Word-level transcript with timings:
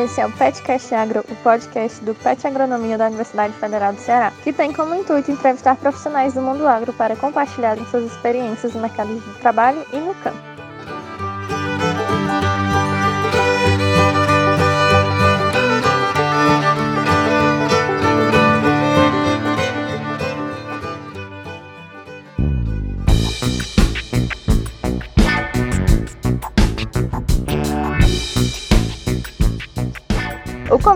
Esse 0.00 0.18
é 0.18 0.26
o 0.26 0.32
PetCast 0.32 0.94
Agro, 0.94 1.22
o 1.28 1.36
podcast 1.42 2.02
do 2.02 2.14
Pet 2.14 2.46
Agronomia 2.46 2.96
da 2.96 3.08
Universidade 3.08 3.52
Federal 3.52 3.92
do 3.92 4.00
Ceará, 4.00 4.32
que 4.42 4.50
tem 4.50 4.72
como 4.72 4.94
intuito 4.94 5.30
entrevistar 5.30 5.76
profissionais 5.76 6.32
do 6.32 6.40
mundo 6.40 6.66
agro 6.66 6.90
para 6.94 7.14
compartilharem 7.16 7.84
suas 7.84 8.04
experiências 8.04 8.72
no 8.72 8.80
mercado 8.80 9.14
de 9.14 9.38
trabalho 9.40 9.84
e 9.92 9.98
no 9.98 10.14
campo. 10.14 10.49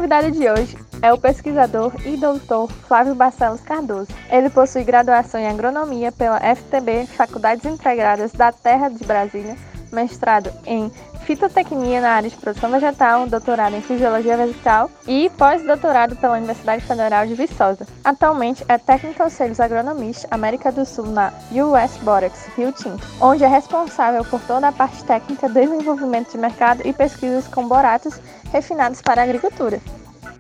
Convidado 0.05 0.31
de 0.33 0.47
hoje 0.51 0.77
é 1.01 1.15
o 1.15 1.19
pesquisador 1.19 1.91
e 2.05 2.15
doutor 2.19 2.71
Flávio 2.87 3.15
Barcelos 3.15 3.63
Cardoso. 3.63 4.11
Ele 4.31 4.51
possui 4.51 4.85
graduação 4.85 5.41
em 5.41 5.49
agronomia 5.49 6.13
pela 6.13 6.39
FTB, 6.55 7.07
Faculdades 7.07 7.65
Integradas 7.65 8.31
da 8.33 8.53
Terra 8.53 8.91
de 8.91 9.03
Brasília, 9.03 9.57
mestrado 9.91 10.51
em 10.67 10.93
fitotecnia 11.25 12.01
na 12.01 12.11
área 12.11 12.31
de 12.31 12.37
produção 12.37 12.71
vegetal, 12.71 13.27
doutorado 13.27 13.75
em 13.75 13.81
fisiologia 13.81 14.37
vegetal 14.37 14.91
e 15.07 15.31
pós-doutorado 15.31 16.15
pela 16.17 16.37
Universidade 16.37 16.85
Federal 16.85 17.27
de 17.27 17.35
Viçosa. 17.35 17.87
Atualmente 18.05 18.65
é 18.69 18.79
Technical 18.79 19.31
Sales 19.31 19.59
Agronomist 19.59 20.27
América 20.31 20.71
do 20.71 20.85
Sul 20.85 21.07
na 21.07 21.33
US 21.51 21.97
Borax, 22.03 22.47
Rio 22.57 22.73
Tinto, 22.73 23.05
onde 23.21 23.43
é 23.43 23.49
responsável 23.49 24.25
por 24.25 24.41
toda 24.43 24.69
a 24.69 24.73
parte 24.73 25.03
técnica, 25.05 25.49
desenvolvimento 25.49 26.33
de 26.33 26.39
mercado 26.39 26.83
e 26.85 26.93
pesquisas 26.93 27.49
com 27.49 27.67
boratos 27.67 28.21
refinados 28.53 29.01
para 29.01 29.23
a 29.23 29.25
agricultura. 29.25 29.81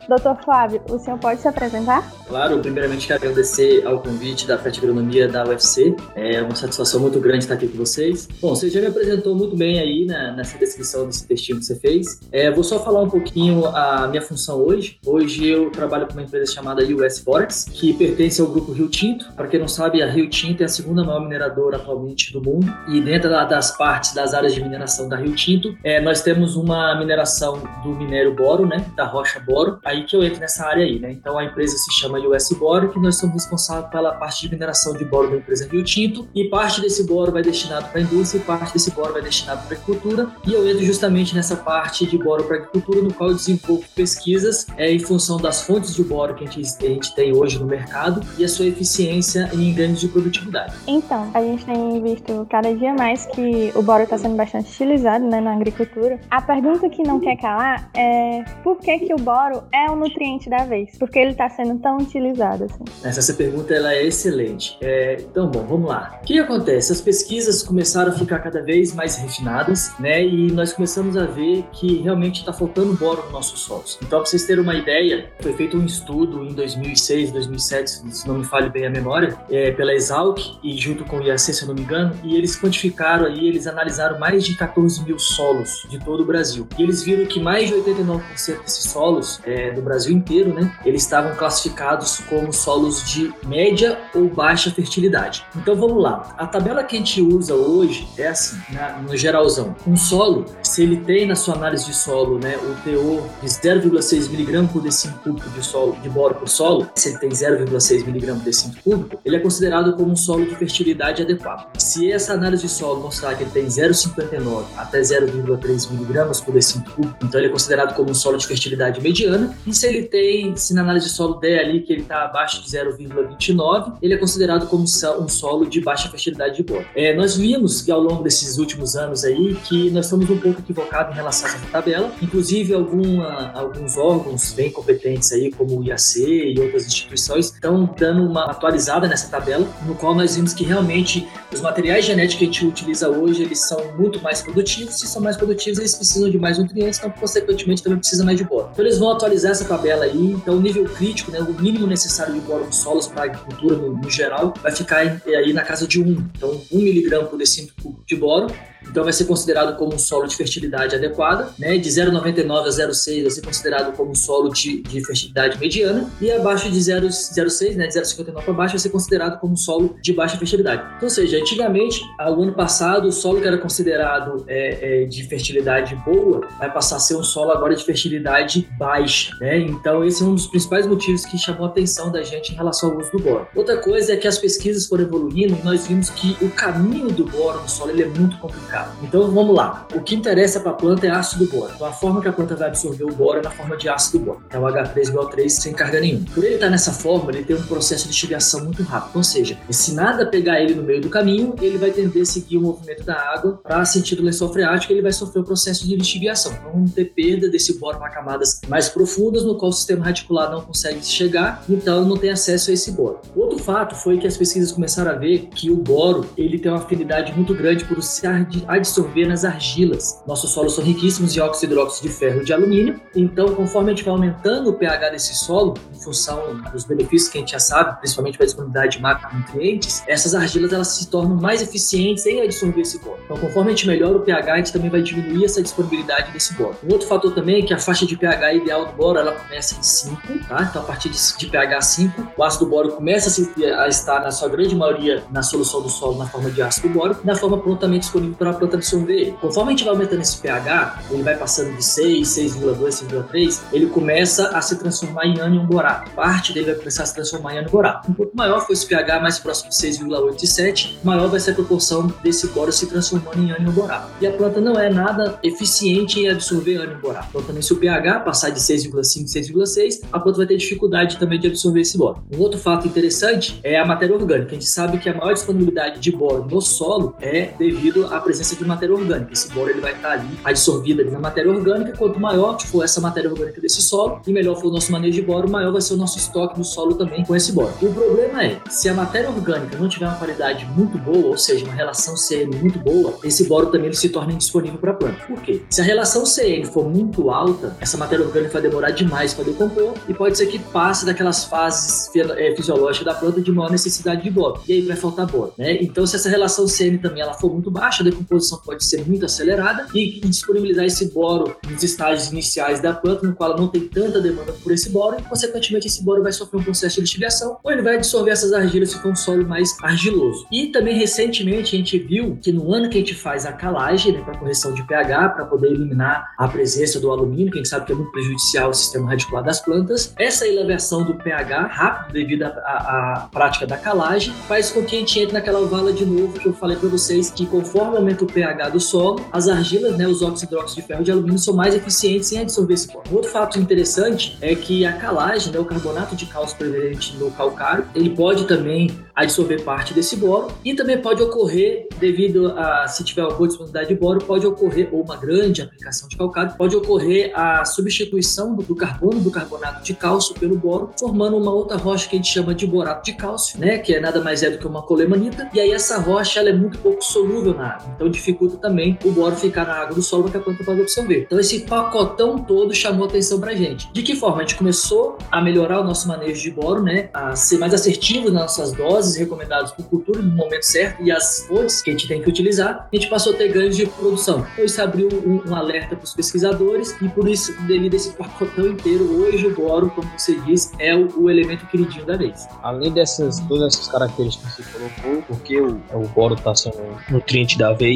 Doutor 0.09 0.37
Flávio, 0.45 0.83
o 0.91 0.99
senhor 0.99 1.19
pode 1.19 1.41
se 1.41 1.49
apresentar? 1.49 2.13
Claro, 2.29 2.59
primeiramente 2.59 3.07
quero 3.07 3.23
agradecer 3.23 3.87
ao 3.87 4.01
convite 4.01 4.47
da 4.47 4.59
Fete 4.59 4.79
Agronomia 4.79 5.27
da 5.29 5.45
UFC. 5.45 5.95
É 6.15 6.43
uma 6.43 6.55
satisfação 6.55 7.01
muito 7.01 7.19
grande 7.21 7.45
estar 7.45 7.55
aqui 7.55 7.69
com 7.69 7.79
vocês. 7.79 8.29
Bom, 8.41 8.55
você 8.55 8.69
já 8.69 8.81
me 8.81 8.87
apresentou 8.87 9.35
muito 9.35 9.57
bem 9.57 9.79
aí 9.79 10.05
na, 10.05 10.33
nessa 10.33 10.59
descrição 10.59 11.07
desse 11.07 11.27
textinho 11.27 11.59
que 11.59 11.65
você 11.65 11.79
fez. 11.79 12.21
É, 12.31 12.51
vou 12.51 12.63
só 12.65 12.79
falar 12.79 13.03
um 13.03 13.09
pouquinho 13.09 13.67
a 13.67 14.07
minha 14.09 14.21
função 14.21 14.59
hoje. 14.61 14.99
Hoje 15.07 15.49
eu 15.49 15.71
trabalho 15.71 16.07
com 16.07 16.13
uma 16.13 16.23
empresa 16.23 16.53
chamada 16.53 16.83
US 16.85 17.21
Forex, 17.21 17.65
que 17.73 17.93
pertence 17.95 18.41
ao 18.41 18.47
grupo 18.49 18.73
Rio 18.73 18.89
Tinto. 18.89 19.33
Para 19.33 19.47
quem 19.49 19.61
não 19.61 19.69
sabe, 19.69 20.03
a 20.03 20.07
Rio 20.07 20.29
Tinto 20.29 20.63
é 20.63 20.67
a 20.67 20.69
segunda 20.69 21.03
maior 21.03 21.21
mineradora 21.21 21.77
atualmente 21.77 22.33
do 22.33 22.43
mundo. 22.43 22.73
E 22.89 23.01
dentro 23.01 23.31
das 23.31 23.77
partes 23.77 24.13
das 24.13 24.35
áreas 24.35 24.55
de 24.55 24.63
mineração 24.63 25.09
da 25.09 25.17
Rio 25.17 25.35
Tinto, 25.35 25.75
é, 25.83 26.01
nós 26.01 26.21
temos 26.21 26.57
uma 26.57 26.95
mineração 26.99 27.63
do 27.83 27.91
minério 27.91 28.35
boro, 28.35 28.67
né, 28.67 28.85
da 28.97 29.05
rocha 29.05 29.41
boro. 29.41 29.79
A 29.85 29.94
aí 29.95 30.05
que 30.05 30.17
eu 30.17 30.23
entro 30.23 30.41
nessa 30.41 30.67
área 30.67 30.85
aí, 30.85 30.99
né? 30.99 31.13
Então 31.13 31.39
a 31.39 31.45
empresa 31.45 31.77
se 31.77 32.01
chama 32.01 32.19
US 32.19 32.51
Boro, 32.53 32.91
que 32.91 32.99
nós 32.99 33.17
somos 33.17 33.35
responsáveis 33.35 33.91
pela 33.91 34.13
parte 34.13 34.43
de 34.43 34.53
mineração 34.53 34.93
de 34.95 35.05
boro 35.05 35.31
da 35.31 35.37
empresa 35.37 35.69
Rio 35.71 35.83
Tinto, 35.83 36.29
e 36.35 36.45
parte 36.45 36.81
desse 36.81 37.05
boro 37.05 37.33
vai 37.33 37.43
destinado 37.43 37.89
para 37.89 38.01
a 38.01 38.03
indústria 38.03 38.41
e 38.41 38.43
parte 38.43 38.73
desse 38.73 38.91
boro 38.91 39.13
vai 39.13 39.23
destinado 39.23 39.67
para 39.67 39.77
a 39.77 39.81
agricultura. 39.81 40.29
E 40.47 40.53
eu 40.53 40.69
entro 40.69 40.85
justamente 40.85 41.35
nessa 41.35 41.57
parte 41.57 42.07
de 42.07 42.19
boro 42.19 42.45
para 42.45 42.57
a 42.57 42.59
agricultura, 42.61 43.03
no 43.03 43.13
qual 43.13 43.31
eu 43.31 43.37
desenvolvo 43.37 43.85
pesquisas 43.95 44.67
é, 44.77 44.93
em 44.93 44.99
função 44.99 45.37
das 45.37 45.63
fontes 45.63 45.95
de 45.95 46.03
boro 46.03 46.35
que 46.35 46.45
a 46.45 46.51
gente, 46.51 46.85
a 46.85 46.89
gente 46.89 47.15
tem 47.15 47.35
hoje 47.35 47.59
no 47.59 47.67
mercado 47.67 48.21
e 48.39 48.45
a 48.45 48.49
sua 48.49 48.67
eficiência 48.67 49.51
em 49.53 49.73
ganhos 49.73 50.01
de 50.01 50.09
produtividade. 50.09 50.75
Então, 50.87 51.31
a 51.33 51.41
gente 51.41 51.65
tem 51.65 52.03
visto 52.03 52.47
cada 52.51 52.75
dia 52.75 52.95
mais 52.95 53.27
que 53.27 53.73
o 53.75 53.83
boro 53.83 54.03
está 54.05 54.19
sendo 54.19 54.37
bastante 54.37 54.71
utilizado 54.71 55.25
né, 55.27 55.41
na 55.41 55.55
agricultura. 55.55 56.19
A 56.31 56.41
pergunta 56.41 56.89
que 56.89 57.03
não 57.03 57.21
quer 57.21 57.37
calar 57.37 57.89
é 57.95 58.45
por 58.63 58.79
que, 58.79 58.99
que 59.01 59.15
o 59.15 59.19
boro 59.19 59.63
é 59.73 59.84
é 59.85 59.91
o 59.91 59.97
nutriente 59.97 60.49
da 60.49 60.65
vez? 60.65 60.91
Porque 60.99 61.19
ele 61.19 61.33
está 61.33 61.49
sendo 61.49 61.79
tão 61.79 61.99
utilizado 61.99 62.65
assim. 62.65 62.85
Essa 63.03 63.35
pergunta 63.35 63.75
ela 63.75 63.93
é 63.93 64.05
excelente. 64.05 64.77
É, 64.81 65.17
então, 65.21 65.51
bom, 65.51 65.65
vamos 65.65 65.89
lá. 65.89 66.19
O 66.23 66.27
que 66.27 66.39
acontece? 66.39 66.93
As 66.93 67.01
pesquisas 67.01 67.63
começaram 67.63 68.13
a 68.13 68.15
ficar 68.15 68.39
cada 68.39 68.63
vez 68.63 68.95
mais 68.95 69.17
refinadas, 69.17 69.93
né? 69.99 70.25
E 70.25 70.51
nós 70.53 70.73
começamos 70.73 71.17
a 71.17 71.27
ver 71.27 71.65
que 71.73 72.03
realmente 72.03 72.41
está 72.41 72.53
faltando 72.53 72.95
boro 72.95 73.23
nos 73.25 73.33
nossos 73.33 73.61
solos. 73.61 73.99
Então, 74.03 74.21
para 74.21 74.27
vocês 74.27 74.45
terem 74.45 74.63
uma 74.63 74.75
ideia, 74.75 75.31
foi 75.41 75.53
feito 75.53 75.77
um 75.77 75.85
estudo 75.85 76.45
em 76.45 76.53
2006, 76.53 77.31
2007, 77.33 77.91
se 77.91 78.29
não 78.29 78.39
me 78.39 78.45
falhe 78.45 78.71
bem 78.71 78.87
a 78.87 78.91
memória, 78.91 79.37
é, 79.51 79.71
pela 79.73 79.93
Exalc 79.93 80.39
e 80.63 80.77
junto 80.77 81.05
com 81.05 81.19
o 81.19 81.23
IAC, 81.23 81.39
se 81.41 81.63
eu 81.63 81.69
não 81.69 81.75
me 81.75 81.83
engano, 81.83 82.15
e 82.23 82.37
eles 82.37 82.59
quantificaram 82.59 83.27
aí, 83.27 83.47
eles 83.47 83.67
analisaram 83.67 84.19
mais 84.19 84.45
de 84.45 84.57
14 84.57 85.05
mil 85.05 85.19
solos 85.19 85.87
de 85.91 85.99
todo 85.99 86.23
o 86.23 86.27
Brasil. 86.27 86.67
E 86.79 86.83
eles 86.83 87.03
viram 87.03 87.27
que 87.27 87.41
mais 87.41 87.69
de 87.69 87.75
89% 87.75 88.63
desses 88.63 88.91
solos 88.91 89.41
é, 89.45 89.74
do 89.75 89.83
Brasil 89.83 90.15
inteiro, 90.15 90.55
né, 90.55 90.73
eles 90.85 91.03
estavam 91.03 91.35
classificados 91.37 92.21
como 92.29 92.53
solos 92.53 93.05
de 93.05 93.33
média 93.47 93.99
ou 94.15 94.29
baixa 94.29 94.71
fertilidade. 94.71 95.45
Então 95.57 95.75
vamos 95.77 96.03
lá. 96.03 96.35
A 96.39 96.47
tabela 96.47 96.83
que 96.83 96.97
a 96.97 96.99
gente 96.99 97.21
usa 97.21 97.55
hoje 97.55 98.09
é 98.17 98.29
assim, 98.29 98.57
né, 98.71 99.03
no 99.07 99.17
geralzão. 99.17 99.75
Um 99.87 99.97
solo, 99.97 100.45
se 100.63 100.83
ele 100.83 100.99
tem 100.99 101.27
na 101.27 101.37
sua 101.37 101.55
análise 101.55 101.87
de 101.87 101.95
solo, 101.95 102.39
né, 102.39 102.57
o 102.57 102.75
teor 102.83 103.23
de 103.43 103.49
0,6 103.49 104.33
mg 104.33 104.69
por 104.73 104.83
decímetro 104.83 105.21
cúbico 105.23 105.51
de 105.51 105.65
solo 105.65 105.97
de 106.03 106.09
boro 106.09 106.35
por 106.35 106.49
solo, 106.49 106.89
se 106.95 107.11
ele 107.11 107.19
tem 107.19 107.31
0,6 107.31 108.07
mg 108.07 108.27
por 108.27 108.45
decímetro 108.45 108.83
cúbico, 108.83 109.21
ele 109.25 109.37
é 109.37 109.41
considerado 109.41 109.97
como 109.97 110.13
um 110.13 110.17
solo 110.17 110.45
de 110.47 110.55
fertilidade 110.55 111.23
adequado. 111.23 111.69
Se 111.79 112.11
essa 112.11 112.33
análise 112.33 112.63
de 112.63 112.69
solo 112.69 113.01
mostrar 113.01 113.35
que 113.35 113.43
ele 113.43 113.51
tem 113.51 113.67
0,59 113.67 114.65
até 114.77 115.01
0,3 115.01 115.91
mg 115.91 116.45
por 116.45 116.55
decímetro 116.55 116.93
cúbico, 116.95 117.17
então 117.25 117.41
ele 117.41 117.49
é 117.49 117.53
considerado 117.53 117.95
como 117.95 118.11
um 118.11 118.15
solo 118.15 118.37
de 118.37 118.47
fertilidade 118.47 119.01
mediana 119.01 119.57
e 119.67 119.73
se 119.73 119.87
ele 119.87 120.03
tem, 120.03 120.57
se 120.57 120.75
na 120.75 120.83
análise 120.83 121.07
de 121.07 121.13
solo 121.13 121.35
der 121.35 121.61
ali 121.61 121.81
que 121.81 121.93
ele 121.93 122.03
está 122.03 122.25
abaixo 122.25 122.63
de 122.63 122.69
0,29, 122.69 123.95
ele 124.03 124.15
é 124.15 124.17
considerado 124.17 124.67
como 124.67 124.85
um 124.85 125.29
solo 125.29 125.65
de 125.67 125.81
baixa 125.81 126.09
fertilidade 126.09 126.57
de 126.57 126.63
boro. 126.63 126.85
É, 126.95 127.15
nós 127.15 127.37
vimos 127.37 127.81
que 127.81 127.91
ao 127.91 128.01
longo 128.01 128.23
desses 128.23 128.59
últimos 128.59 128.95
anos 128.95 129.25
aí 129.25 129.55
que 129.65 129.91
nós 129.91 130.07
estamos 130.07 130.29
um 130.29 130.39
pouco 130.39 130.61
equivocados 130.61 131.13
em 131.13 131.17
relação 131.17 131.49
a 131.49 131.55
essa 131.55 131.67
tabela. 131.67 132.13
Inclusive 132.21 132.75
alguma, 132.75 133.53
alguns 133.53 133.97
órgãos 133.97 134.53
bem 134.53 134.71
competentes 134.71 135.33
aí, 135.33 135.51
como 135.51 135.81
o 135.81 135.85
IAC 135.85 136.19
e 136.19 136.61
outras 136.61 136.87
instituições, 136.87 137.47
estão 137.47 137.89
dando 137.99 138.23
uma 138.23 138.45
atualizada 138.45 139.09
nessa 139.09 139.29
tabela, 139.29 139.67
no 139.87 139.95
qual 139.95 140.15
nós 140.15 140.37
vimos 140.37 140.53
que 140.53 140.65
realmente 140.65 141.27
os 141.53 141.61
materiais 141.61 142.05
genéticos 142.05 142.39
que 142.39 142.45
a 142.45 142.47
gente 142.47 142.67
utiliza 142.67 143.09
hoje, 143.09 143.43
eles 143.43 143.61
são 143.61 143.79
muito 143.97 144.21
mais 144.21 144.43
produtivos. 144.43 144.99
Se 144.99 145.07
são 145.07 145.23
mais 145.23 145.37
produtivos, 145.37 145.79
eles 145.79 145.95
precisam 145.95 146.31
de 146.31 146.39
mais 146.39 146.59
nutrientes, 146.59 146.99
então 146.99 147.11
consequentemente 147.11 147.83
também 147.83 147.99
precisa 147.99 148.25
mais 148.25 148.37
de 148.37 148.45
boro. 148.45 148.69
Então 148.73 148.85
eles 148.85 148.99
vão 148.99 149.11
atualizar 149.11 149.54
essa 149.55 149.65
tabela 149.65 150.05
aí, 150.05 150.33
então 150.33 150.57
o 150.57 150.61
nível 150.61 150.85
crítico, 150.85 151.31
né, 151.31 151.41
o 151.41 151.53
mínimo 151.55 151.87
necessário 151.87 152.35
de 152.35 152.41
boro 152.41 152.67
nos 152.67 152.77
solos 152.77 153.07
para 153.07 153.23
a 153.23 153.25
agricultura 153.25 153.77
no, 153.77 153.97
no, 153.97 154.11
geral, 154.11 154.53
vai 154.63 154.73
ficar 154.73 154.99
aí 154.99 155.53
na 155.53 155.63
casa 155.63 155.87
de 155.87 156.03
1. 156.03 156.31
Então 156.37 156.61
1 156.71 156.79
miligrama 156.79 157.27
por 157.27 157.39
decímetro 157.39 157.75
de 158.07 158.17
boro 158.17 158.49
então 158.89 159.05
vai 159.05 159.13
ser 159.13 159.25
considerado 159.25 159.77
como 159.77 159.95
um 159.95 159.99
solo 159.99 160.27
de 160.27 160.37
fertilidade 160.37 160.95
adequada, 160.95 161.49
né? 161.59 161.77
De 161.77 161.89
0,99 161.89 162.67
a 162.67 162.69
0,6 162.69 163.23
vai 163.23 163.31
ser 163.31 163.43
considerado 163.43 163.97
como 163.97 164.11
um 164.11 164.15
solo 164.15 164.51
de, 164.51 164.83
de 164.83 165.05
fertilidade 165.05 165.59
mediana 165.59 166.11
e 166.21 166.31
abaixo 166.31 166.71
de 166.71 166.79
0,06, 166.79 167.77
né? 167.77 167.87
De 167.87 167.95
0,59 167.95 168.45
para 168.45 168.53
baixo 168.53 168.75
vai 168.75 168.81
ser 168.81 168.91
considerado 168.91 169.41
como 169.41 169.55
um 169.55 169.57
solo 169.57 169.97
de 170.01 170.13
baixa 170.13 170.37
fertilidade. 170.37 170.83
Então, 170.97 171.09
ou 171.09 171.11
seja, 171.11 171.39
antigamente, 171.39 172.03
ao 172.19 172.41
ano 172.41 172.53
passado, 172.53 173.09
o 173.09 173.13
solo 173.13 173.41
que 173.41 173.47
era 173.47 173.59
considerado 173.59 174.45
é, 174.47 175.03
é, 175.03 175.05
de 175.07 175.25
fertilidade 175.25 175.95
boa 176.05 176.47
vai 176.59 176.73
passar 176.73 176.97
a 176.97 177.01
ser 177.01 177.17
um 177.17 177.25
solo 177.25 177.51
agora 177.51 177.75
de 177.75 177.85
fertilidade 177.85 178.69
baixa, 178.79 179.35
né? 179.41 179.59
Então 179.59 180.05
esse 180.05 180.23
é 180.23 180.27
um 180.27 180.35
dos 180.35 180.47
principais 180.47 180.87
motivos 180.87 181.25
que 181.25 181.37
chamou 181.39 181.67
a 181.67 181.69
atenção 181.69 182.11
da 182.11 182.23
gente 182.23 182.53
em 182.53 182.57
relação 182.57 182.93
ao 182.93 182.99
uso 182.99 183.11
do 183.13 183.19
boro. 183.19 183.47
Outra 183.55 183.77
coisa 183.79 184.13
é 184.13 184.17
que 184.17 184.29
as 184.29 184.39
pesquisas 184.39 184.87
foram 184.87 185.05
evoluindo 185.05 185.57
e 185.61 185.65
nós 185.65 185.87
vimos 185.87 186.11
que 186.11 186.37
o 186.41 186.51
caminho 186.51 187.11
do 187.11 187.25
boro 187.25 187.61
no 187.61 187.69
solo 187.69 187.91
ele 187.91 188.03
é 188.03 188.07
muito 188.07 188.39
complicado 188.39 188.74
Então 189.03 189.31
vamos 189.31 189.55
lá. 189.55 189.87
O 189.95 190.01
que 190.01 190.15
interessa 190.15 190.61
para 190.61 190.73
a 190.73 190.75
planta 190.75 191.07
é 191.07 191.11
ácido 191.11 191.47
boro. 191.47 191.73
Então 191.75 191.87
a 191.87 191.93
forma 191.93 192.21
que 192.21 192.29
a 192.29 192.33
planta 192.33 192.57
vai 192.57 192.69
absorver 192.69 193.05
o 193.05 193.13
boro 193.13 193.39
é 193.39 193.43
na 193.43 193.51
forma 193.51 193.77
de 193.77 193.89
ácido 193.89 194.19
boro, 194.19 194.43
que 194.49 194.57
é 194.57 194.59
o 194.59 194.63
H3BO3 194.63 195.49
sem 195.49 195.73
carga 195.73 196.01
nenhuma. 196.01 196.27
Por 196.35 196.45
ele 196.45 196.55
estar 196.55 196.71
nessa 196.71 196.93
forma, 196.93 197.31
ele 197.31 197.45
tem 197.45 197.57
um 197.57 197.63
processo 197.63 198.05
de 198.05 198.09
lixiviação 198.09 198.65
muito 198.65 198.83
rápido. 198.83 199.17
Ou 199.17 199.25
seja, 199.25 199.59
se 199.71 199.95
nada 199.95 200.27
pegar 200.27 200.61
ele 200.61 200.75
no 200.75 200.83
meio 200.83 201.01
do 201.01 201.09
caminho, 201.09 201.55
ele 201.61 201.79
vai 201.79 201.91
tender 201.91 202.23
a 202.23 202.27
seguir 202.27 202.57
o 202.57 202.61
movimento 202.61 203.05
da 203.05 203.15
água 203.15 203.61
para 203.63 203.85
sentido 203.85 204.23
lençol 204.23 204.53
freático, 204.53 204.93
ele 204.93 205.03
vai 205.03 205.13
sofrer 205.13 205.41
o 205.41 205.45
processo 205.45 205.87
de 205.87 205.97
lixiviação. 205.97 206.53
Então 206.53 206.73
vamos 206.73 206.93
ter 206.93 207.07
perda 207.07 207.49
desse 207.49 207.79
boro 207.79 207.99
para 207.99 208.11
camadas 208.11 208.61
mais 208.69 208.89
profundas, 208.89 209.45
no 209.45 209.57
qual 209.57 209.71
o 209.71 209.73
sistema 209.73 210.05
radicular 210.05 210.51
não 210.51 210.61
consegue 210.61 211.05
chegar, 211.05 211.65
então 211.69 212.05
não 212.05 212.17
tem 212.17 212.31
acesso 212.31 212.71
a 212.71 212.75
esse 212.75 212.93
boro. 212.93 213.21
Outro 213.35 213.59
fato 213.59 213.95
foi 213.95 214.19
que 214.19 214.27
as 214.27 214.37
pesquisas 214.37 214.73
começaram 214.73 215.11
a 215.11 215.15
ver 215.15 215.49
que 215.55 215.71
o 215.71 215.77
boro 215.77 216.27
ele 216.37 216.59
tem 216.59 216.71
uma 216.71 216.79
afinidade 216.79 217.33
muito 217.35 217.55
grande 217.55 217.85
por 217.85 218.03
se 218.03 218.27
adsorver 218.69 219.27
nas 219.27 219.45
argilas. 219.45 220.23
Nossos 220.27 220.51
solos 220.51 220.75
são 220.75 220.85
riquíssimos 220.85 221.37
em 221.37 221.41
óxido 221.41 221.73
hidróxido 221.73 222.09
de 222.09 222.15
ferro 222.15 222.43
e 222.43 222.45
de 222.45 222.53
alumínio, 222.53 223.01
então 223.15 223.55
conforme 223.55 223.91
a 223.91 223.95
gente 223.95 224.05
vai 224.05 224.13
aumentando 224.13 224.71
o 224.71 224.75
pH 224.75 225.11
desse 225.11 225.35
solo, 225.35 225.75
em 225.93 226.01
função 226.03 226.61
dos 226.73 226.85
benefícios 226.85 227.31
que 227.31 227.39
a 227.39 227.41
gente 227.41 227.53
já 227.53 227.59
sabe, 227.59 227.99
principalmente 227.99 228.37
para 228.37 228.45
a 228.45 228.47
disponibilidade 228.47 228.97
de 228.97 229.03
macronutrientes, 229.03 230.03
essas 230.07 230.35
argilas 230.35 230.73
elas 230.73 230.89
se 230.89 231.09
tornam 231.09 231.37
mais 231.37 231.63
eficientes 231.63 232.25
em 232.27 232.43
absorver 232.43 232.81
esse 232.81 232.99
boro. 232.99 233.19
Então 233.25 233.37
conforme 233.37 233.71
a 233.71 233.75
gente 233.75 233.87
melhora 233.87 234.17
o 234.17 234.21
pH, 234.21 234.53
a 234.53 234.57
gente 234.57 234.73
também 234.73 234.91
vai 234.91 235.03
diminuir 235.03 235.45
essa 235.45 235.63
disponibilidade 235.63 236.33
desse 236.33 236.55
boro. 236.55 236.77
Um 236.85 236.93
outro 236.93 237.07
fator 237.07 237.35
também 237.35 237.63
é 237.63 237.67
que 237.67 237.75
a 237.75 237.79
faixa 237.79 238.07
de 238.07 238.17
pH 238.17 238.55
ideal 238.55 238.87
do 238.87 238.93
boro 238.93 239.19
ela 239.19 239.33
começa 239.33 239.75
em 239.79 239.83
5, 239.83 240.21
tá? 240.49 240.67
Então 240.71 240.83
a 240.83 240.85
partir 240.85 241.09
de, 241.09 241.19
de 241.37 241.47
pH 241.47 241.81
5, 241.81 242.33
o 242.37 242.43
ácido 242.43 242.67
boro 242.67 242.93
começa 242.93 243.29
a, 243.29 243.33
se, 243.33 243.65
a 243.65 243.89
estar 243.89 244.21
na 244.21 244.31
sua 244.31 244.49
grande 244.49 244.75
maioria 244.75 245.25
na 245.31 245.43
solução 245.43 245.83
do 245.83 245.89
solo 245.89 246.19
na 246.19 246.27
forma 246.27 246.51
de 246.51 246.63
ácido 246.63 246.89
bórico, 246.89 247.21
na 247.25 247.35
forma 247.35 247.59
prontamente 247.59 248.03
disponível 248.03 248.37
para 248.45 248.51
a 248.51 248.55
planta 248.55 248.77
absorver 248.77 249.15
ele. 249.15 249.35
Conforme 249.41 249.73
a 249.73 249.77
gente 249.77 249.85
vai 249.85 249.95
aumentando 249.95 250.21
esse 250.21 250.37
pH, 250.39 251.03
ele 251.11 251.23
vai 251.23 251.37
passando 251.37 251.75
de 251.75 251.85
6, 251.85 252.29
6,2, 252.29 253.07
6,3, 253.09 253.61
ele 253.73 253.87
começa 253.87 254.49
a 254.49 254.61
se 254.61 254.77
transformar 254.79 255.27
em 255.27 255.41
ânion 255.41 255.65
borato. 255.67 256.11
Parte 256.11 256.53
dele 256.53 256.67
vai 256.67 256.75
começar 256.75 257.05
a 257.05 257.07
se 257.07 257.15
transformar 257.15 257.55
em 257.55 257.59
ânion 257.59 257.71
borato. 257.71 258.11
Um 258.11 258.15
pouco 258.15 258.37
maior 258.37 258.61
for 258.67 258.73
esse 258.73 258.87
pH, 258.87 259.21
mais 259.21 259.39
próximo 259.39 259.71
de 259.71 259.77
6,8 259.77 260.43
e 260.43 260.47
7, 260.47 260.99
maior 261.03 261.29
vai 261.29 261.41
ser 261.41 261.53
a 261.53 261.55
proporção 261.55 262.13
desse 262.23 262.47
boro 262.49 262.71
se 262.71 262.87
transformando 262.87 263.39
em 263.39 263.51
ânion 263.51 263.73
borato. 263.73 264.11
E 264.21 264.27
a 264.27 264.33
planta 264.33 264.61
não 264.61 264.79
é 264.79 264.91
nada 264.91 265.39
eficiente 265.43 266.21
em 266.21 266.29
absorver 266.29 266.77
ânion 266.77 267.01
borato. 267.01 267.29
Então 267.31 267.43
também 267.43 267.63
se 267.63 267.73
o 267.73 267.77
pH 267.77 268.21
passar 268.21 268.51
de 268.51 268.61
6,5, 268.61 269.25
6,6, 269.25 270.03
a 270.13 270.21
planta 270.21 270.39
vai 270.39 270.47
ter 270.47 270.57
dificuldade 270.57 271.17
também 271.17 271.41
de 271.41 271.47
absorver 271.47 271.81
esse 271.81 271.97
boro. 271.97 272.23
Um 272.35 272.41
outro 272.41 272.59
fato 272.59 272.87
interessante 272.87 273.59
é 273.63 273.79
a 273.79 273.87
matéria 273.87 274.15
orgânica. 274.15 274.51
A 274.51 274.55
gente 274.55 274.67
sabe 274.67 274.99
que 274.99 275.09
a 275.09 275.15
maior 275.15 275.33
disponibilidade 275.33 275.99
de 275.99 276.13
boro 276.13 276.47
no 276.51 276.61
solo 276.61 277.15
é 277.21 277.51
devido 277.59 278.07
à 278.13 278.21
presença 278.21 278.34
de 278.39 278.65
matéria 278.65 278.95
orgânica. 278.95 279.33
Esse 279.33 279.53
boro 279.53 279.71
ele 279.71 279.81
vai 279.81 279.93
estar 279.93 280.13
ali 280.13 280.29
absorvido 280.45 281.01
ali 281.01 281.11
na 281.11 281.19
matéria 281.19 281.51
orgânica. 281.51 281.97
Quanto 281.97 282.21
maior 282.21 282.61
for 282.61 282.85
essa 282.85 283.01
matéria 283.01 283.31
orgânica 283.31 283.61
desse 283.61 283.83
solo 283.83 284.21
e 284.27 284.33
melhor 284.33 284.57
for 284.61 284.69
o 284.69 284.71
nosso 284.71 284.91
manejo 284.93 285.15
de 285.15 285.23
boro, 285.23 285.49
maior 285.49 285.73
vai 285.73 285.81
ser 285.81 285.95
o 285.95 285.97
nosso 285.97 286.19
estoque 286.19 286.57
do 286.57 286.65
solo 286.65 286.95
também 286.95 287.25
com 287.25 287.35
esse 287.35 287.53
boro. 287.53 287.73
O 287.81 287.93
problema 287.93 288.45
é, 288.45 288.61
se 288.69 288.89
a 288.89 288.95
matéria 288.95 289.31
orgânica 289.31 289.77
não 289.79 289.89
tiver 289.89 290.07
uma 290.07 290.17
qualidade 290.17 290.67
muito 290.77 290.99
boa, 290.99 291.29
ou 291.29 291.39
seja, 291.39 291.65
uma 291.65 291.75
relação 291.75 292.17
CN 292.17 292.57
muito 292.57 292.79
boa, 292.79 293.19
esse 293.23 293.49
boro 293.49 293.67
também 293.67 293.87
ele 293.87 293.97
se 293.97 294.09
torna 294.09 294.33
indisponível 294.33 294.79
para 294.79 294.93
a 294.93 294.95
planta. 294.95 295.25
Por 295.27 295.41
quê? 295.41 295.63
Se 295.71 295.81
a 295.81 295.85
relação 295.85 296.27
CN 296.27 296.65
for 296.67 296.89
muito 296.89 297.31
alta, 297.31 297.77
essa 297.81 297.97
matéria 297.97 298.25
orgânica 298.25 298.53
vai 298.53 298.63
demorar 298.63 298.91
demais 298.91 299.35
para 299.35 299.45
decompor 299.45 299.95
e 300.09 300.15
pode 300.15 300.37
ser 300.37 300.47
que 300.47 300.59
passe 300.59 301.07
daquelas 301.07 301.45
fases 301.45 302.11
eh, 302.17 302.55
fisiológicas 302.57 303.05
da 303.05 303.15
planta 303.15 303.41
de 303.41 303.53
maior 303.53 303.71
necessidade 303.71 304.23
de 304.23 304.31
boro. 304.31 304.61
E 304.67 304.73
aí 304.73 304.81
vai 304.83 304.97
faltar 304.97 305.27
boro, 305.27 305.53
né? 305.59 305.79
Então, 305.81 306.07
se 306.07 306.17
essa 306.17 306.29
relação 306.29 306.67
CN 306.67 306.99
também 306.99 307.23
ela 307.23 307.35
for 307.35 307.53
muito 307.53 307.71
baixa, 307.71 308.03
a 308.03 308.05
decomposição 308.25 308.59
pode 308.65 308.85
ser 308.85 309.07
muito 309.07 309.25
acelerada 309.25 309.87
e 309.95 310.21
disponibilizar 310.21 310.85
esse 310.85 311.13
boro 311.13 311.57
nos 311.69 311.83
estágios 311.83 312.31
iniciais 312.33 312.81
da 312.81 312.93
planta, 312.93 313.27
no 313.27 313.35
qual 313.35 313.51
ela 313.51 313.61
não 313.61 313.69
tem 313.69 313.83
tanta 313.83 314.21
demanda 314.21 314.53
por 314.53 314.73
esse 314.73 314.89
boro, 314.91 315.17
e 315.19 315.23
consequentemente 315.23 315.87
esse 315.87 316.03
boro 316.03 316.23
vai 316.23 316.33
sofrer 316.33 316.61
um 316.61 316.65
processo 316.65 316.97
de 316.97 317.03
lixiviação, 317.03 317.59
ou 317.63 317.71
ele 317.71 317.83
vai 317.83 317.97
absorver 317.97 318.31
essas 318.31 318.53
argilas 318.53 318.91
se 318.91 318.99
for 318.99 319.13
um 319.13 319.17
solo 319.17 319.47
mais 319.47 319.77
argiloso. 319.83 320.47
E 320.51 320.69
também 320.69 320.97
recentemente 320.97 321.75
a 321.75 321.79
gente 321.79 321.99
viu 321.99 322.39
que 322.43 322.51
no 322.51 322.73
ano 322.73 322.89
que 322.89 322.97
a 322.97 323.01
gente 323.01 323.15
faz 323.15 323.47
a 323.47 323.53
calagem, 323.53 324.13
né, 324.13 324.23
para 324.23 324.39
correção 324.39 324.73
de 324.73 324.83
pH, 324.87 325.31
para 325.31 325.45
poder 325.45 325.69
eliminar 325.69 326.35
a 326.39 326.49
presença 326.49 326.99
do 326.99 327.11
alumínio, 327.11 327.53
que 327.53 327.59
a 327.59 327.63
gente 327.63 327.69
sabe 327.69 327.87
que 327.87 327.93
é 327.93 327.95
muito 327.95 328.13
prejudicial 328.13 328.67
ao 328.67 328.75
sistema 328.75 329.09
radicular 329.09 329.45
das 329.45 329.61
plantas, 329.61 330.13
essa 330.19 330.47
elevação 330.47 331.05
do 331.05 331.15
pH 331.15 331.67
rápido 331.67 332.13
devido 332.13 332.45
à 332.45 333.29
prática 333.31 333.67
da 333.67 333.77
calagem 333.77 334.33
faz 334.49 334.71
com 334.71 334.83
que 334.83 334.97
a 334.97 334.99
gente 335.01 335.19
entre 335.19 335.35
naquela 335.35 335.65
vala 335.67 335.93
de 335.93 336.05
novo 336.05 336.39
que 336.39 336.47
eu 336.47 336.53
falei 336.53 336.77
para 336.77 336.89
vocês 336.89 337.31
que 337.31 337.47
conforme 337.47 337.97
aumenta 338.15 338.25
o 338.25 338.27
pH 338.27 338.69
do 338.71 338.81
solo, 338.81 339.25
as 339.33 339.49
argilas, 339.49 339.97
né, 339.97 340.07
os 340.07 340.23
óxidos 340.23 340.43
hidróxidos 340.43 340.75
de 340.77 340.83
ferro 340.83 341.01
e 341.03 341.05
de 341.05 341.11
alumínio 341.11 341.39
são 341.39 341.55
mais 341.55 341.75
eficientes 341.75 342.33
em 342.33 342.39
absorver 342.39 342.75
esse 342.75 342.93
pó. 342.93 343.03
Outro 343.11 343.31
fato 343.31 343.59
interessante 343.59 344.39
é 344.41 344.55
que 344.55 344.87
a 344.87 344.93
calagem, 344.93 345.53
né, 345.53 345.59
o 345.59 345.65
carbonato 345.65 346.15
de 346.15 346.27
cálcio 346.27 346.57
presente 346.57 347.17
no 347.17 347.31
calcário, 347.33 347.87
ele 347.95 348.11
pode 348.11 348.47
também 348.47 348.91
absorver 349.15 349.63
parte 349.63 349.95
desse 349.95 350.17
boro 350.17 350.49
e 350.65 350.75
também 350.75 351.01
pode 351.01 351.23
ocorrer 351.23 351.87
devido 351.99 352.49
a 352.59 352.87
se 352.89 353.05
tiver 353.05 353.23
uma 353.23 353.35
boa 353.35 353.47
disponibilidade 353.47 353.89
de 353.89 353.95
boro, 353.95 354.25
pode 354.25 354.47
ocorrer 354.47 354.89
ou 354.93 355.03
uma 355.03 355.17
grande 355.17 355.63
aplicação 355.63 356.09
de 356.09 356.17
calcário, 356.17 356.57
pode 356.57 356.75
ocorrer 356.75 357.33
a 357.35 357.65
substituição 357.65 358.55
do, 358.55 358.63
do 358.63 358.75
carbono 358.75 359.21
do 359.21 359.31
carbonato 359.31 359.85
de 359.85 359.95
cálcio 359.95 360.35
pelo 360.35 360.57
boro, 360.57 360.91
formando 360.99 361.37
uma 361.37 361.53
outra 361.53 361.77
rocha 361.77 362.09
que 362.09 362.17
a 362.17 362.19
gente 362.19 362.33
chama 362.33 362.55
de 362.55 362.67
borato 362.67 363.05
de 363.05 363.17
cálcio, 363.17 363.59
né, 363.59 363.79
que 363.79 363.95
é 363.95 364.01
nada 364.01 364.21
mais 364.21 364.43
é 364.43 364.51
do 364.51 364.59
que 364.59 364.67
uma 364.67 364.83
colemanita. 364.83 365.49
E 365.55 365.61
aí 365.61 365.71
essa 365.71 365.99
rocha 365.99 366.41
ela 366.41 366.49
é 366.49 366.53
muito 366.53 366.79
pouco 366.79 367.05
solúvel 367.05 367.55
na 367.55 367.75
água, 367.75 367.93
então 367.95 368.04
dificulta 368.09 368.57
também 368.57 368.99
o 369.05 369.11
boro 369.11 369.37
ficar 369.37 369.67
na 369.67 369.75
água 369.75 369.95
do 369.95 370.03
solo 370.03 370.31
que 370.31 370.37
a 370.37 370.41
planta 370.41 370.65
possa 370.65 370.81
absorver. 370.81 371.25
Então 371.27 371.39
esse 371.39 371.61
pacotão 371.61 372.39
todo 372.39 372.75
chamou 372.75 373.07
atenção 373.07 373.41
para 373.41 373.55
gente. 373.55 373.91
De 373.93 374.03
que 374.03 374.15
forma 374.15 374.39
a 374.39 374.41
gente 374.41 374.57
começou 374.57 375.19
a 375.31 375.41
melhorar 375.41 375.81
o 375.81 375.85
nosso 375.85 376.09
manejo 376.09 376.43
de 376.43 376.51
boro, 376.51 376.83
né, 376.83 377.09
a 377.13 377.35
ser 377.37 377.59
mais 377.59 377.75
assertivo 377.75 378.31
nas 378.31 378.43
nossas 378.43 378.73
doses 378.73 379.17
recomendadas 379.17 379.73
por 379.73 379.85
cultura 379.87 380.21
no 380.23 380.35
momento 380.35 380.65
certo 380.65 381.03
e 381.03 381.11
as 381.11 381.45
fontes 381.47 381.83
que 381.83 381.91
a 381.91 381.93
gente 381.93 382.07
tem 382.09 382.21
que 382.21 382.29
utilizar, 382.29 382.89
a 382.93 382.97
gente 382.97 383.09
passou 383.09 383.33
a 383.33 383.37
ter 383.37 383.49
ganhos 383.49 383.77
de 383.77 383.87
produção. 383.87 384.47
Então 384.53 384.65
isso 384.65 384.81
abriu 384.81 385.09
um, 385.27 385.51
um 385.51 385.55
alerta 385.55 385.97
para 385.97 386.05
os 386.05 386.15
pesquisadores 386.15 386.95
e 387.01 387.09
por 387.09 387.29
isso, 387.29 387.55
devido 387.63 387.95
a 387.95 387.97
esse 387.97 388.11
pacotão 388.11 388.67
inteiro, 388.67 389.05
hoje 389.21 389.47
o 389.47 389.55
boro, 389.55 389.91
como 389.91 390.09
você 390.17 390.35
diz, 390.41 390.73
é 390.79 390.95
o, 390.95 391.23
o 391.23 391.31
elemento 391.31 391.67
queridinho 391.67 392.05
da 392.05 392.17
vez. 392.17 392.47
Além 392.63 392.93
dessas 392.93 393.41
todas 393.41 393.75
essas 393.75 393.89
características 393.89 394.55
que 394.55 394.63
você 394.63 394.79
colocou, 394.79 395.23
porque 395.23 395.61
o, 395.61 395.81
o 395.93 396.09
boro 396.09 396.35
está 396.35 396.55
sendo 396.55 396.77
o 396.79 397.13
nutriente 397.13 397.59
da 397.59 397.73
vez, 397.73 397.94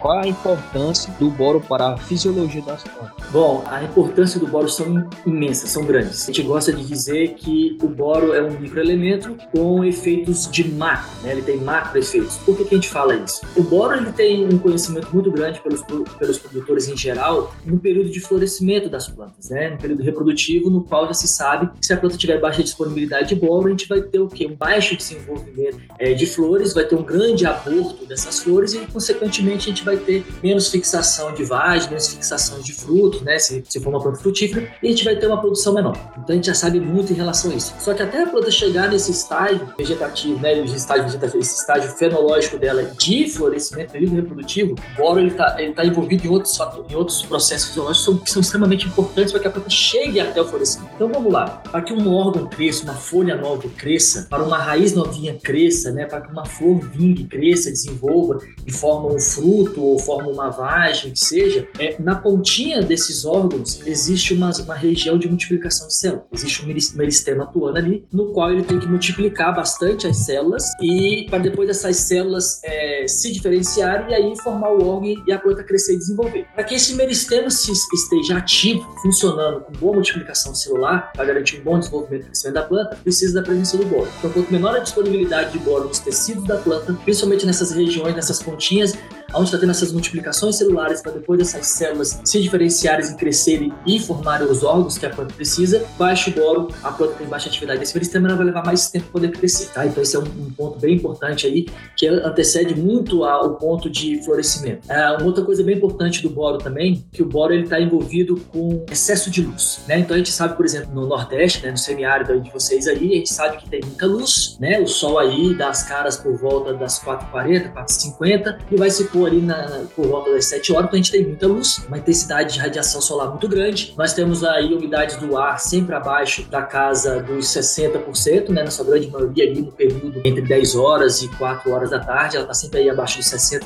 qual 0.00 0.18
a 0.18 0.26
importância 0.26 1.12
do 1.18 1.30
boro 1.30 1.60
para 1.60 1.94
a 1.94 1.96
fisiologia 1.96 2.62
das 2.62 2.82
plantas? 2.82 3.30
Bom, 3.30 3.62
a 3.66 3.82
importância 3.82 4.40
do 4.40 4.46
boro 4.46 4.68
são 4.68 5.08
imensas, 5.26 5.70
são 5.70 5.84
grandes. 5.84 6.24
A 6.24 6.26
gente 6.26 6.42
gosta 6.42 6.72
de 6.72 6.84
dizer 6.84 7.34
que 7.34 7.76
o 7.82 7.88
boro 7.88 8.32
é 8.32 8.42
um 8.42 8.58
microelemento 8.58 9.36
com 9.52 9.84
efeitos 9.84 10.50
de 10.50 10.68
macro, 10.72 11.10
né? 11.22 11.32
ele 11.32 11.42
tem 11.42 11.58
macro 11.58 11.98
efeitos. 11.98 12.36
Por 12.38 12.56
que, 12.56 12.64
que 12.64 12.74
a 12.74 12.78
gente 12.78 12.88
fala 12.88 13.14
isso? 13.14 13.40
O 13.56 13.62
boro 13.62 13.96
ele 13.96 14.12
tem 14.12 14.46
um 14.46 14.58
conhecimento 14.58 15.08
muito 15.12 15.30
grande 15.30 15.60
pelos, 15.60 15.82
pelos 16.18 16.38
produtores 16.38 16.88
em 16.88 16.96
geral 16.96 17.54
no 17.64 17.78
período 17.78 18.10
de 18.10 18.20
florescimento 18.20 18.88
das 18.88 19.08
plantas, 19.08 19.50
né? 19.50 19.70
no 19.70 19.78
período 19.78 20.02
reprodutivo, 20.02 20.70
no 20.70 20.82
qual 20.82 21.06
já 21.06 21.14
se 21.14 21.28
sabe 21.28 21.70
que 21.78 21.86
se 21.86 21.92
a 21.92 21.96
planta 21.96 22.16
tiver 22.16 22.40
baixa 22.40 22.62
disponibilidade 22.62 23.28
de 23.28 23.34
boro, 23.34 23.66
a 23.68 23.70
gente 23.70 23.88
vai 23.88 24.00
ter 24.00 24.18
o 24.18 24.28
quê? 24.28 24.46
Um 24.46 24.54
baixo 24.54 24.96
desenvolvimento 24.96 25.78
é, 25.98 26.14
de 26.14 26.26
flores, 26.26 26.72
vai 26.72 26.84
ter 26.84 26.94
um 26.94 27.02
grande 27.02 27.46
aborto 27.46 28.06
dessas 28.06 28.40
flores 28.40 28.74
e, 28.74 28.78
consequentemente, 28.86 29.39
a 29.48 29.58
gente 29.58 29.84
vai 29.84 29.96
ter 29.96 30.24
menos 30.42 30.68
fixação 30.68 31.32
de 31.32 31.44
vagem, 31.44 31.88
menos 31.88 32.08
fixação 32.08 32.60
de 32.60 32.72
frutos, 32.72 33.22
né? 33.22 33.38
Se, 33.38 33.62
se 33.68 33.80
for 33.80 33.90
uma 33.90 34.00
planta 34.00 34.18
frutífera, 34.18 34.70
e 34.82 34.88
a 34.88 34.90
gente 34.90 35.04
vai 35.04 35.16
ter 35.16 35.26
uma 35.26 35.40
produção 35.40 35.74
menor. 35.74 35.96
Então 36.12 36.26
a 36.30 36.32
gente 36.32 36.46
já 36.46 36.54
sabe 36.54 36.80
muito 36.80 37.12
em 37.12 37.16
relação 37.16 37.50
a 37.50 37.54
isso. 37.54 37.74
Só 37.78 37.94
que 37.94 38.02
até 38.02 38.22
a 38.22 38.26
planta 38.26 38.50
chegar 38.50 38.88
nesse 38.88 39.10
estágio 39.10 39.68
vegetativo, 39.76 40.40
né? 40.40 40.60
Estágio 40.60 41.04
vegetativo, 41.04 41.38
esse 41.38 41.60
estágio 41.60 41.90
fenológico 41.90 42.58
dela 42.58 42.84
de 42.84 43.28
florescimento, 43.28 43.92
período 43.92 44.16
reprodutivo, 44.16 44.74
boro 44.96 45.20
ele 45.20 45.30
está 45.30 45.56
ele 45.58 45.72
tá 45.72 45.84
envolvido 45.84 46.26
em 46.26 46.30
outros 46.30 46.56
fatores, 46.56 46.90
em 46.90 46.94
outros 46.94 47.22
processos 47.22 47.68
fisiológicos 47.68 48.22
que 48.22 48.30
são 48.30 48.40
extremamente 48.40 48.86
importantes 48.86 49.32
para 49.32 49.40
que 49.40 49.48
a 49.48 49.50
planta 49.50 49.70
chegue 49.70 50.20
até 50.20 50.40
o 50.40 50.44
florescimento. 50.44 50.90
Então 50.94 51.08
vamos 51.08 51.32
lá. 51.32 51.62
Para 51.70 51.82
que 51.82 51.92
um 51.92 52.12
órgão 52.12 52.46
cresça, 52.46 52.84
uma 52.84 52.94
folha 52.94 53.36
nova 53.36 53.68
cresça, 53.76 54.26
para 54.28 54.42
uma 54.42 54.58
raiz 54.58 54.94
novinha 54.94 55.34
cresça, 55.34 55.90
né? 55.92 56.06
Para 56.06 56.20
que 56.20 56.32
uma 56.32 56.44
flor 56.44 56.80
vingue, 56.80 57.24
cresça, 57.24 57.70
desenvolva 57.70 58.38
e 58.66 58.72
forma 58.72 59.12
um 59.14 59.18
fruto 59.34 59.82
ou 59.82 59.98
forma 59.98 60.30
uma 60.30 60.50
vagem, 60.50 61.12
que 61.12 61.18
seja, 61.18 61.68
é, 61.78 61.96
na 62.00 62.14
pontinha 62.14 62.82
desses 62.82 63.24
órgãos 63.24 63.80
existe 63.86 64.34
uma, 64.34 64.50
uma 64.62 64.74
região 64.74 65.18
de 65.18 65.28
multiplicação 65.28 65.88
de 65.88 65.94
células. 65.94 66.24
Existe 66.32 66.64
um 66.64 66.96
meristema 66.96 67.44
atuando 67.44 67.78
ali, 67.78 68.06
no 68.12 68.32
qual 68.32 68.52
ele 68.52 68.62
tem 68.62 68.78
que 68.78 68.86
multiplicar 68.86 69.54
bastante 69.54 70.06
as 70.06 70.18
células 70.18 70.64
e 70.80 71.26
para 71.28 71.38
depois 71.38 71.68
essas 71.68 71.96
células 71.96 72.60
é, 72.64 73.06
se 73.06 73.32
diferenciarem 73.32 74.10
e 74.10 74.14
aí 74.14 74.36
formar 74.42 74.70
o 74.70 74.86
órgão 74.86 75.14
e 75.26 75.32
a 75.32 75.38
planta 75.38 75.62
crescer 75.62 75.94
e 75.94 75.98
desenvolver. 75.98 76.46
Para 76.54 76.64
que 76.64 76.74
esse 76.74 76.94
meristema 76.94 77.50
se, 77.50 77.72
esteja 77.72 78.38
ativo, 78.38 78.86
funcionando 79.02 79.60
com 79.60 79.72
boa 79.72 79.94
multiplicação 79.94 80.54
celular, 80.54 81.12
para 81.12 81.24
garantir 81.24 81.60
um 81.60 81.64
bom 81.64 81.78
desenvolvimento 81.78 82.22
e 82.22 82.26
crescimento 82.26 82.54
da 82.54 82.62
planta, 82.62 82.96
precisa 82.96 83.34
da 83.34 83.42
presença 83.42 83.76
do 83.76 83.86
boro. 83.86 84.08
Então, 84.18 84.30
quanto 84.30 84.52
menor 84.52 84.76
a 84.76 84.78
disponibilidade 84.80 85.52
de 85.52 85.58
boro 85.58 85.88
nos 85.88 85.98
tecidos 85.98 86.44
da 86.44 86.56
planta, 86.56 86.92
principalmente 87.04 87.46
nessas 87.46 87.70
regiões, 87.70 88.14
nessas 88.14 88.42
pontinhas, 88.42 88.94
onde 89.34 89.46
está 89.46 89.58
tendo 89.58 89.70
essas 89.70 89.92
multiplicações 89.92 90.56
celulares 90.56 91.02
para 91.02 91.12
depois 91.12 91.38
dessas 91.38 91.66
células 91.66 92.20
se 92.24 92.40
diferenciarem 92.40 93.06
e 93.06 93.14
crescerem 93.16 93.72
e 93.86 93.98
formarem 93.98 94.46
os 94.46 94.62
órgãos 94.62 94.98
que 94.98 95.06
a 95.06 95.10
planta 95.10 95.34
precisa, 95.34 95.84
baixo 95.98 96.30
boro, 96.30 96.68
a 96.82 96.92
planta 96.92 97.14
tem 97.14 97.26
baixa 97.26 97.48
atividade 97.48 97.80
desse 97.80 97.94
meristema, 97.94 98.28
ela 98.28 98.36
vai 98.36 98.46
levar 98.46 98.64
mais 98.64 98.90
tempo 98.90 99.06
para 99.06 99.12
poder 99.12 99.32
crescer, 99.32 99.70
tá? 99.72 99.86
Então 99.86 100.02
esse 100.02 100.16
é 100.16 100.18
um, 100.18 100.22
um, 100.22 100.50
ponto 100.50 100.78
bem 100.78 100.96
importante 100.96 101.46
aí, 101.46 101.66
que 101.96 102.06
antecede 102.06 102.74
muito 102.74 103.24
ao 103.24 103.54
ponto 103.54 103.88
de 103.88 104.22
florescimento. 104.24 104.90
É, 104.90 105.10
uma 105.12 105.24
outra 105.24 105.44
coisa 105.44 105.62
bem 105.62 105.76
importante 105.76 106.22
do 106.22 106.30
boro 106.30 106.58
também, 106.58 107.04
que 107.12 107.22
o 107.22 107.26
boro 107.26 107.52
ele 107.52 107.64
está 107.64 107.80
envolvido 107.80 108.36
com 108.52 108.84
excesso 108.90 109.30
de 109.30 109.42
luz, 109.42 109.80
né? 109.86 109.98
Então 109.98 110.14
a 110.14 110.18
gente 110.18 110.32
sabe, 110.32 110.56
por 110.56 110.64
exemplo, 110.64 110.94
no 110.94 111.06
Nordeste, 111.06 111.64
né, 111.64 111.70
no 111.70 111.78
semiárido 111.78 112.40
de 112.40 112.50
vocês 112.50 112.86
aí, 112.86 113.12
a 113.12 113.16
gente 113.16 113.32
sabe 113.32 113.58
que 113.58 113.68
tem 113.68 113.80
muita 113.80 114.06
luz, 114.06 114.56
né? 114.60 114.80
O 114.80 114.86
sol 114.86 115.18
aí 115.18 115.54
dá 115.54 115.68
as 115.68 115.82
caras 115.82 116.16
por 116.16 116.36
volta 116.36 116.74
das 116.74 117.02
4h40, 117.02 117.72
4h50 117.72 118.58
e 118.70 118.76
vai 118.76 118.90
se 118.90 119.04
pôr 119.04 119.19
for 119.20 119.26
ali 119.26 119.40
na, 119.40 119.84
por 119.94 120.06
volta 120.06 120.32
das 120.32 120.46
7 120.46 120.72
horas, 120.72 120.86
então 120.86 120.94
a 120.94 121.02
gente 121.02 121.12
tem 121.12 121.26
muita 121.26 121.46
luz, 121.46 121.78
uma 121.86 121.98
intensidade 121.98 122.54
de 122.54 122.60
radiação 122.60 123.00
solar 123.00 123.28
muito 123.28 123.46
grande. 123.46 123.94
Nós 123.96 124.14
temos 124.14 124.42
aí 124.42 124.72
umidade 124.74 125.18
do 125.18 125.36
ar 125.36 125.60
sempre 125.60 125.94
abaixo 125.94 126.42
da 126.44 126.62
casa 126.62 127.20
dos 127.22 127.46
60%, 127.46 128.48
né, 128.48 128.62
na 128.62 128.70
sua 128.70 128.84
grande 128.86 129.10
maioria 129.10 129.44
ali 129.44 129.60
no 129.60 129.72
período 129.72 130.20
entre 130.24 130.40
10 130.42 130.74
horas 130.74 131.22
e 131.22 131.28
4 131.36 131.70
horas 131.70 131.90
da 131.90 131.98
tarde, 131.98 132.36
ela 132.36 132.44
está 132.44 132.54
sempre 132.54 132.80
aí 132.80 132.90
abaixo 132.90 133.18
de 133.18 133.24
60%, 133.24 133.64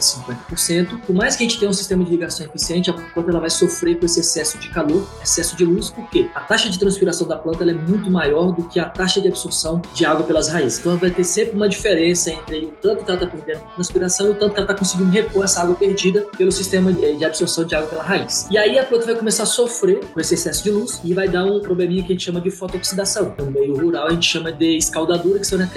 50%. 0.52 1.00
Por 1.06 1.14
mais 1.14 1.36
que 1.36 1.44
a 1.44 1.48
gente 1.48 1.58
tenha 1.58 1.70
um 1.70 1.74
sistema 1.74 2.04
de 2.04 2.10
ligação 2.10 2.46
eficiente, 2.46 2.90
a 2.90 2.92
planta 2.92 3.30
ela 3.30 3.40
vai 3.40 3.50
sofrer 3.50 3.98
com 3.98 4.06
esse 4.06 4.20
excesso 4.20 4.58
de 4.58 4.70
calor, 4.70 5.06
excesso 5.22 5.56
de 5.56 5.64
luz, 5.64 5.90
porque 5.90 6.28
a 6.34 6.40
taxa 6.40 6.68
de 6.68 6.78
transpiração 6.78 7.28
da 7.28 7.36
planta 7.36 7.64
é 7.64 7.72
muito 7.72 8.10
maior 8.10 8.52
do 8.52 8.64
que 8.64 8.80
a 8.80 8.88
taxa 8.88 9.20
de 9.20 9.28
absorção 9.28 9.80
de 9.94 10.04
água 10.04 10.24
pelas 10.24 10.48
raízes. 10.48 10.80
Então 10.80 10.96
vai 10.96 11.10
ter 11.10 11.24
sempre 11.24 11.54
uma 11.54 11.68
diferença 11.68 12.30
entre 12.30 12.66
o 12.66 12.70
tanto 12.82 13.04
que 13.04 13.10
ela 13.10 13.22
está 13.22 13.36
perdendo 13.36 13.66
de 13.66 13.74
transpiração 13.74 14.26
e 14.28 14.30
o 14.30 14.34
tanto 14.34 14.52
que 14.52 14.60
ela 14.60 14.70
está 14.70 14.74
conseguindo 14.74 15.10
repor 15.10 15.43
essa 15.44 15.62
água 15.62 15.74
perdida 15.74 16.26
pelo 16.36 16.50
sistema 16.50 16.92
de 16.92 17.24
absorção 17.24 17.64
de 17.64 17.74
água 17.74 17.88
pela 17.88 18.02
raiz. 18.02 18.46
E 18.50 18.58
aí 18.58 18.78
a 18.78 18.84
planta 18.84 19.06
vai 19.06 19.14
começar 19.14 19.44
a 19.44 19.46
sofrer 19.46 20.04
com 20.06 20.20
esse 20.20 20.34
excesso 20.34 20.64
de 20.64 20.70
luz 20.70 21.00
e 21.04 21.12
vai 21.14 21.28
dar 21.28 21.44
um 21.44 21.60
probleminha 21.60 22.02
que 22.02 22.12
a 22.12 22.14
gente 22.14 22.24
chama 22.24 22.40
de 22.40 22.50
fotooxidação. 22.50 23.34
No 23.38 23.50
meio 23.50 23.76
rural 23.76 24.08
a 24.08 24.10
gente 24.10 24.28
chama 24.28 24.52
de 24.52 24.76
escaldadura, 24.76 25.38
que 25.38 25.46
seriam 25.46 25.68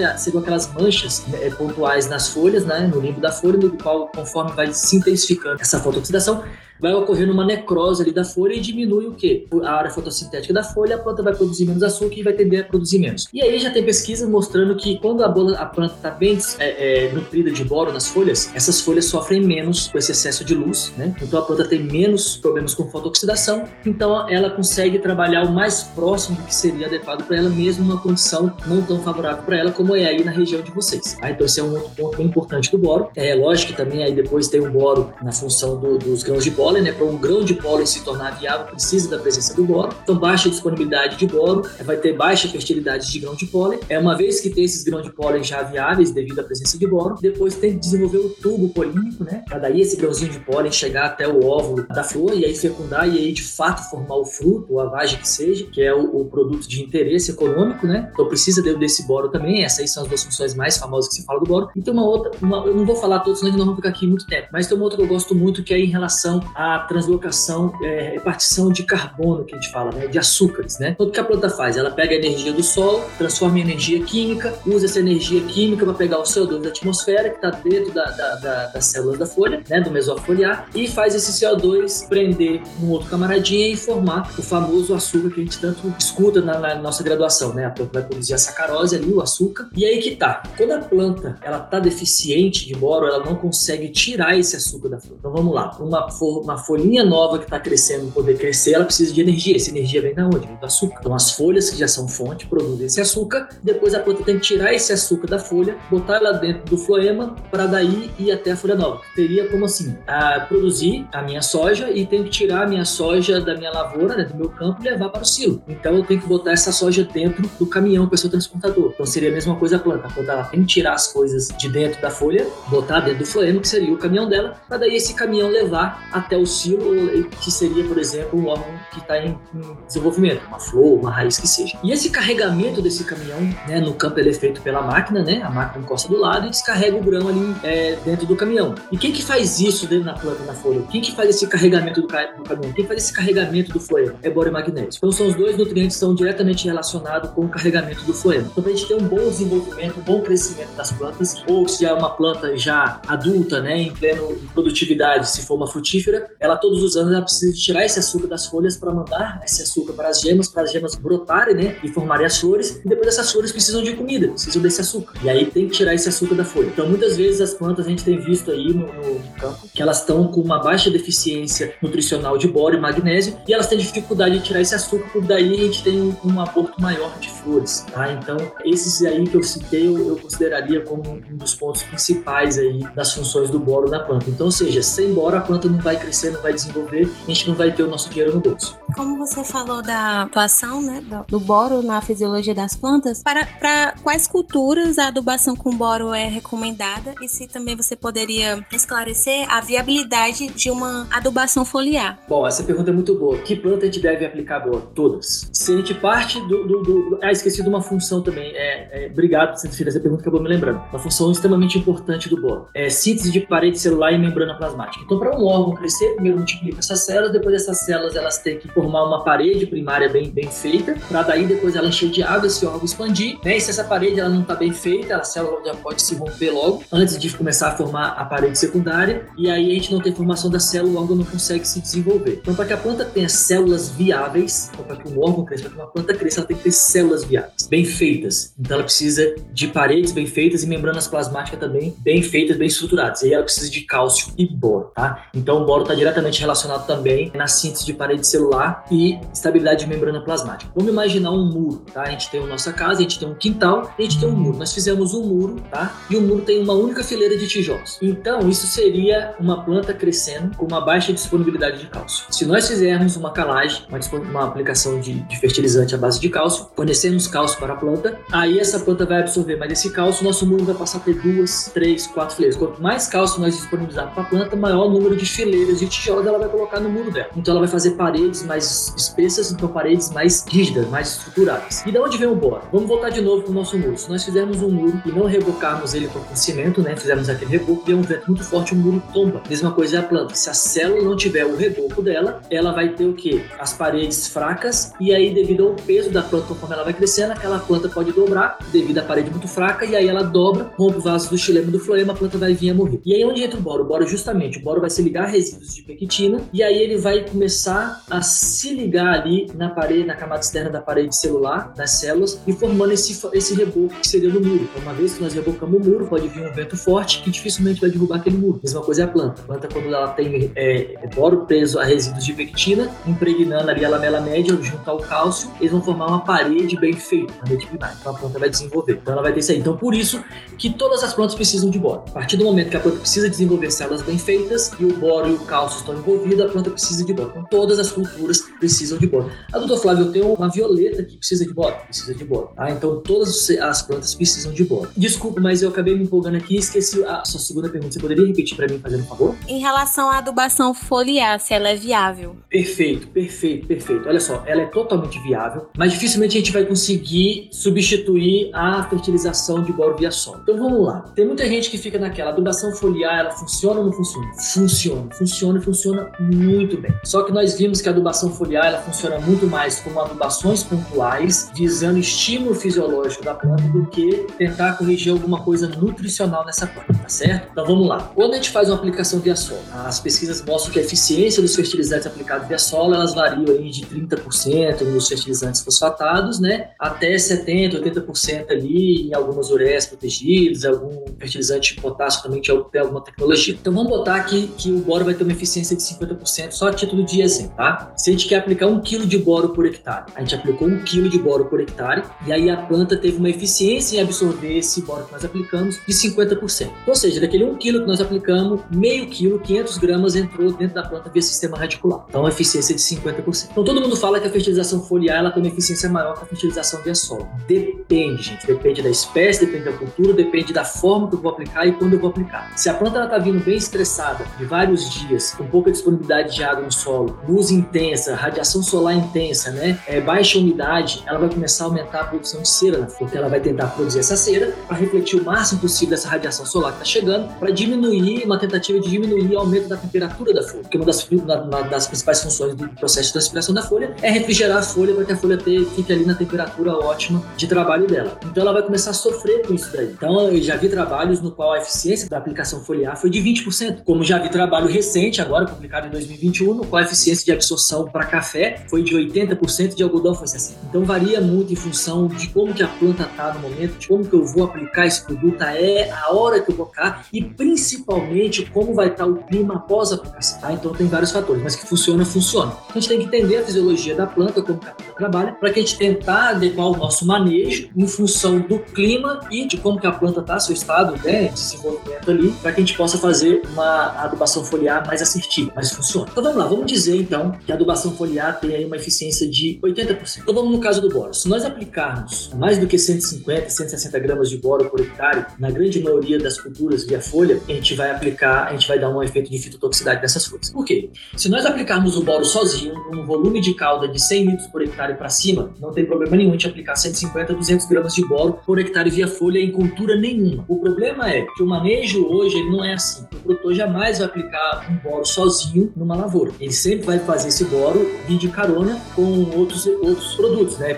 aquelas 0.41 0.71
manchas 0.74 1.25
né, 1.27 1.50
pontuais 1.51 2.07
nas 2.07 2.29
folhas, 2.29 2.65
né, 2.65 2.89
no 2.93 3.00
limbo 3.00 3.19
da 3.19 3.31
folha, 3.31 3.57
no 3.57 3.77
qual 3.77 4.07
conforme 4.07 4.51
vai 4.51 4.74
se 4.74 4.95
intensificando 4.95 5.62
essa 5.62 5.79
fotooxidação, 5.79 6.43
vai 6.79 6.93
ocorrendo 6.93 7.34
uma 7.34 7.46
necrose 7.46 8.01
ali 8.01 8.12
da 8.12 8.24
folha 8.24 8.53
e 8.53 8.60
diminui 8.60 9.07
o 9.07 9.13
quê? 9.13 9.48
A 9.63 9.72
área 9.72 9.89
fotossintética 9.89 10.53
da 10.53 10.63
folha, 10.63 10.96
a 10.96 11.00
planta 11.00 11.24
vai 11.24 11.36
produzir 11.36 11.65
menos 11.65 11.84
açúcar 11.84 12.15
e 12.15 12.24
vai 12.24 12.34
tender 12.34 12.62
a 12.62 12.63
produzir 12.63 13.00
menos. 13.00 13.27
E 13.34 13.41
aí 13.41 13.57
já 13.60 13.69
tem 13.72 13.84
pesquisas 13.84 14.29
mostrando 14.29 14.75
que 14.75 15.00
quando 15.00 15.24
a, 15.24 15.27
bola, 15.27 15.57
a 15.57 15.65
planta 15.65 15.96
está 15.96 16.10
bem 16.10 16.38
é, 16.60 17.05
é, 17.05 17.12
nutrida 17.13 17.51
de 17.51 17.63
boro 17.63 17.91
nas 17.91 18.07
folhas, 18.07 18.51
essas 18.53 18.81
folhas 18.81 19.05
sofrem 19.05 19.41
menos 19.41 19.88
com 19.88 19.98
esse 19.98 20.12
excesso 20.12 20.43
de 20.43 20.53
luz, 20.53 20.93
né? 20.98 21.15
Então 21.22 21.39
a 21.39 21.41
planta 21.41 21.65
tem 21.65 21.81
menos 21.81 22.38
problemas 22.38 22.75
com 22.75 22.89
fotooxidação, 22.89 23.63
então 23.86 24.29
ela 24.29 24.50
consegue 24.50 25.00
trabalhar 25.00 25.43
o 25.46 25.51
mais 25.51 25.84
próximo 25.84 26.38
do 26.38 26.43
que 26.43 26.53
seria 26.53 26.88
adequado 26.88 27.25
para 27.25 27.38
ela, 27.38 27.50
mesmo 27.50 27.86
numa 27.86 28.00
condição 28.00 28.53
não 28.67 28.81
tão 28.81 29.00
favorável 29.00 29.43
para 29.43 29.57
ela 29.57 29.72
como 29.72 29.96
é 29.96 30.05
aí 30.05 30.24
na 30.24 30.31
região 30.31 30.62
de 30.62 30.72
vocês. 30.72 31.17
Ah, 31.22 31.31
então 31.31 31.46
esse 31.46 31.60
é 31.60 31.63
um 31.63 31.74
outro 31.74 31.89
ponto 31.96 32.17
bem 32.17 32.27
importante 32.27 32.72
do 32.72 32.77
boro. 32.77 33.10
É 33.15 33.34
lógico 33.36 33.72
que 33.72 33.77
também 33.77 34.03
aí 34.03 34.13
depois 34.13 34.48
tem 34.48 34.60
o 34.60 34.69
boro 34.69 35.13
na 35.22 35.31
função 35.31 35.77
do, 35.79 35.98
dos 35.98 36.24
grãos 36.24 36.43
de 36.43 36.51
boro 36.51 36.66
pólen, 36.67 36.83
né, 36.83 36.91
para 36.91 37.05
um 37.05 37.17
grão 37.17 37.45
de 37.45 37.53
pólen 37.53 37.86
se 37.86 38.03
tornar 38.03 38.31
viável, 38.31 38.65
precisa 38.65 39.09
da 39.09 39.17
presença 39.17 39.53
do 39.53 39.63
boro. 39.63 39.95
Então, 40.03 40.15
baixa 40.17 40.50
disponibilidade 40.50 41.15
de 41.15 41.25
boro, 41.25 41.62
vai 41.86 41.95
ter 41.95 42.12
baixa 42.12 42.50
fertilidade 42.50 43.09
de 43.09 43.19
grão 43.19 43.36
de 43.36 43.45
pólen. 43.45 43.79
É 43.88 43.97
uma 43.97 44.17
vez 44.17 44.41
que 44.41 44.50
tem 44.50 44.65
esses 44.65 44.83
grãos 44.83 45.03
de 45.03 45.09
pólen 45.09 45.41
já 45.41 45.63
viáveis 45.63 46.12
devido 46.12 46.39
à 46.39 46.43
presença 46.43 46.77
de 46.77 46.86
boro, 46.86 47.15
depois 47.21 47.55
tem 47.55 47.74
que 47.74 47.79
desenvolver 47.79 48.17
o 48.17 48.29
tubo 48.29 48.67
polínico, 48.69 49.24
né, 49.24 49.43
para 49.47 49.59
daí 49.59 49.79
esse 49.79 49.95
grãozinho 49.95 50.29
de 50.29 50.39
pólen 50.39 50.69
chegar 50.69 51.05
até 51.05 51.25
o 51.25 51.45
óvulo 51.45 51.88
da 51.88 52.03
flor 52.03 52.33
e 52.33 52.43
aí 52.43 52.53
fecundar 52.53 53.07
e 53.07 53.17
aí 53.17 53.31
de 53.31 53.43
fato 53.43 53.89
formar 53.89 54.15
o 54.15 54.25
fruto, 54.25 54.77
a 54.81 54.86
vagem 54.88 55.19
que 55.19 55.27
seja, 55.27 55.65
que 55.67 55.81
é 55.81 55.93
o, 55.95 56.21
o 56.21 56.25
produto 56.25 56.67
de 56.67 56.83
interesse 56.83 57.31
econômico, 57.31 57.88
né? 57.88 58.09
Então 58.12 58.27
precisa 58.27 58.62
desse 58.62 59.07
boro 59.07 59.29
também. 59.29 59.63
Essas 59.63 59.79
aí 59.79 59.88
são 59.88 60.03
as 60.03 60.09
duas 60.09 60.24
funções 60.24 60.53
mais 60.53 60.77
famosas 60.77 61.09
que 61.09 61.15
se 61.15 61.25
fala 61.25 61.39
do 61.39 61.45
boro. 61.45 61.69
E 61.75 61.81
tem 61.81 61.93
uma 61.93 62.05
outra, 62.05 62.31
uma, 62.41 62.65
eu 62.65 62.75
não 62.75 62.86
vou 62.86 62.95
falar 62.95 63.19
todos, 63.19 63.39
senão 63.39 63.51
nós 63.53 63.62
vamos 63.62 63.75
ficar 63.77 63.89
aqui 63.89 64.05
muito 64.05 64.25
tempo, 64.25 64.50
mas 64.51 64.67
tem 64.67 64.75
uma 64.75 64.83
outra 64.83 64.97
que 64.97 65.03
eu 65.03 65.07
gosto 65.07 65.33
muito 65.33 65.63
que 65.63 65.74
é 65.74 65.79
em 65.79 65.86
relação 65.86 66.41
a 66.58 66.80
translocação, 66.80 67.72
é, 67.84 68.14
repartição 68.14 68.72
de 68.72 68.82
carbono, 68.82 69.46
que 69.46 69.54
a 69.54 69.60
gente 69.60 69.72
fala, 69.72 69.92
né, 69.92 70.08
de 70.08 70.18
açúcares. 70.18 70.80
Né? 70.80 70.90
Então, 70.90 71.06
o 71.06 71.12
que 71.12 71.20
a 71.20 71.24
planta 71.24 71.50
faz? 71.50 71.78
Ela 71.78 71.92
pega 71.92 72.16
a 72.16 72.18
energia 72.18 72.52
do 72.52 72.64
solo, 72.64 73.04
transforma 73.16 73.60
em 73.60 73.62
energia 73.62 74.04
química, 74.04 74.54
usa 74.66 74.86
essa 74.86 75.00
energia 75.00 75.40
química 75.42 75.86
para 75.86 75.94
pegar 75.94 76.18
o 76.18 76.24
CO2 76.24 76.62
da 76.62 76.70
atmosfera, 76.70 77.30
que 77.30 77.36
está 77.36 77.52
dentro 77.52 77.94
da, 77.94 78.06
da, 78.06 78.36
da, 78.36 78.66
das 78.68 78.86
células 78.86 79.20
da 79.20 79.28
folha, 79.28 79.62
né, 79.70 79.82
do 79.82 79.92
mesofoliar, 79.92 80.68
e 80.74 80.88
faz 80.88 81.14
esse 81.14 81.32
CO2 81.32 82.08
prender 82.08 82.64
um 82.82 82.90
outro 82.90 83.08
camaradinha 83.08 83.68
e 83.68 83.78
formar 83.78 84.34
o 84.38 84.42
famoso 84.42 84.96
açúcar 84.96 85.30
que 85.30 85.42
a 85.42 85.44
gente 85.44 85.60
tanto 85.60 85.94
escuta 86.00 86.42
na, 86.42 86.58
na 86.58 86.76
nossa 86.76 87.04
graduação. 87.04 87.54
Né? 87.54 87.66
A 87.66 87.70
planta 87.70 87.92
vai 87.94 88.04
produzir 88.04 88.34
a 88.34 88.38
sacarose 88.38 88.96
ali, 88.96 89.14
o 89.14 89.22
açúcar. 89.22 89.70
E 89.76 89.86
aí 89.86 90.00
que 90.00 90.16
tá. 90.16 90.42
Quando 90.58 90.72
a 90.72 90.80
planta 90.80 91.38
ela 91.44 91.60
está 91.60 91.80
deficiente 91.80 92.66
de 92.66 92.74
boro, 92.76 93.06
ela 93.06 93.24
não 93.24 93.36
consegue 93.36 93.90
tirar 93.90 94.38
esse 94.38 94.56
açúcar 94.56 94.90
da 94.90 95.00
flor. 95.00 95.18
Então 95.20 95.32
vamos 95.32 95.54
lá, 95.54 95.72
uma, 95.80 96.08
uma 96.48 96.58
folhinha 96.58 97.04
nova 97.04 97.38
que 97.38 97.44
está 97.44 97.60
crescendo 97.60 98.12
poder 98.12 98.38
crescer, 98.38 98.74
ela 98.74 98.86
precisa 98.86 99.13
de 99.13 99.22
energia. 99.22 99.56
Essa 99.56 99.70
energia 99.70 100.01
vem 100.01 100.13
da 100.13 100.25
onde? 100.25 100.48
Vem 100.48 100.56
do 100.56 100.66
açúcar. 100.66 100.98
Então 101.00 101.13
as 101.13 101.32
folhas, 101.32 101.70
que 101.70 101.77
já 101.77 101.88
são 101.88 102.08
fonte, 102.08 102.48
produzem 102.48 102.86
esse 102.86 103.01
açúcar. 103.01 103.50
Depois 103.62 103.94
a 103.94 104.00
planta 104.00 104.24
tem 104.24 104.36
que 104.36 104.42
tirar 104.42 104.74
esse 104.74 104.94
açúcar 104.94 105.27
da 105.27 105.39
folha, 105.39 105.77
botar 105.92 106.16
ela 106.16 106.32
dentro 106.32 106.63
do 106.66 106.77
floema, 106.77 107.36
para 107.51 107.66
daí 107.66 108.10
ir 108.18 108.32
até 108.32 108.51
a 108.51 108.58
folha 108.58 108.75
nova. 108.75 109.01
Teria 109.16 109.50
como 109.50 109.66
assim? 109.66 109.96
A 110.08 110.39
produzir 110.39 111.06
a 111.12 111.22
minha 111.22 111.42
soja 111.42 111.92
e 111.92 112.06
tenho 112.06 112.24
que 112.24 112.30
tirar 112.30 112.63
a 112.63 112.68
minha 112.68 112.86
soja 112.86 113.42
da 113.42 113.56
minha 113.56 113.72
lavoura, 113.72 114.16
né, 114.16 114.24
do 114.24 114.36
meu 114.36 114.50
campo, 114.50 114.82
e 114.82 114.89
levar 114.89 115.10
para 115.10 115.24
o 115.24 115.25
silo. 115.25 115.62
Então 115.68 115.96
eu 115.96 116.04
tenho 116.04 116.22
que 116.22 116.27
botar 116.27 116.51
essa 116.51 116.72
soja 116.72 117.04
dentro 117.04 117.44
do 117.60 117.66
caminhão 117.66 118.08
com 118.08 118.16
o 118.16 118.18
seu 118.18 118.30
transportador. 118.30 118.92
Então 118.94 119.06
seria 119.06 119.30
a 119.30 119.34
mesma 119.34 119.56
coisa 119.56 119.75
a 119.75 119.80
planta. 119.80 120.08
A 120.08 120.12
planta 120.12 120.32
ela 120.32 120.44
tem 120.44 120.62
que 120.62 120.68
tirar 120.68 120.94
as 120.94 121.12
coisas 121.12 121.50
de 121.58 121.68
dentro 121.70 122.01
da 122.01 122.10
folha, 122.10 122.48
botar 122.70 123.01
dentro 123.01 123.20
do 123.20 123.25
floema, 123.25 123.60
que 123.60 123.68
seria 123.68 123.94
o 123.94 123.98
caminhão 123.98 124.30
dela, 124.30 124.56
para 124.68 124.77
daí 124.77 124.96
esse 124.96 125.13
caminhão 125.13 125.50
levar 125.50 126.08
até 126.12 126.37
o 126.38 126.46
silo 126.46 127.24
que 127.41 127.51
seria, 127.51 127.84
por 127.84 127.98
exemplo, 127.98 128.39
um 128.39 128.48
órgão 128.48 128.67
que 128.91 129.00
está 129.00 129.17
em, 129.20 129.38
em, 129.53 129.77
desenvolvimento, 129.86 130.46
uma 130.48 130.60
flor, 130.60 131.00
uma 131.00 131.12
raiz 131.12 131.38
que 131.38 131.48
seja. 131.48 131.77
E 131.84 131.91
esse 131.91 132.10
carregamento 132.10 132.82
desse 132.82 133.03
caminhão, 133.03 133.39
né, 133.67 133.79
no 133.79 133.94
campo 133.94 134.20
ele 134.20 134.29
é 134.29 134.34
feito 134.34 134.62
pela 134.62 134.82
máquina, 134.82 135.24
né, 135.24 135.41
a 135.44 135.50
máquina 135.50 135.84
encosta 135.84 136.10
do 136.10 136.17
lado 136.17 136.48
e 136.48 136.50
descarrega 136.50 136.96
o 136.96 137.01
grão 137.01 137.27
ali 137.27 137.56
é, 137.63 137.98
dentro 138.03 138.25
do 138.25 138.36
caminhão. 138.36 138.75
E 138.91 138.98
quem 138.98 139.12
que 139.12 139.24
faz 139.24 139.60
isso 139.60 139.88
dentro 139.88 140.06
da 140.06 140.13
planta, 140.13 140.44
na 140.44 140.53
folha? 140.53 140.84
Quem 140.89 141.01
que 141.01 141.12
faz 141.12 141.29
esse 141.29 141.48
carregamento 141.48 142.01
do, 142.01 142.08
do 142.08 142.44
caminhão? 142.44 142.74
Quem 142.74 142.86
faz 142.86 143.03
esse 143.03 143.13
carregamento 143.13 143.72
do 143.72 143.79
floema? 143.79 144.15
É 144.22 144.29
boro 144.29 144.50
e 144.50 144.51
magnésio. 144.51 144.98
Então 144.98 145.12
são 145.12 145.27
os 145.27 145.36
dois 145.36 145.58
nutrientes 145.58 145.98
que 145.98 146.03
estão 146.03 146.15
diretamente 146.15 146.65
relacionados 146.65 147.32
com 147.32 147.46
o 147.46 147.50
carregamento 147.50 148.03
do 148.03 148.13
floema. 148.13 148.48
Então 148.51 148.63
para 148.63 148.72
a 148.72 148.75
gente 148.75 148.88
ter 148.88 148.96
um 148.96 149.08
bom 149.08 149.29
desenvolvimento, 149.29 150.00
um 150.00 150.03
bom 150.03 150.22
crescimento 150.22 150.75
das 150.75 150.91
plantas, 150.91 151.44
ou 151.48 151.67
se 151.67 151.86
é 151.86 151.94
uma 151.94 152.10
planta 152.10 152.58
já 152.58 153.01
adulta, 153.08 153.62
né, 153.62 153.77
em 153.77 153.91
pleno 153.91 154.38
produtividade, 154.53 155.29
se 155.29 155.46
for 155.46 155.56
uma 155.56 155.67
frutífera, 155.67 156.26
ela 156.39 156.55
todos 156.55 156.84
os 156.84 156.96
anos 156.96 157.13
ela 157.13 157.22
precisa 157.22 157.53
tirar 157.53 157.86
esse 157.86 158.00
açúcar 158.00 158.27
das 158.27 158.46
folhas 158.46 158.77
para 158.77 158.91
mandar 158.91 159.41
esse 159.43 159.62
açúcar 159.62 159.93
para 159.93 160.10
as 160.10 160.22
gemas, 160.22 160.48
para 160.48 160.63
as 160.63 160.72
gemas 160.72 160.96
brotarem, 160.96 161.55
né, 161.55 161.77
e 161.84 161.88
formarem 161.89 162.25
as 162.25 162.38
flores. 162.38 162.81
E 162.84 162.88
depois 162.88 163.07
essas 163.07 163.31
flores 163.31 163.51
precisam 163.51 163.84
de 163.84 163.93
comida, 163.93 164.29
precisam 164.29 164.62
desse 164.62 164.81
açúcar. 164.81 165.13
E 165.24 165.29
aí 165.29 165.46
tem 165.46 165.67
que 165.67 165.74
tirar 165.74 165.93
esse 165.93 166.10
açúcar 166.10 166.36
da 166.36 166.46
folha. 166.46 166.67
Então 166.67 166.88
muitas 166.88 167.17
vezes 167.17 167.41
as 167.41 167.53
plantas 167.53 167.86
a 167.86 167.89
gente 167.89 168.03
tem 168.03 168.19
visto 168.19 168.51
aí 168.51 168.74
no, 168.74 168.88
no 168.88 169.19
campo 169.39 169.67
que 169.74 169.81
elas 169.81 170.00
estão 170.00 170.27
com 170.27 170.41
uma 170.41 170.62
baixa 170.62 170.89
deficiência 170.89 171.74
nutricional 171.81 172.38
de 172.38 172.48
boro 172.48 172.75
e 172.75 172.79
magnésio 172.79 173.38
e 173.48 173.53
elas 173.53 173.67
têm 173.67 173.77
dificuldade 173.77 174.38
de 174.38 174.43
tirar 174.43 174.62
esse 174.62 174.75
açúcar, 174.75 175.10
por 175.12 175.22
daí 175.22 175.53
a 175.53 175.57
gente 175.57 175.84
tem 175.84 176.15
um, 176.24 176.39
aborto 176.39 176.81
maior 176.81 177.17
de 177.19 177.29
flores, 177.29 177.86
tá? 177.91 178.12
Então 178.12 178.38
esses 178.63 179.03
aí 179.03 179.24
que 179.27 179.36
eu 179.36 179.43
citei 179.43 179.88
eu, 179.88 179.98
eu 180.10 180.15
consideraria 180.17 180.81
como 180.81 181.03
um 181.10 181.38
dos 181.38 181.53
pontos 181.55 181.84
principais 181.84 182.57
aí 182.57 182.79
das 182.96 183.13
funções 183.13 183.50
do 183.50 183.60
boro 183.60 183.89
na 183.89 184.00
planta. 184.00 184.29
Então, 184.29 184.48
ou 184.48 184.51
seja, 184.51 184.81
sem 184.81 185.13
boro 185.13 185.38
a 185.38 185.41
planta 185.41 185.67
não 185.67 185.79
vai 185.79 185.98
crescer, 185.98 186.16
não 186.31 186.41
vai 186.41 186.53
desenvolver, 186.53 187.09
a 187.24 187.31
gente 187.31 187.47
não 187.47 187.55
vai 187.55 187.71
ter 187.71 187.83
o 187.83 187.88
nosso 187.88 188.09
dinheiro 188.09 188.33
no 188.33 188.41
bolso. 188.41 188.77
Como 188.95 189.17
você 189.17 189.43
falou 189.43 189.81
da 189.81 190.24
atuação 190.24 190.81
né, 190.81 191.01
do, 191.01 191.38
do 191.38 191.39
boro 191.39 191.81
na 191.81 192.01
fisiologia 192.01 192.55
das 192.55 192.75
plantas, 192.75 193.21
para, 193.21 193.45
para 193.45 193.93
quais 194.03 194.27
culturas 194.27 194.97
a 194.97 195.07
adubação 195.07 195.55
com 195.55 195.75
boro 195.75 196.13
é 196.13 196.27
recomendada 196.27 197.13
e 197.21 197.27
se 197.27 197.47
também 197.47 197.75
você 197.75 197.95
poderia 197.95 198.65
esclarecer 198.71 199.45
a 199.50 199.62
viabilidade 199.62 200.47
de 200.50 200.71
uma 200.71 201.07
adubação 201.12 201.63
foliar? 201.63 202.19
Bom, 202.27 202.47
essa 202.47 202.63
pergunta 202.63 202.89
é 202.89 202.93
muito 202.93 203.13
boa. 203.15 203.38
Que 203.39 203.55
planta 203.55 203.83
a 203.83 203.86
gente 203.86 204.00
deve 204.00 204.25
aplicar 204.25 204.59
boro? 204.59 204.89
Todas. 204.95 205.50
Se 205.53 205.74
a 205.74 205.77
gente 205.77 205.93
parte 205.93 206.39
do. 206.41 206.67
do, 206.67 206.81
do 206.81 207.19
ah, 207.21 207.31
esqueci 207.31 207.62
de 207.62 207.69
uma 207.69 207.81
função 207.81 208.21
também. 208.21 208.51
É, 208.55 209.05
é, 209.05 209.09
obrigado 209.12 209.51
por 209.51 209.67
você 209.67 209.88
essa 209.88 210.00
pergunta 210.00 210.21
acabou 210.21 210.41
me 210.41 210.50
lembrando. 210.50 210.81
Uma 210.89 211.00
função 211.00 211.31
extremamente 211.31 211.77
importante 211.77 212.29
do 212.29 212.39
boro. 212.39 212.67
É 212.74 212.89
síntese 212.89 213.31
de 213.31 213.41
parede 213.41 213.79
celular 213.79 214.12
e 214.12 214.17
membrana 214.17 214.55
plasmática. 214.55 215.03
Então, 215.03 215.19
para 215.19 215.38
um 215.38 215.45
órgão 215.45 215.75
crescer, 215.75 216.07
primeiro 216.14 216.38
multiplica 216.38 216.80
essas 216.80 217.06
células, 217.06 217.32
depois 217.32 217.56
essas 217.56 217.80
células 217.80 218.16
elas 218.16 218.38
têm 218.40 218.58
que 218.58 218.68
formar 218.70 219.04
uma 219.06 219.24
parede 219.24 219.66
primária 219.66 220.10
bem, 220.10 220.30
bem 220.30 220.50
feita, 220.50 220.96
para 221.08 221.24
daí 221.24 221.46
depois 221.46 221.76
ela 221.76 221.88
encher 221.88 222.10
de 222.10 222.24
água, 222.24 222.48
esse 222.48 222.66
órgão 222.66 222.86
expandir, 222.86 223.38
né? 223.44 223.58
E 223.58 223.62
se 223.62 223.70
essa 223.70 223.84
parede 223.84 224.20
ela 224.20 224.30
não 224.30 224.42
está 224.42 224.56
bem 224.56 224.72
feita, 224.72 225.18
a 225.18 225.24
célula 225.24 225.64
já 225.66 225.76
pode 225.76 226.02
se 226.02 226.16
romper 226.16 226.52
logo, 226.52 226.84
antes 226.92 227.18
de 227.18 227.30
começar 227.36 227.70
a 227.70 227.78
formar 227.78 228.10
a 228.10 228.26
parede 228.26 228.58
secundária, 228.58 229.28
e 229.38 229.50
aí 229.50 229.72
a 229.72 229.74
gente 229.74 229.94
não 229.94 230.02
tem 230.02 230.14
formação 230.14 230.50
da 230.50 230.60
célula, 230.60 231.00
o 231.00 231.02
órgão 231.02 231.16
não 231.16 231.26
consegue 231.26 231.68
se 231.68 231.82
desenvolver. 231.82 232.40
Então, 232.42 232.56
para 232.56 232.66
que 232.66 232.74
a 232.74 232.78
planta 232.78 233.06
tenha 233.06 233.30
células 233.30 233.90
viáveis, 233.90 234.70
então, 234.74 234.86
para 234.86 234.96
que 234.96 235.10
um 235.10 235.20
órgão 235.20 235.46
cresça, 235.46 235.64
para 235.64 235.72
que 235.72 235.78
uma 235.78 235.88
planta 235.88 236.14
cresça, 236.14 236.40
ela 236.40 236.48
tem 236.48 236.58
que 236.58 236.64
ter 236.64 236.72
células 236.72 237.24
viáveis, 237.24 237.68
bem 237.68 237.86
feitas. 237.86 238.54
Então, 238.60 238.76
ela 238.76 238.84
precisa 238.84 239.36
de 239.52 239.68
paredes 239.68 240.12
bem 240.12 240.26
feitas 240.26 240.64
e 240.64 240.68
membranas 240.68 241.08
plasmáticas 241.08 241.60
também 241.60 241.96
bem 242.00 242.22
feitas, 242.22 242.58
bem 242.58 242.68
estruturadas. 242.68 243.22
E 243.22 243.28
aí 243.28 243.34
ela 243.34 243.44
precisa 243.44 243.70
de 243.70 243.82
cálcio 243.82 244.34
e 244.38 244.46
boro, 244.46 244.92
tá? 244.96 245.30
Então, 245.34 245.62
o 245.62 245.66
boro 245.66 245.84
está 245.88 245.96
diretamente 245.96 246.39
relacionado 246.41 246.86
também 246.86 247.32
na 247.34 247.48
síntese 247.48 247.86
de 247.86 247.94
parede 247.94 248.27
celular 248.27 248.86
e 248.91 249.20
estabilidade 249.34 249.86
de 249.86 249.89
membrana 249.89 250.22
plasmática. 250.22 250.70
Vamos 250.75 250.91
imaginar 250.91 251.32
um 251.32 251.46
muro, 251.46 251.84
tá? 251.94 252.03
A 252.03 252.12
gente 252.12 252.29
tem 252.29 252.44
a 252.44 252.46
nossa 252.46 252.74
casa, 252.74 253.00
a 253.00 253.01
gente 253.01 253.20
tem 253.20 253.27
um 253.27 253.34
quintal, 253.34 253.94
a 253.98 254.01
gente 254.01 254.20
tem 254.20 254.27
um 254.27 254.36
muro. 254.36 254.58
Nós 254.58 254.74
fizemos 254.74 255.13
um 255.13 255.24
muro, 255.24 255.56
tá? 255.72 255.96
E 256.10 256.15
o 256.15 256.22
muro 256.22 256.41
tem 256.41 256.62
uma 256.62 256.74
única 256.74 257.03
fileira 257.03 257.38
de 257.38 257.48
tijolos. 257.48 257.98
Então, 258.01 258.48
isso 258.50 258.67
seria 258.67 259.36
uma 259.39 259.63
planta 259.63 259.94
crescendo 259.94 260.56
com 260.58 260.65
uma 260.65 260.82
baixa 260.82 261.13
disponibilidade 261.13 261.79
de 261.79 261.88
cálcio. 261.88 262.25
Se 262.29 262.46
nós 262.46 262.67
fizermos 262.67 263.15
uma 263.15 263.32
calagem, 263.32 263.84
uma, 263.89 264.00
uma 264.20 264.46
aplicação 264.46 265.00
de, 265.00 265.13
de 265.22 265.39
fertilizante 265.39 265.96
à 265.96 265.98
base 265.98 266.20
de 266.20 266.29
cálcio, 266.29 266.67
fornecermos 266.75 267.27
cálcio 267.27 267.58
para 267.58 267.74
a 267.74 267.77
planta, 267.77 268.20
aí 268.32 268.60
essa 268.60 268.79
planta 268.79 269.06
vai 269.06 269.20
absorver 269.20 269.56
mais 269.56 269.72
esse 269.72 269.91
cálcio, 269.91 270.24
nosso 270.24 270.46
muro 270.46 270.65
vai 270.65 270.75
passar 270.75 270.98
a 270.98 271.01
ter 271.01 271.15
duas, 271.22 271.72
três, 271.74 272.08
quatro 272.08 272.36
fileiras. 272.36 272.58
Quanto 272.58 272.82
mais 272.82 273.08
cálcio 273.08 273.39
nós 273.39 273.56
disponibilizarmos 273.56 274.13
para 274.13 274.24
a 274.24 274.25
planta, 274.25 274.56
maior 274.56 274.88
o 274.88 274.89
número 274.89 275.15
de 275.15 275.25
fileiras 275.25 275.76
de 275.79 275.88
tijolos 275.88 276.25
ela 276.25 276.39
vai 276.39 276.50
colocar 276.50 276.79
no 276.79 276.89
muro 276.89 277.12
dela. 277.12 277.29
Então 277.36 277.53
ela 277.53 277.62
vai 277.62 277.69
fazer 277.69 277.91
paredes 277.91 278.43
mais 278.43 278.93
espessas, 278.96 279.51
então 279.51 279.69
paredes 279.69 280.12
mais 280.12 280.46
rígidas, 280.48 280.88
mais 280.89 281.10
estruturadas. 281.10 281.84
E 281.86 281.91
de 281.91 281.98
onde 281.98 282.17
vem 282.17 282.27
o 282.27 282.36
boro? 282.36 282.62
Vamos 282.72 282.88
voltar 282.88 283.10
de 283.10 283.22
novo 283.22 283.43
para 283.43 283.51
o 283.51 283.53
nosso 283.53 283.77
muro. 283.77 283.98
Se 283.98 284.10
nós 284.10 284.24
fizermos 284.24 284.62
um 284.62 284.69
muro 284.69 285.01
e 285.05 285.12
não 285.12 285.25
rebocarmos 285.25 285.93
ele 285.93 286.07
com 286.07 286.36
cimento, 286.36 286.81
né, 286.81 286.96
fizermos 286.96 287.29
aquele 287.29 287.51
reboco, 287.51 287.84
vem 287.86 287.96
um 287.96 288.01
vento 288.01 288.27
muito 288.27 288.43
forte, 288.43 288.74
o 288.74 288.75
muro 288.75 289.01
tomba. 289.13 289.41
Mesma 289.50 289.72
coisa 289.72 289.98
é 289.98 290.00
a 290.00 290.03
planta. 290.03 290.36
Se 290.36 290.50
a 290.50 290.53
célula 290.53 291.03
não 291.03 291.15
tiver 291.15 291.46
o 291.46 291.55
reboco 291.55 292.01
dela, 292.01 292.41
ela 292.50 292.72
vai 292.72 292.89
ter 292.89 293.05
o 293.05 293.13
quê? 293.13 293.43
As 293.60 293.74
paredes 293.74 294.27
fracas 294.27 294.93
e 295.00 295.13
aí 295.13 295.34
devido 295.34 295.67
ao 295.67 295.74
peso 295.75 296.10
da 296.10 296.22
planta, 296.22 296.48
conforme 296.48 296.75
ela 296.75 296.84
vai 296.84 296.93
crescendo, 296.93 297.31
aquela 297.31 297.60
planta 297.60 297.89
pode 297.89 298.12
dobrar 298.12 298.57
devido 298.72 298.98
à 299.00 299.03
parede 299.03 299.29
muito 299.29 299.48
fraca 299.48 299.86
e 299.86 299.96
aí 299.96 300.07
ela 300.07 300.24
dobra, 300.24 300.72
rompe 300.77 300.98
o 300.98 301.01
vaso 301.01 301.29
do 301.29 301.38
xilema 301.38 301.72
do 301.72 301.79
floema, 301.79 302.13
a 302.13 302.15
planta 302.15 302.38
vai 302.38 302.53
vir 302.53 302.72
a 302.72 302.74
morrer. 302.74 303.00
E 303.05 303.13
aí 303.13 303.24
onde 303.24 303.43
entra 303.43 303.57
o 303.60 303.62
boro? 303.62 303.84
O 303.84 303.88
boro 303.88 304.07
justamente, 304.07 304.57
o 304.57 304.62
boro 304.62 304.81
vai 304.81 304.89
se 304.89 305.01
ligar 305.01 305.25
a 305.25 305.27
resíduos 305.27 305.66
de 305.74 305.81
pectina 305.81 306.41
e 306.53 306.63
aí 306.63 306.77
ele 306.77 306.97
vai 306.97 307.24
começar 307.24 308.03
a 308.09 308.21
se 308.21 308.74
ligar 308.74 309.13
ali 309.13 309.50
na 309.55 309.69
parede, 309.69 310.05
na 310.05 310.15
camada 310.15 310.41
externa 310.41 310.69
da 310.69 310.81
parede 310.81 311.15
celular, 311.15 311.74
das 311.75 311.91
células, 311.91 312.39
e 312.47 312.53
formando 312.53 312.91
esse, 312.91 313.19
esse 313.33 313.53
reboco 313.53 313.95
que 313.95 314.07
seria 314.07 314.29
no 314.29 314.39
muro. 314.39 314.63
Então, 314.63 314.81
uma 314.81 314.93
vez 314.93 315.13
que 315.15 315.24
nós 315.24 315.33
rebocamos 315.33 315.86
o 315.86 315.89
muro, 315.89 316.07
pode 316.07 316.27
vir 316.27 316.45
um 316.45 316.53
vento 316.53 316.77
forte 316.77 317.21
que 317.21 317.29
dificilmente 317.29 317.81
vai 317.81 317.89
derrubar 317.89 318.17
aquele 318.17 318.38
muro. 318.38 318.59
Mesma 318.63 318.81
coisa 318.81 319.01
é 319.01 319.05
a 319.05 319.07
planta. 319.07 319.41
A 319.41 319.45
planta, 319.45 319.67
quando 319.71 319.88
ela 319.88 320.07
tem 320.09 320.51
é, 320.55 320.97
boro 321.15 321.45
preso 321.45 321.79
a 321.79 321.83
resíduos 321.83 322.25
de 322.25 322.33
pectina, 322.33 322.89
impregnando 323.05 323.69
ali 323.69 323.83
a 323.83 323.89
lamela 323.89 324.21
média 324.21 324.57
junto 324.62 324.89
ao 324.89 324.97
cálcio, 324.97 325.51
eles 325.59 325.71
vão 325.71 325.81
formar 325.81 326.07
uma 326.07 326.24
parede 326.24 326.77
bem 326.79 326.93
feita, 326.93 327.33
uma 327.33 327.41
parede 327.41 327.67
primária. 327.67 327.95
Então 328.00 328.15
a 328.15 328.17
planta 328.17 328.39
vai 328.39 328.50
desenvolver. 328.50 329.00
Então 329.01 329.13
ela 329.13 329.21
vai 329.21 329.33
ter 329.33 329.39
isso 329.39 329.51
aí. 329.51 329.59
Então 329.59 329.75
por 329.75 329.93
isso 329.93 330.24
que 330.57 330.69
todas 330.69 331.03
as 331.03 331.13
plantas 331.13 331.36
precisam 331.36 331.69
de 331.69 331.79
boro. 331.79 332.03
A 332.07 332.12
partir 332.12 332.38
do 332.38 332.45
momento 332.45 332.69
que 332.69 332.77
a 332.77 332.79
planta 332.79 333.00
precisa 333.00 333.29
desenvolver 333.29 333.71
células 333.71 334.01
bem 334.01 334.17
feitas 334.17 334.71
e 334.79 334.86
o 334.86 334.93
boro 334.93 335.29
e 335.29 335.33
o 335.33 335.39
cálcio 335.39 335.57
estão 335.66 335.96
envolvidos, 335.96 336.46
a 336.46 336.50
planta 336.50 336.70
precisa 336.70 337.04
de 337.04 337.14
boro. 337.14 337.30
Então 337.32 337.46
todas 337.50 337.80
as 337.80 337.92
culturas 337.92 338.42
precisam 338.60 338.98
de 338.98 339.08
boro. 339.08 339.32
A 339.52 339.58
doutor 339.58 339.80
Flávio, 339.80 340.06
eu 340.06 340.12
tenho 340.12 340.34
uma 340.34 340.50
violeta 340.50 341.04
que 341.04 341.18
precisa 341.18 341.46
de 341.46 341.54
boro? 341.54 341.76
Precisa 341.86 342.14
de 342.14 342.24
boro. 342.24 342.52
Tá? 342.56 342.70
Então 342.72 343.02
todas 343.02 343.50
as 343.50 343.82
plantas 343.82 344.16
precisam 344.16 344.54
de 344.54 344.64
boro. 344.64 344.90
Desculpa, 344.96 345.42
mas 345.42 345.62
eu 345.62 345.70
acabei 345.70 345.96
me 345.96 346.04
empolgando 346.04 346.38
aqui 346.38 346.56
e 346.56 346.60
esqueci 346.60 347.04
a 347.04 347.24
sua 347.26 347.40
segunda 347.40 347.70
pergunta. 347.70 347.94
Você 347.94 348.00
poderia 348.00 348.26
repetir 348.26 348.56
para 348.56 348.68
mim, 348.68 348.80
fazendo 348.80 349.02
um 349.02 349.08
favor? 349.08 349.36
Em 349.48 349.60
relação 349.60 350.10
à 350.10 350.18
adubação 350.18 350.74
foliar, 350.74 351.40
se 351.40 351.54
ela 351.54 351.70
é 351.70 351.76
viável. 351.76 352.36
Perfeito, 352.50 353.08
perfeito, 353.08 353.68
perfeito. 353.68 354.08
Olha 354.08 354.20
só, 354.20 354.44
ela 354.46 354.62
é 354.62 354.66
totalmente 354.66 355.20
viável, 355.20 355.68
mas 355.78 355.92
dificilmente 355.92 356.38
a 356.38 356.40
gente 356.40 356.52
vai 356.52 356.66
conseguir 356.66 357.50
substituir 357.52 358.50
a 358.54 358.84
fertilização 358.90 359.64
de 359.64 359.72
boro 359.72 359.96
via 359.98 360.12
solo. 360.12 360.40
Então 360.44 360.58
vamos 360.58 360.86
lá. 360.86 361.02
Tem 361.16 361.26
muita 361.26 361.48
gente 361.48 361.70
que 361.70 361.78
fica 361.78 361.98
naquela 361.98 362.32
adubação 362.32 362.72
foliar, 362.74 363.20
ela 363.20 363.32
funciona 363.32 363.80
ou 363.80 363.86
não 363.86 363.94
funciona? 363.94 364.28
Funciona, 364.54 365.10
funciona 365.14 365.47
e 365.56 365.62
funciona 365.62 366.12
muito 366.20 366.77
bem. 366.82 366.94
Só 367.04 367.24
que 367.24 367.32
nós 367.32 367.58
vimos 367.58 367.80
que 367.80 367.88
a 367.88 367.92
adubação 367.92 368.32
foliar 368.32 368.66
ela 368.66 368.80
funciona 368.80 369.20
muito 369.20 369.48
mais 369.48 369.80
como 369.80 370.00
adubações 370.01 370.63
pontuais, 370.63 371.50
visando 371.56 372.00
estímulo 372.00 372.56
fisiológico 372.56 373.24
da 373.24 373.34
planta 373.34 373.63
do 373.70 373.86
que 373.86 374.27
tentar 374.38 374.74
corrigir 374.74 375.13
alguma 375.13 375.42
coisa 375.42 375.68
nutricional 375.68 376.46
nessa 376.46 376.68
planta, 376.68 376.94
tá 376.94 377.10
certo? 377.10 377.50
Então 377.51 377.66
vamos 377.66 377.88
lá. 377.88 378.12
Quando 378.16 378.34
a 378.34 378.36
gente 378.36 378.50
faz 378.50 378.70
uma 378.70 378.75
aplicação 378.75 379.20
via 379.20 379.36
solo, 379.36 379.62
as 379.86 380.00
pesquisas 380.00 380.44
mostram 380.44 380.74
que 380.74 380.80
a 380.80 380.82
eficiência 380.82 381.42
dos 381.42 381.56
fertilizantes 381.56 382.08
aplicados 382.08 382.48
via 382.48 382.58
solo, 382.58 382.96
elas 382.96 383.13
variam 383.13 383.56
aí 383.56 383.70
de 383.70 383.86
30% 383.86 384.82
nos 384.82 385.08
fertilizantes 385.08 385.62
fosfatados, 385.62 386.39
né, 386.39 386.72
até 386.80 387.18
70, 387.18 387.80
80% 387.80 388.51
ali 388.51 389.08
em 389.08 389.13
algumas 389.13 389.50
ureias 389.50 389.86
protegidas, 389.86 390.66
algum 390.66 391.06
fertilizante 391.18 391.75
potássio 391.80 392.24
também 392.24 392.42
tem 392.42 392.82
alguma 392.82 393.01
tecnologia. 393.01 393.56
Então 393.60 393.74
vamos 393.74 393.89
botar 393.89 394.16
aqui 394.16 394.48
que 394.58 394.72
o 394.72 394.80
boro 394.80 395.06
vai 395.06 395.13
ter 395.13 395.24
uma 395.24 395.34
eficiência 395.38 395.75
de 395.75 395.84
50%, 395.84 396.51
só 396.51 396.67
a 396.67 396.74
título 396.74 397.04
de 397.04 397.21
exemplo, 397.21 397.56
tá? 397.56 397.93
Se 397.95 398.10
a 398.10 398.13
gente 398.13 398.28
quer 398.28 398.38
aplicar 398.38 398.67
um 398.67 398.82
quilo 398.82 399.06
de 399.06 399.17
boro 399.17 399.50
por 399.50 399.65
hectare, 399.65 400.12
a 400.15 400.21
gente 400.21 400.36
aplicou 400.36 400.67
um 400.67 400.84
quilo 400.84 401.10
de 401.10 401.17
boro 401.17 401.45
por 401.45 401.60
hectare 401.62 402.04
e 402.26 402.34
aí 402.34 402.50
a 402.50 402.58
planta 402.58 402.97
teve 402.97 403.17
uma 403.17 403.30
eficiência 403.30 403.97
em 403.97 404.02
absorver 404.02 404.58
esse 404.58 404.82
boro 404.82 405.06
que 405.06 405.12
nós 405.13 405.23
aplicamos 405.23 405.80
de 405.88 405.93
50%. 405.93 406.69
Ou 406.86 406.95
seja, 406.95 407.21
daquele 407.21 407.45
um 407.45 407.56
quilo 407.56 407.82
que 407.82 407.88
nós 407.88 408.02
aplicamos, 408.02 408.62
meio 408.71 409.08
quilo, 409.08 409.39
500 409.39 409.78
gramas 409.78 410.15
entrou 410.15 410.52
dentro 410.54 410.76
da 410.76 410.84
planta 410.84 411.10
via 411.10 411.21
sistema 411.21 411.58
radicular. 411.58 412.06
Então, 412.10 412.26
a 412.26 412.30
eficiência 412.30 412.73
é 412.73 412.76
de 412.76 412.82
50%. 412.82 413.50
Então, 413.52 413.63
todo 413.63 413.82
mundo 413.82 413.95
fala 413.95 414.19
que 414.19 414.28
a 414.28 414.32
fertilização 414.32 414.82
foliar 414.82 415.19
ela 415.19 415.32
tem 415.32 415.41
uma 415.43 415.52
eficiência 415.52 415.89
maior 415.89 416.15
que 416.17 416.23
a 416.23 416.28
fertilização 416.28 416.82
via 416.82 416.95
solo. 416.95 417.28
Depende, 417.47 418.23
gente. 418.23 418.45
Depende 418.47 418.82
da 418.82 418.89
espécie, 418.89 419.45
depende 419.45 419.65
da 419.65 419.73
cultura, 419.73 420.13
depende 420.13 420.54
da 420.54 420.65
forma 420.65 421.08
que 421.10 421.15
eu 421.15 421.21
vou 421.21 421.32
aplicar 421.32 421.65
e 421.67 421.73
quando 421.73 421.93
eu 421.93 422.00
vou 422.00 422.10
aplicar. 422.10 422.52
Se 422.58 422.69
a 422.69 422.73
planta 422.73 423.04
está 423.04 423.17
vindo 423.17 423.43
bem 423.43 423.56
estressada 423.56 424.26
de 424.38 424.45
vários 424.45 424.89
dias, 424.89 425.27
com 425.36 425.46
pouca 425.48 425.72
disponibilidade 425.72 426.36
de 426.36 426.44
água 426.44 426.63
no 426.63 426.72
solo, 426.72 427.18
luz 427.28 427.52
intensa, 427.52 428.16
radiação 428.16 428.62
solar 428.62 428.96
intensa, 428.96 429.52
né? 429.52 429.80
É, 429.88 430.00
baixa 430.00 430.38
umidade, 430.38 431.04
ela 431.06 431.20
vai 431.20 431.30
começar 431.30 431.66
a 431.66 431.68
aumentar 431.68 432.02
a 432.02 432.06
produção 432.06 432.42
de 432.42 432.50
cera 432.50 432.88
porque 432.98 433.18
ela 433.18 433.30
vai 433.30 433.40
tentar 433.40 433.68
produzir 433.68 434.00
essa 434.00 434.16
cera 434.16 434.54
para 434.68 434.78
refletir 434.78 435.20
o 435.20 435.24
máximo 435.24 435.62
possível 435.62 435.92
dessa 435.92 436.10
radiação 436.10 436.46
solar 436.46 436.72
que 436.72 436.84
está 436.84 436.86
chegando, 436.86 437.28
para 437.40 437.52
diminuir, 437.52 438.24
uma 438.26 438.38
tentativa 438.38 438.80
de 438.80 438.90
diminuir 438.90 439.36
o 439.36 439.40
aumento 439.40 439.68
da 439.68 439.78
temperatura 439.78 440.34
da 440.34 440.44
folha, 440.44 440.63
porque 440.63 440.78
uma 440.78 440.86
das, 440.86 441.08
uma 441.10 441.62
das 441.63 441.88
principais 441.88 442.22
funções 442.22 442.56
do 442.56 442.68
processo 442.70 443.08
de 443.08 443.13
transpiração 443.13 443.54
da 443.54 443.62
folha 443.62 443.96
é 444.02 444.10
refrigerar 444.10 444.58
a 444.58 444.63
folha 444.63 444.94
para 444.94 445.06
que 445.06 445.12
a 445.13 445.18
folha 445.18 445.38
ter, 445.38 445.66
fique 445.66 445.92
ali 445.92 446.06
na 446.06 446.16
temperatura 446.16 446.74
ótima 446.74 447.24
de 447.36 447.48
trabalho 447.48 447.88
dela. 447.88 448.18
Então 448.26 448.44
ela 448.44 448.54
vai 448.54 448.63
começar 448.63 448.92
a 448.92 448.94
sofrer 448.94 449.46
com 449.46 449.54
isso 449.54 449.72
daí. 449.72 449.92
Então 449.94 450.22
eu 450.30 450.42
já 450.42 450.56
vi 450.56 450.70
trabalhos 450.70 451.22
no 451.22 451.32
qual 451.32 451.54
a 451.54 451.58
eficiência 451.58 452.10
da 452.10 452.18
aplicação 452.18 452.63
foliar 452.63 452.98
foi 452.98 453.10
de 453.10 453.20
20%, 453.20 453.84
como 453.84 454.04
já 454.04 454.20
vi 454.20 454.30
trabalho 454.30 454.68
recente, 454.68 455.16
agora 455.21 455.45
publicado 455.45 455.88
em 455.88 455.89
2021, 455.89 456.53
no 456.53 456.65
qual 456.65 456.82
a 456.82 456.86
eficiência 456.86 457.25
de 457.25 457.32
absorção 457.32 457.86
para 457.86 458.06
café 458.06 458.63
foi 458.67 458.84
de 458.84 458.95
80%, 458.95 459.75
de 459.75 459.84
algodão 459.84 460.13
foi 460.13 460.27
60%. 460.27 460.53
Então 460.69 460.84
varia 460.84 461.21
muito 461.21 461.53
em 461.53 461.56
função 461.56 462.08
de 462.08 462.27
como 462.30 462.53
que 462.53 462.63
a 462.63 462.67
planta 462.67 463.03
está 463.03 463.34
no 463.34 463.39
momento, 463.41 463.77
de 463.77 463.88
como 463.88 464.06
que 464.06 464.13
eu 464.13 464.25
vou 464.25 464.43
aplicar 464.43 464.86
esse 464.86 465.03
produto, 465.03 465.41
é 465.41 465.89
a 465.91 466.13
hora 466.13 466.41
que 466.41 466.51
eu 466.51 466.56
vou 466.56 466.65
aplicar 466.65 467.06
e 467.12 467.23
principalmente 467.23 468.45
como 468.45 468.73
vai 468.73 468.88
estar 468.88 469.06
tá 469.06 469.10
o 469.10 469.15
clima 469.23 469.56
após 469.56 469.91
a 469.91 469.95
aplicação. 469.95 470.39
Tá? 470.39 470.53
Então 470.53 470.73
tem 470.73 470.88
vários 470.88 471.12
fatores, 471.12 471.41
mas 471.41 471.56
que 471.56 471.65
funciona, 471.65 472.06
funciona. 472.06 472.53
A 472.69 472.73
gente 472.73 472.88
tem 472.88 472.99
que 472.99 473.06
entender 473.06 473.38
a 473.38 473.43
fisiologia 473.43 473.95
da 473.95 474.06
planta, 474.06 474.41
como 474.41 474.60
que 474.60 474.67
a 474.67 474.71
planta 474.71 474.93
trabalha, 474.93 475.34
para 475.34 475.51
que 475.51 475.60
a 475.60 475.63
gente 475.63 475.77
tentar 475.77 476.30
adequar 476.30 476.67
o 476.67 476.77
nosso 476.77 477.06
manejo 477.06 477.69
em 477.75 477.88
função 477.88 478.39
do 478.39 478.60
clima 478.60 479.21
e 479.32 479.47
de 479.47 479.58
como 479.58 479.80
que 479.80 479.88
a 479.88 479.91
planta 479.91 480.21
está, 480.21 480.39
seu 480.39 480.53
estado 480.53 480.93
né, 481.03 481.25
de 481.25 481.34
desenvolvimento 481.34 482.12
ali, 482.12 482.32
para 482.41 482.51
que 482.51 482.62
a 482.62 482.65
gente 482.65 482.77
possa 482.77 482.97
fazer 482.97 483.41
uma 483.53 484.03
adubação 484.03 484.43
foliar 484.43 484.86
mais 484.86 484.96
assertiva, 485.01 485.51
mas 485.55 485.71
funciona. 485.71 486.07
Então 486.12 486.23
vamos 486.23 486.38
lá, 486.38 486.47
vamos 486.47 486.65
dizer 486.65 486.95
então 486.95 487.31
que 487.45 487.51
a 487.51 487.55
adubação 487.55 487.91
foliar 487.95 488.39
tem 488.39 488.55
aí 488.55 488.65
uma 488.65 488.75
eficiência 488.75 489.29
de 489.29 489.60
80%. 489.63 490.21
Então 490.21 490.33
vamos 490.33 490.51
no 490.51 490.60
caso 490.60 490.81
do 490.81 490.89
boro. 490.89 491.13
Se 491.13 491.27
nós 491.27 491.45
aplicarmos 491.45 492.31
mais 492.36 492.57
do 492.57 492.67
que 492.67 492.77
150, 492.77 493.49
160 493.49 493.99
gramas 493.99 494.29
de 494.29 494.38
boro 494.38 494.69
por 494.69 494.79
hectare, 494.79 495.25
na 495.39 495.49
grande 495.49 495.81
maioria 495.81 496.19
das 496.19 496.39
culturas 496.39 496.83
via 496.83 497.01
folha, 497.01 497.41
a 497.47 497.51
gente 497.51 497.75
vai 497.75 497.91
aplicar, 497.91 498.47
a 498.47 498.51
gente 498.51 498.67
vai 498.67 498.79
dar 498.79 498.89
um 498.89 499.01
efeito 499.01 499.29
de 499.29 499.38
fitotoxicidade 499.39 500.01
nessas 500.01 500.25
folhas. 500.25 500.49
Por 500.51 500.65
quê? 500.65 500.89
Se 501.15 501.29
nós 501.29 501.45
aplicarmos 501.45 501.95
o 501.97 502.03
boro 502.03 502.25
sozinho, 502.25 502.73
um 502.93 503.05
volume 503.05 503.41
de 503.41 503.53
calda 503.53 503.88
de 503.88 504.01
100 504.01 504.25
litros 504.25 504.47
por 504.47 504.62
hectare 504.62 504.95
para 504.95 505.10
cima, 505.10 505.53
não 505.60 505.71
tem 505.71 505.86
problema 505.86 506.15
nenhum 506.15 506.36
de 506.36 506.47
aplicar 506.47 506.75
150 506.75 507.33
200 507.33 507.65
gramas 507.67 507.93
de 507.93 508.05
boro 508.05 508.39
por 508.45 508.60
hectare 508.60 508.89
via 508.89 509.07
folha 509.07 509.39
em 509.39 509.51
cultura 509.51 509.95
nenhuma. 509.95 510.45
O 510.47 510.60
problema 510.60 511.10
é 511.10 511.21
que 511.21 511.43
o 511.43 511.45
manejo 511.45 512.05
hoje 512.07 512.38
ele 512.38 512.49
não 512.49 512.63
é 512.63 512.73
assim. 512.73 513.03
O 513.03 513.19
produtor 513.23 513.53
jamais 513.53 513.99
vai 513.99 514.07
aplicar 514.07 514.67
um 514.69 514.77
boro 514.88 515.06
sozinho 515.06 515.71
numa 515.76 515.95
lavoura. 515.95 516.32
Ele 516.39 516.52
sempre 516.52 516.86
vai 516.86 517.00
fazer 517.00 517.28
esse 517.28 517.45
boro 517.45 517.80
vir 518.08 518.17
de 518.17 518.30
carona 518.30 518.82
com 518.95 519.30
outros, 519.38 519.65
outros 519.65 520.15
produtos, 520.15 520.58
né? 520.58 520.73